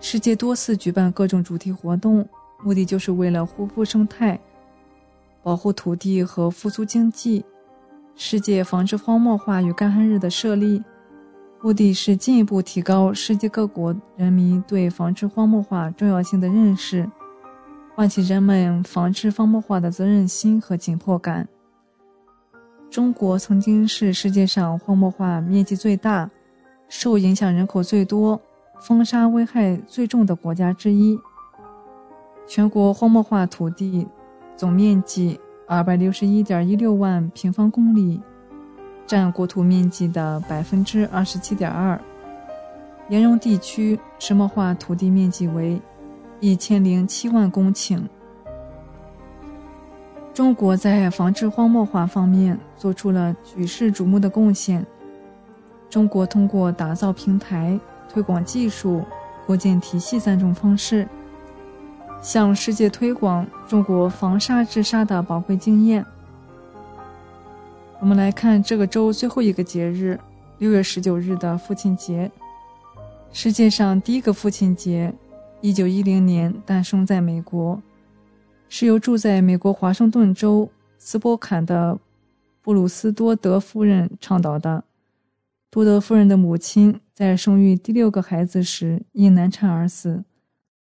[0.00, 2.26] 世界多次举办各种主题活动，
[2.64, 4.40] 目的就是为了恢复生态、
[5.42, 7.44] 保护土地和复苏经济。
[8.14, 10.82] 世界防治荒漠化与干旱日的设立，
[11.60, 17.06] 目的是进一步提高世界各国人民对防治荒漠化重要性的认识，
[17.98, 21.48] 唤起人们防治荒漠化的责任心和紧迫感。
[22.88, 26.30] 中国曾经是世界上荒漠化面积最大、
[26.88, 28.40] 受影响人口最多。
[28.78, 31.18] 风沙危害最重的国家之一。
[32.46, 34.06] 全国荒漠化土地
[34.56, 38.22] 总面积二百六十一点一六万平方公里，
[39.08, 42.00] 占国土面积的百分之二十七点二。
[43.08, 45.82] 盐蓉地区石漠化土地面积为
[46.40, 48.00] 一千零七万公顷。
[50.32, 54.84] 中国在防治荒漠化方面做出了举世瞩目的贡献。
[55.90, 57.78] 中国通过打造平台。
[58.10, 59.04] 推广技术、
[59.46, 61.06] 构建体系三种方式，
[62.22, 66.02] 向世界推广中国防沙治沙的宝贵经验。
[68.00, 70.18] 我们来看这个周最后一个节日，
[70.56, 72.30] 六月十九日的父亲节。
[73.30, 75.12] 世界上第一个父亲节，
[75.60, 77.82] 一九一零年诞生在美国，
[78.68, 80.68] 是由住在美国华盛顿州
[80.98, 81.98] 斯波坎的
[82.62, 84.84] 布鲁斯多德夫人倡导的。
[85.70, 87.00] 多德夫人的母亲。
[87.18, 90.22] 在生育第六个孩子时因难产而死。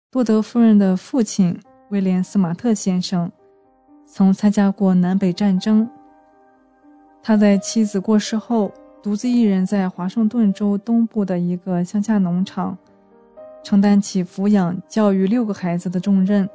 [0.09, 1.59] 多德夫人的父亲
[1.89, 3.29] 威廉·斯马特先生
[4.07, 5.91] 曾参加过南北战争。
[7.25, 8.73] 他在妻子过世后，
[9.03, 12.79] 独自一人在华盛顿州东部的一个乡下农场，
[13.63, 16.49] 承担起抚养、教育六个孩子的重任。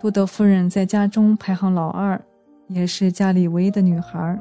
[0.00, 2.20] 多德夫人在家中排行老二，
[2.68, 4.38] 也是家里唯一的女孩。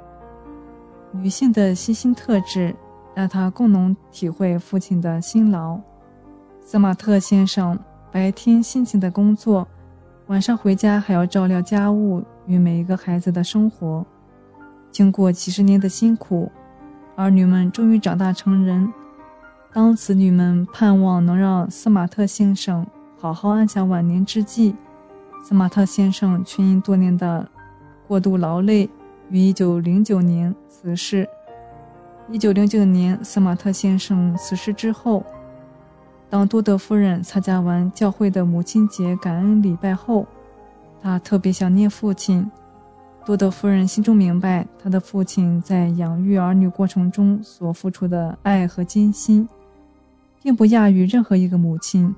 [1.12, 2.74] 女性的细心特质
[3.14, 5.80] 让她更能体会父亲的辛劳。
[6.62, 7.78] 斯马特先生
[8.12, 9.68] 白天辛勤的工作，
[10.28, 14.06] 晚上回家还要照料家务与每一个孩子的生活。
[14.92, 16.52] 经过几十年的辛苦，
[17.16, 18.92] 儿女们终于长大成人。
[19.74, 22.86] 当子女们盼望能让斯马特先生
[23.18, 24.76] 好好安享晚年之际，
[25.46, 27.48] 斯马特先生却因多年的
[28.06, 28.90] 过度劳累，
[29.30, 31.26] 于1909年辞世。
[32.30, 35.24] 1909年，斯马特先生辞世之后，
[36.30, 40.28] 当多德夫人参加完教会的母亲节感恩礼拜后，
[41.02, 42.50] 她特别想念父亲。
[43.24, 49.48] 多德夫人心中明白，她的父亲在养育儿女过程中所付出的爱和艰辛，
[50.42, 52.14] 并不亚于任何一个母亲。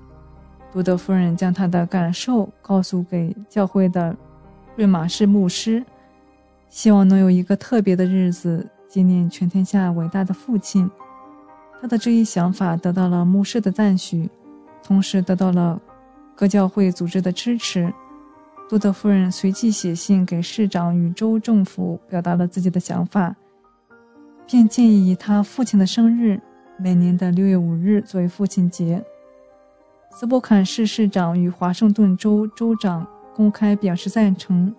[0.72, 4.16] 多德夫人将她的感受告诉给教会的
[4.76, 5.84] 瑞玛士牧师，
[6.70, 10.90] 希望能有一个特别的日子纪念全天下伟大的父亲。
[11.80, 14.30] 他的这一想法得到了牧师的赞许，
[14.82, 15.80] 同时得到了
[16.34, 17.94] 各教会组织的支持。
[18.70, 23.36] 多德夫人随即写信给市长与州政府，表达了自己的想法，
[24.48, 26.40] 并建议以他父亲的生日——
[26.78, 29.04] 每年的六月五日作为父亲节。
[30.10, 33.06] 斯波坎市市长与华盛顿州州长
[33.36, 34.74] 公开表示赞成。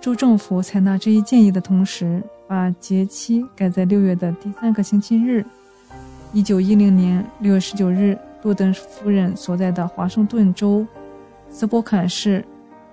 [0.00, 5.44] 州政府采纳这一建议的同时，把节期改在六月的第三个星期日。
[6.32, 10.86] 一九一零年六月十九日，多德夫人所在的华盛顿州
[11.48, 12.44] 斯波坎市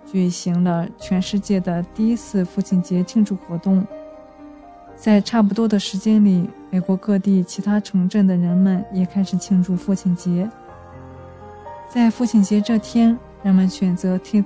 [0.05, 3.85] 举行了全世界的第一次父亲节庆祝活动。
[4.95, 10.49] 在差不多的时间里，美国各地其他城镇的人们也开始庆祝父亲节。
[11.93, 14.41] 在父亲节这天，人们选择特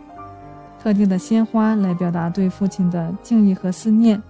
[0.82, 4.22] 特定的鲜花来表达对父亲的敬意和思念。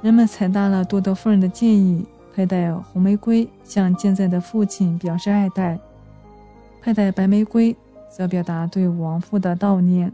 [0.00, 5.76] 人们采纳了多德夫人的建议，佩戴红玫瑰向健在的父亲表示爱戴；
[6.80, 7.76] 佩戴白玫瑰
[8.08, 10.10] 则表达对亡父的悼念。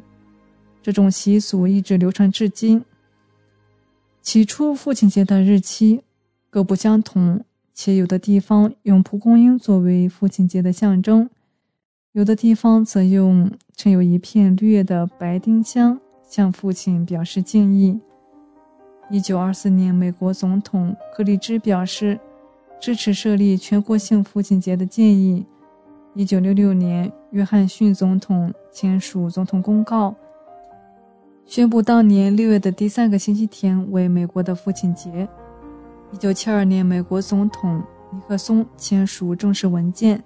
[0.83, 2.85] 这种习俗一直流传至今。
[4.21, 6.03] 起初，父亲节的日期
[6.57, 11.28] 各不相同，且有的地方用蒲公英作为父亲节的象征。
[12.12, 18.01] 有的地方则用盛有一片绿叶的白丁香向父亲表示敬意。
[19.11, 22.19] 一九二四年，美国总统克里芝表示
[22.81, 25.45] 支持设立全国性父亲节的建议。
[26.15, 30.15] 一九六六年，约翰逊总统签署总统公告，
[31.45, 35.28] 宣布当年六月的第三个星期天为美国的父亲节。
[36.17, 40.25] 一九七二年，美国总统尼克松签署正式文件。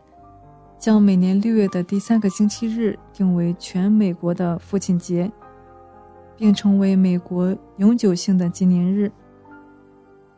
[0.78, 5.28] 将每年六月的第三个星期日定为全美国的父亲节，
[6.36, 9.10] 并成为美国永久性的纪念日。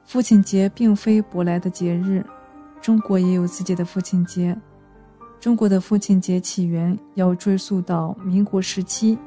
[0.07, 2.25] 父亲节并非舶来的节日，
[2.81, 4.59] 中国也有自己的父亲节。
[5.39, 9.19] 中国的父亲节起源要追溯到民国时期。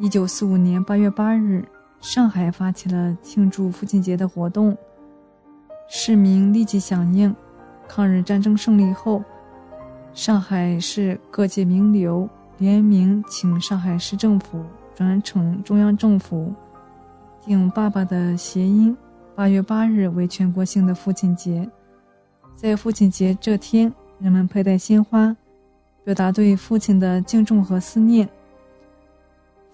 [0.00, 1.64] 一九四五年八月八日，
[2.00, 4.76] 上海发起了庆祝父亲节的活动，
[5.88, 7.34] 市民立即响应。
[7.88, 9.22] 抗日战争胜利后。
[10.12, 12.26] 上海市各界名流
[12.56, 14.64] 联名请上海市政府
[14.94, 16.54] 转呈中央政府，
[17.44, 18.96] 定“爸爸”的谐音，
[19.34, 21.68] 八月八日为全国性的父亲节。
[22.54, 25.36] 在父亲节这天，人们佩戴鲜花，
[26.02, 28.26] 表达对父亲的敬重和思念。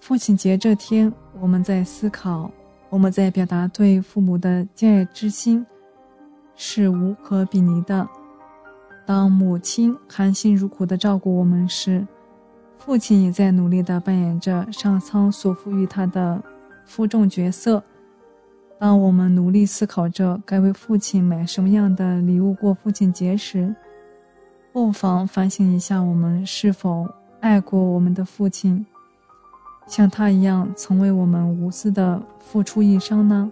[0.01, 1.09] 父亲节这天，
[1.39, 2.51] 我们在思考，
[2.89, 5.65] 我们在表达对父母的敬爱之心，
[6.55, 8.07] 是无可比拟的。
[9.05, 12.07] 当母亲含辛茹苦地照顾我们时，
[12.77, 16.41] 父亲也在努力地扮演着上苍所赋予他的
[16.85, 17.83] 负重角色。
[18.79, 23.73] 当我们努力思考着该为父亲买什么样的礼物过父亲节时，
[24.73, 27.07] 不妨反省一下：我们是否
[27.39, 28.85] 爱过我们的父亲，
[29.87, 33.51] 像他一样曾为我们无私地付出一生呢？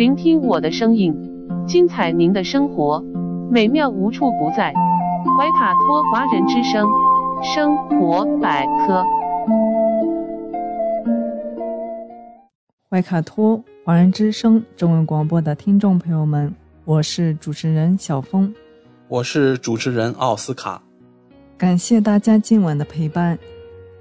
[0.00, 1.14] 聆听我的声音，
[1.66, 3.04] 精彩您的生活，
[3.50, 4.72] 美妙无处不在。
[5.36, 6.88] 怀卡托华人之声，
[7.42, 9.04] 生活百科。
[12.88, 16.50] 怀卡托华人之声中文广播的听众朋友们，
[16.86, 18.54] 我是主持人小峰，
[19.06, 20.82] 我是主持人奥斯卡。
[21.58, 23.38] 感谢大家今晚的陪伴。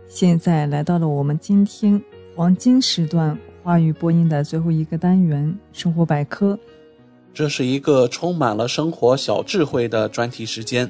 [0.08, 2.02] 现在来到了我们今天
[2.38, 3.38] 黄金时段
[3.70, 6.58] 华语播音的最后一个单元——生活百科。
[7.32, 10.90] 这是一个充满了生活小智慧的专题时间，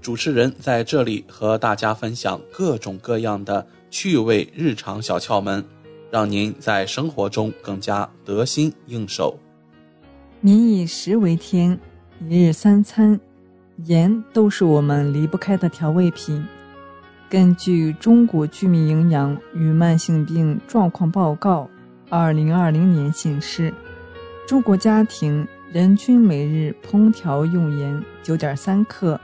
[0.00, 5.64] 主持人在这里和大家分享各种各样的趣味日常小窍门。
[6.12, 9.36] 让您在生活中更加得心应手。
[10.40, 11.76] 民以食为天，
[12.28, 13.18] 一日三餐，
[13.86, 16.46] 盐都是我们离不开的调味品。
[17.28, 21.62] 根据《中国居民营养与慢性病状况报告》
[22.14, 23.72] （二零二零年）显示，
[24.46, 29.18] 中国家庭人均每日烹调用盐九点三克，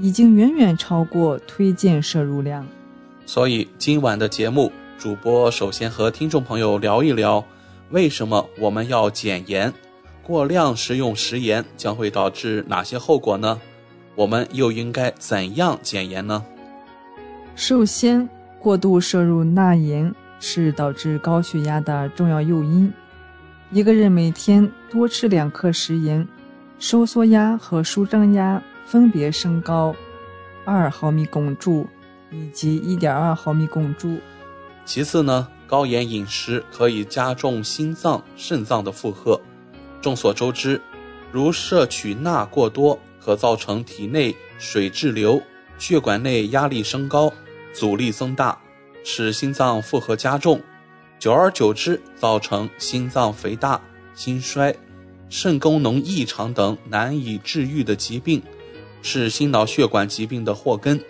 [0.00, 2.66] 已经远远超过推荐摄入量。
[3.26, 4.72] 所以今晚的节目。
[4.98, 7.44] 主播首先和听众朋友聊一聊，
[7.90, 9.72] 为什么我们要减盐？
[10.24, 13.60] 过量食用食盐将会导致哪些后果呢？
[14.16, 16.44] 我们又应该怎样减盐呢？
[17.54, 18.28] 首先，
[18.58, 22.92] 过度摄入钠盐是导致高血压的重要诱因。
[23.70, 26.26] 一个人每天多吃两克食盐，
[26.78, 29.94] 收缩压和舒张压分别升高
[30.64, 31.86] 二毫米汞柱
[32.30, 34.18] 以及一点二毫米汞柱。
[34.84, 39.40] 其次呢，高盐饮食可以加重心脏、肾脏的负荷。
[40.00, 40.80] 众所周知，
[41.32, 45.42] 如摄取钠过多，可造成体内水滞留，
[45.76, 47.32] 血管内压力升高，
[47.72, 48.56] 阻力增大，
[49.08, 50.60] 使心脏负荷加重，
[51.16, 53.80] 久而久之造成心脏肥大、
[54.16, 54.74] 心衰、
[55.28, 58.42] 肾功能异常等难以治愈的疾病，
[59.02, 61.00] 是心脑血管疾病的祸根。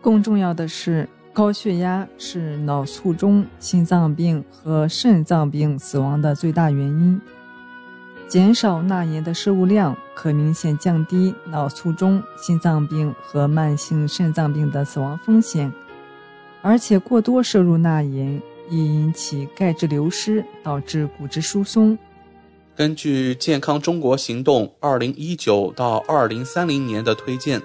[0.00, 1.06] 更重要的是。
[1.32, 7.20] 高血压是脑卒中、心脏病和肾脏病死亡的最大原因。
[8.26, 15.72] 减少钠盐的摄入量，可明显降低脑卒中、心脏病和慢性肾脏病的死亡风险。
[16.62, 21.96] 而且，过多摄入钠盐易引起钙质流失，导致骨质疏松。
[22.76, 27.60] 根据《健康中国行动》二零一九到二零三零年的推荐。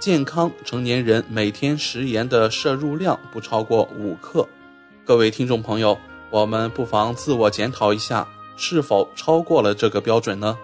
[0.00, 4.46] 健康成年人每天食盐的摄入量不超过五克。
[5.04, 5.98] 各位听众朋友，
[6.30, 10.56] 我们不妨自我检讨一下，是否超过了这个标准呢？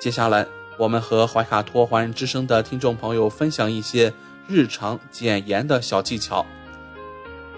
[0.00, 0.44] 接下来，
[0.76, 4.12] 我们和怀卡托华人之声的听众朋友分享一些
[4.48, 6.44] 日常减盐的小技巧。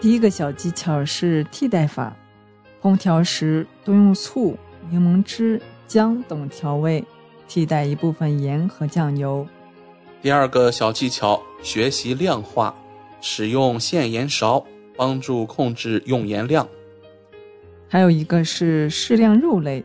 [0.01, 2.17] 第一个小技巧是替代法，
[2.81, 4.57] 烹调时多用醋、
[4.91, 7.05] 柠檬汁、姜等调味，
[7.49, 9.45] 替代一部分盐和酱油。
[10.23, 12.73] 第二个小技巧，学习量化，
[13.21, 14.65] 使用限盐勺，
[14.97, 16.69] 帮助控制用盐量。
[17.89, 19.85] 还有一个是适量肉类，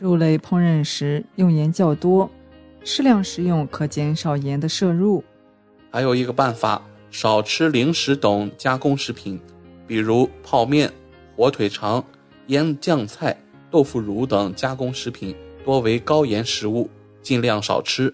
[0.00, 2.28] 肉类烹饪时用盐较多，
[2.82, 5.22] 适量食用可减少盐的摄入。
[5.92, 6.82] 还有一个办法，
[7.14, 9.40] 少吃零食等加工食品，
[9.86, 10.92] 比如泡面、
[11.36, 12.04] 火腿肠、
[12.48, 13.38] 腌酱菜、
[13.70, 15.32] 豆腐乳等加工食品，
[15.64, 16.90] 多为高盐食物，
[17.22, 18.12] 尽量少吃。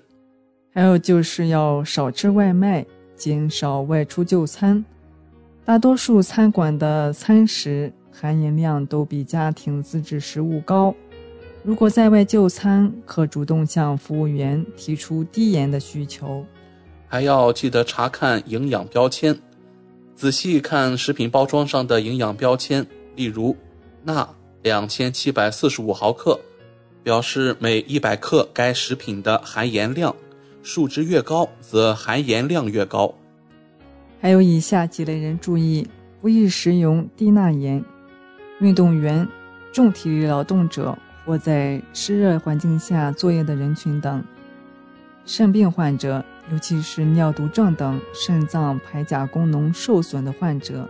[0.74, 2.84] 还有就是要少吃外卖，
[3.16, 4.84] 减少外出就餐。
[5.64, 10.94] 大多数餐馆的餐食含盐量都比家庭自制食物高。
[11.64, 16.44] 如果在外就餐，可主动向服务员提出低盐的需求。
[17.12, 19.36] 还要记得查看营养标签，
[20.14, 23.56] 仔细看食品包装上的营养标签，例如
[24.04, 24.28] 钠
[24.62, 26.38] 两千七百四十五毫克，
[27.02, 30.14] 表示每一百克该食品的含盐量。
[30.62, 33.12] 数值越高，则含盐量越高。
[34.20, 35.88] 还有以下几类人注意：
[36.20, 37.84] 不宜食用低钠盐，
[38.60, 39.26] 运动员、
[39.72, 44.20] 重体力劳动者或在湿热环境下作业的人群等；
[45.24, 46.22] 肾病患者，
[46.52, 50.88] 尤其是尿毒症等肾脏排钾功能受损的患者；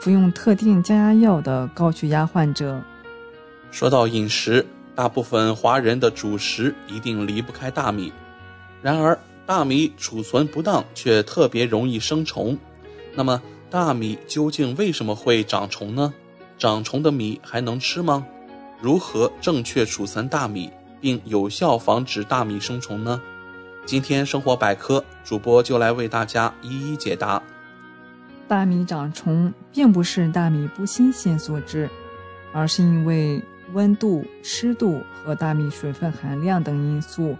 [0.00, 2.80] 服用特定降压药的高血压患者。
[3.70, 4.64] 说到饮食，
[4.94, 8.12] 大部分华人的主食一定离不开大米。
[8.80, 12.56] 然而，大米储存不当却特别容易生虫。
[13.14, 16.14] 那么，大米究竟为什么会长虫呢？
[16.56, 18.24] 长虫的米还能吃吗？
[18.80, 20.70] 如何正确储存大米？
[21.00, 23.20] 并有效防止大米生虫呢？
[23.88, 27.42] 今天生活百科主播就来为大家一一解答。
[28.46, 31.88] 大米长虫并不是大米不新鲜所致，
[32.52, 33.42] 而是因为
[33.72, 37.34] 温度、湿度和大米水分含量等因素，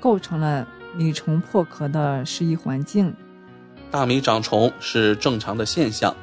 [0.00, 0.66] 构成了
[0.96, 3.14] 米虫破壳的适宜环境。
[3.90, 6.16] 大米长虫是正常的现象。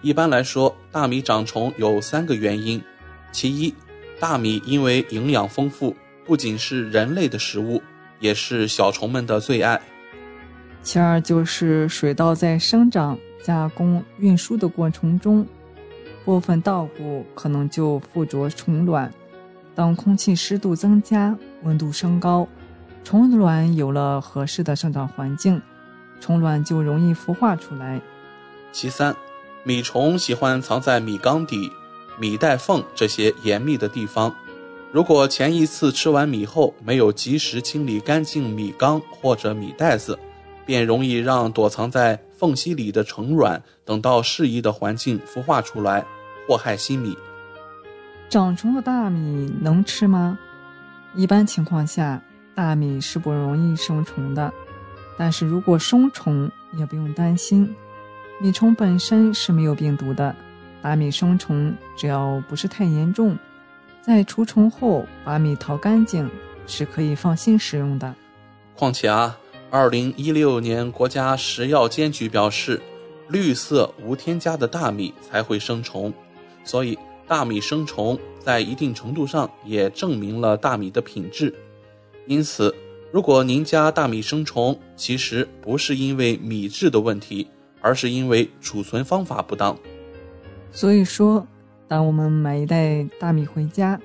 [0.00, 2.82] 一般来说，大米长虫有三个原因：
[3.30, 3.74] 其一，
[4.18, 5.94] 大米因为营养丰富，
[6.24, 7.82] 不仅是人类的食物。
[8.20, 9.80] 也是小虫们的最爱。
[10.82, 15.46] 其二就是水稻在生长、加工、运输的过程中，
[16.24, 19.12] 部分稻谷可能就附着虫卵。
[19.74, 22.48] 当空气湿度增加、温度升高，
[23.04, 25.60] 虫卵有了合适的生长环境，
[26.20, 28.00] 虫卵就容易孵化出来。
[28.72, 29.14] 其三，
[29.62, 31.70] 米虫喜欢藏在米缸底、
[32.18, 34.34] 米袋缝这些严密的地方。
[34.90, 40.18] 如果前一次吃完米后没有及时清理干净米缸或者米袋子，
[40.64, 46.06] 便容易让躲藏在缝隙里的虫卵等到适宜的环境孵化出来，
[46.48, 47.14] 祸害新米。
[48.30, 50.38] 长虫的大米能吃吗？
[51.14, 52.22] 一般情况下，
[52.54, 54.50] 大米是不容易生虫的。
[55.18, 57.74] 但是如果生虫，也不用担心，
[58.40, 60.34] 米虫本身是没有病毒的，
[60.80, 63.36] 大米生虫只要不是太严重。
[64.08, 66.30] 在除虫后，把米淘干净，
[66.66, 68.14] 是可以放心食用的。
[68.74, 69.38] 况且啊，
[69.70, 72.80] 二零一六年国家食药监局表示，
[73.28, 76.10] 绿色无添加的大米才会生虫，
[76.64, 81.54] 所以大米生虫在一定程度上也证明了大米的品质。
[82.26, 82.74] 因此，
[83.12, 87.46] 如果您家大米生虫，其实不是因为米质的问题，
[87.82, 89.76] 而是因为储存方法不当。
[90.72, 91.46] 所以说。
[91.88, 93.98] 当我们买一袋大米回家，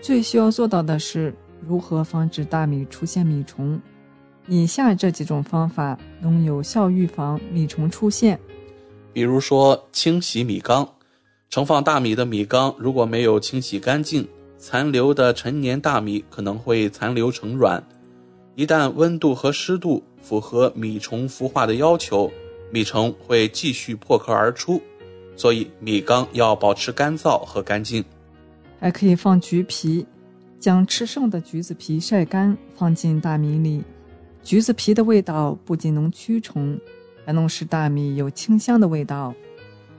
[0.00, 1.34] 最需要做到的是
[1.66, 3.78] 如何防止大米出现米虫。
[4.46, 8.40] 以下这几种方法能有效预防米虫出现。
[9.12, 10.88] 比如说，清洗米缸。
[11.50, 14.26] 盛放大米的米缸如果没有清洗干净，
[14.58, 17.82] 残留的陈年大米可能会残留成卵。
[18.54, 22.30] 一旦温度和湿度符合米虫孵化的要求，
[22.70, 24.80] 米虫会继续破壳而出。
[25.38, 28.04] 所以米缸要保持干燥和干净，
[28.80, 30.04] 还可以放橘皮，
[30.58, 33.84] 将吃剩的橘子皮晒干，放进大米里。
[34.42, 36.76] 橘子皮的味道不仅能驱虫，
[37.24, 39.32] 还能使大米有清香的味道。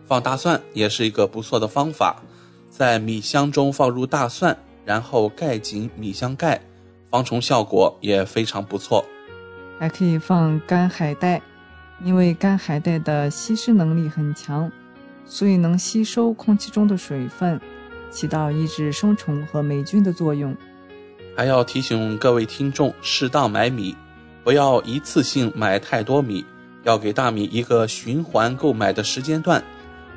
[0.05, 2.21] 放大蒜也是一个不错的方法，
[2.69, 6.59] 在米箱中放入大蒜，然后盖紧米箱盖，
[7.09, 9.05] 防虫效果也非常不错。
[9.79, 11.41] 还可以放干海带，
[12.03, 14.69] 因为干海带的吸湿能力很强。
[15.29, 17.61] 所以能吸收空气中的水分，
[18.09, 20.53] 起到抑制生虫和霉菌的作用。
[21.37, 23.95] 还要提醒各位听众，适当买米，
[24.43, 26.43] 不要一次性买太多米，
[26.83, 29.63] 要给大米一个循环购买的时间段，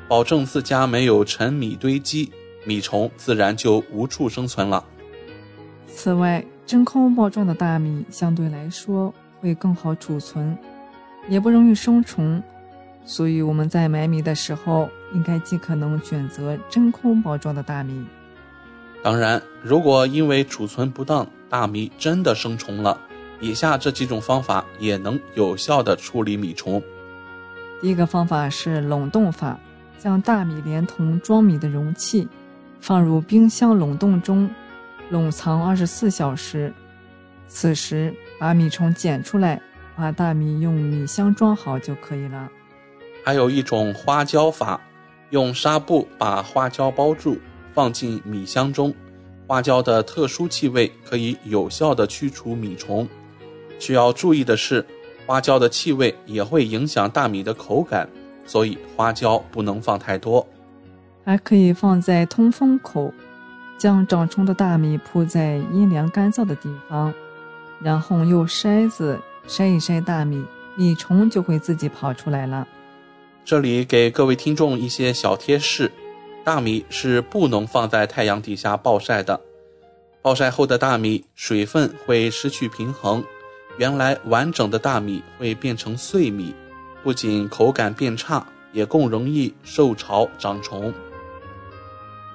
[0.07, 2.31] 保证自家没有陈米堆积，
[2.65, 4.83] 米虫自然就无处生存了。
[5.87, 10.57] 此外，真空包装的大米相对来说会更好储存，
[11.29, 12.41] 也不容易生虫。
[13.05, 18.05] 所以我们在买米的时候，应该尽可能选择真空包装的大米。
[19.03, 22.97] 当然，如果因为储存不当，大米真的生虫了，
[23.39, 26.81] 以下这几种方法也能有效的处理米虫。
[27.81, 29.59] 第一个方法是冷冻法，
[29.97, 32.27] 将大米连同装米的容器
[32.79, 34.49] 放入冰箱冷冻中，
[35.09, 36.73] 冷藏二十四小时。
[37.47, 39.61] 此时把米虫捡出来，
[39.97, 42.49] 把大米用米箱装好就可以了。
[43.25, 44.79] 还有一种花椒法，
[45.33, 47.39] 用纱布把花椒包住，
[47.73, 48.93] 放进米箱中。
[49.47, 53.09] 花椒的特殊气味可以有效的驱除米虫。
[53.79, 54.85] 需要注意的是，
[55.25, 58.07] 花椒的气味也会影响大米的口感，
[58.45, 60.47] 所以花椒不能放太多。
[61.25, 63.11] 还可以放在通风口，
[63.75, 67.11] 将长虫的大米铺在阴凉干燥的地方，
[67.81, 70.45] 然后用筛子筛一筛大米，
[70.75, 72.67] 米虫就会自己跑出来了。
[73.45, 75.91] 这里给各位听众一些小贴士：
[76.45, 79.41] 大米是不能放在太阳底下暴晒的，
[80.21, 83.21] 暴晒后的大米水分会失去平衡，
[83.77, 86.55] 原来完整的大米会变成碎米，
[87.03, 90.93] 不仅口感变差，也更容易受潮长虫。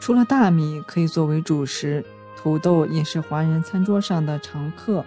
[0.00, 2.04] 除了大米可以作为主食，
[2.36, 5.02] 土豆也是华人餐桌上的常客。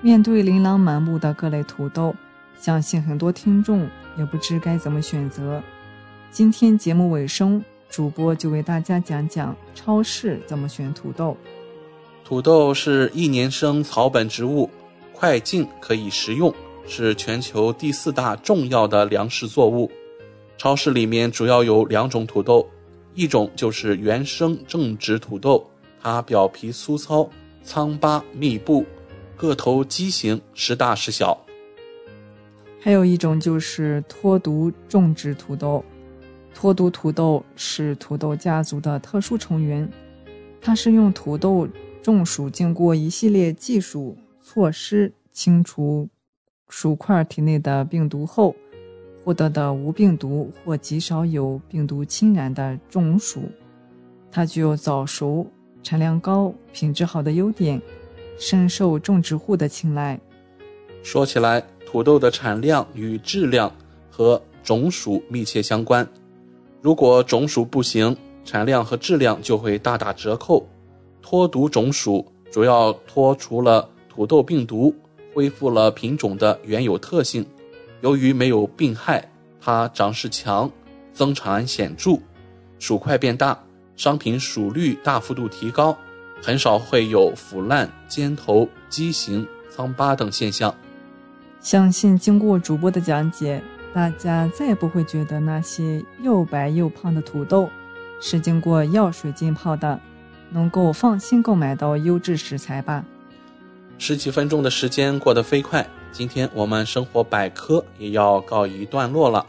[0.00, 2.14] 面对琳琅满目的各类土豆，
[2.60, 3.88] 相信很多听众。
[4.16, 5.60] 也不知该怎么选择。
[6.30, 7.60] 今天节目尾声，
[7.90, 11.36] 主播就为大家讲讲超市怎么选土豆。
[12.24, 14.70] 土豆是一年生草本植物，
[15.12, 16.54] 快茎可以食用，
[16.86, 19.90] 是全球第四大重要的粮食作物。
[20.56, 22.64] 超市里面主要有两种土豆，
[23.14, 25.68] 一种就是原生正直土豆，
[26.00, 27.28] 它表皮粗糙，
[27.64, 28.86] 苍疤密布，
[29.36, 31.36] 个头畸形，时大时小。
[32.84, 35.82] 还有一种就是脱毒种植土豆，
[36.52, 39.90] 脱毒土豆是土豆家族的特殊成员，
[40.60, 41.66] 它是用土豆。
[42.02, 46.06] 种薯经过一系列技术措施清除
[46.68, 48.54] 薯块体内的病毒后
[49.24, 53.44] 获得的无病毒或极少有病毒侵染的种薯，
[54.30, 55.50] 它具有早熟、
[55.82, 57.80] 产量高、品质好的优点，
[58.38, 60.20] 深受种植户的青睐。
[61.02, 63.72] 说起来，土豆的产量与质量
[64.10, 66.04] 和种薯密切相关，
[66.82, 70.68] 如果种薯不行，产量和质量就会大打折扣。
[71.22, 74.92] 脱毒种薯主要脱除了土豆病毒，
[75.32, 77.46] 恢复了品种的原有特性。
[78.00, 79.30] 由于没有病害，
[79.60, 80.68] 它长势强，
[81.12, 82.18] 增产显著，
[82.80, 83.56] 薯块变大，
[83.94, 85.96] 商品薯率大幅度提高，
[86.42, 90.74] 很少会有腐烂、尖头、畸形、苍疤等现象。
[91.64, 93.60] 相信经过主播的讲解，
[93.92, 97.68] 大家再也不会觉得那些又白又胖的土豆
[98.20, 99.98] 是经过药水浸泡的。
[100.50, 103.04] 能够放心购买到优质食材吧。
[103.98, 109.44] 十几分钟的时间过得飞快，今天我们生活百科也要告一段落了。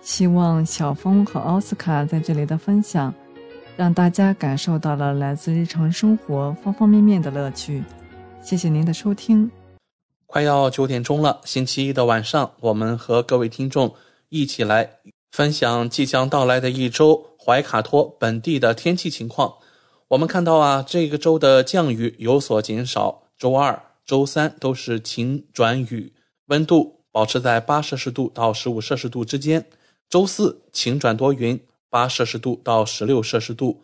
[0.00, 3.14] 希望小峰和奥斯卡在这里的分享，
[3.76, 7.84] 让大家感受到了来自日常生活方方面面的乐趣。
[8.42, 9.48] 谢谢您的收听。
[10.30, 13.96] 快要九点钟了，星期一的晚上，我们和各位听众
[14.28, 14.98] 一起来
[15.32, 19.54] 分享即将到来的一周怀卡托本地的天气情况。
[20.06, 26.12] 我们看到啊，这个周的降雨有所减少，周二、周三都是晴转雨，
[26.46, 29.66] 温度保持在八摄氏度到十五摄氏度之间。
[30.08, 33.82] 周四晴转多云，八摄氏度到十六摄氏度。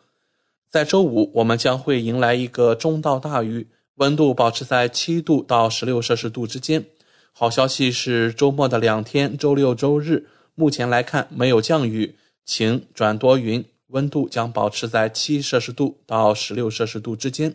[0.70, 3.66] 在周五，我们将会迎来一个中到大雨，
[3.96, 6.86] 温度保持在七度到十六摄氏度之间。
[7.32, 13.64] 好消息是，周末的两天，周六、周日，目前来看没有降雨，晴转多云。
[13.90, 17.54] 温度将保持在七摄氏度到十六摄氏度之间。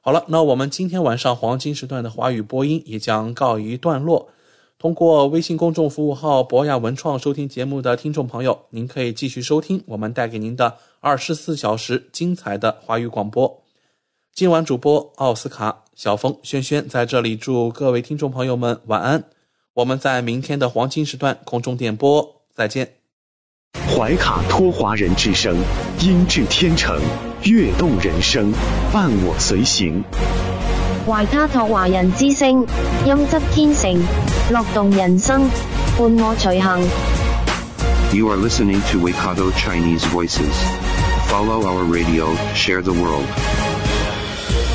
[0.00, 4.28] 好了，那我们今天晚上黄金时段的华语播音也将告一段落。
[4.76, 13.65] 通过微信公众服务号“博雅文创”收听节目的听众朋友，您可以继续收听我们带给您的二十四小时精彩的华语广播。
[14.36, 19.24] 今晚主播奥斯卡、小峰、轩轩在这里祝各位听众朋友们晚安。
[19.72, 22.96] 我们在明天的黄金时段空中点播再见。
[23.88, 25.56] 怀卡托华人之声，
[26.02, 27.00] 音质天成，
[27.44, 28.52] 悦动人生，
[28.92, 30.04] 伴我随行。
[31.06, 32.60] 怀卡托华人之声，
[33.06, 33.98] 音质天成，
[34.50, 35.48] 乐动人生，
[35.96, 36.82] 伴我随行。
[38.12, 40.52] You are listening to Waikato Chinese Voices.
[41.26, 43.24] Follow our radio, share the world.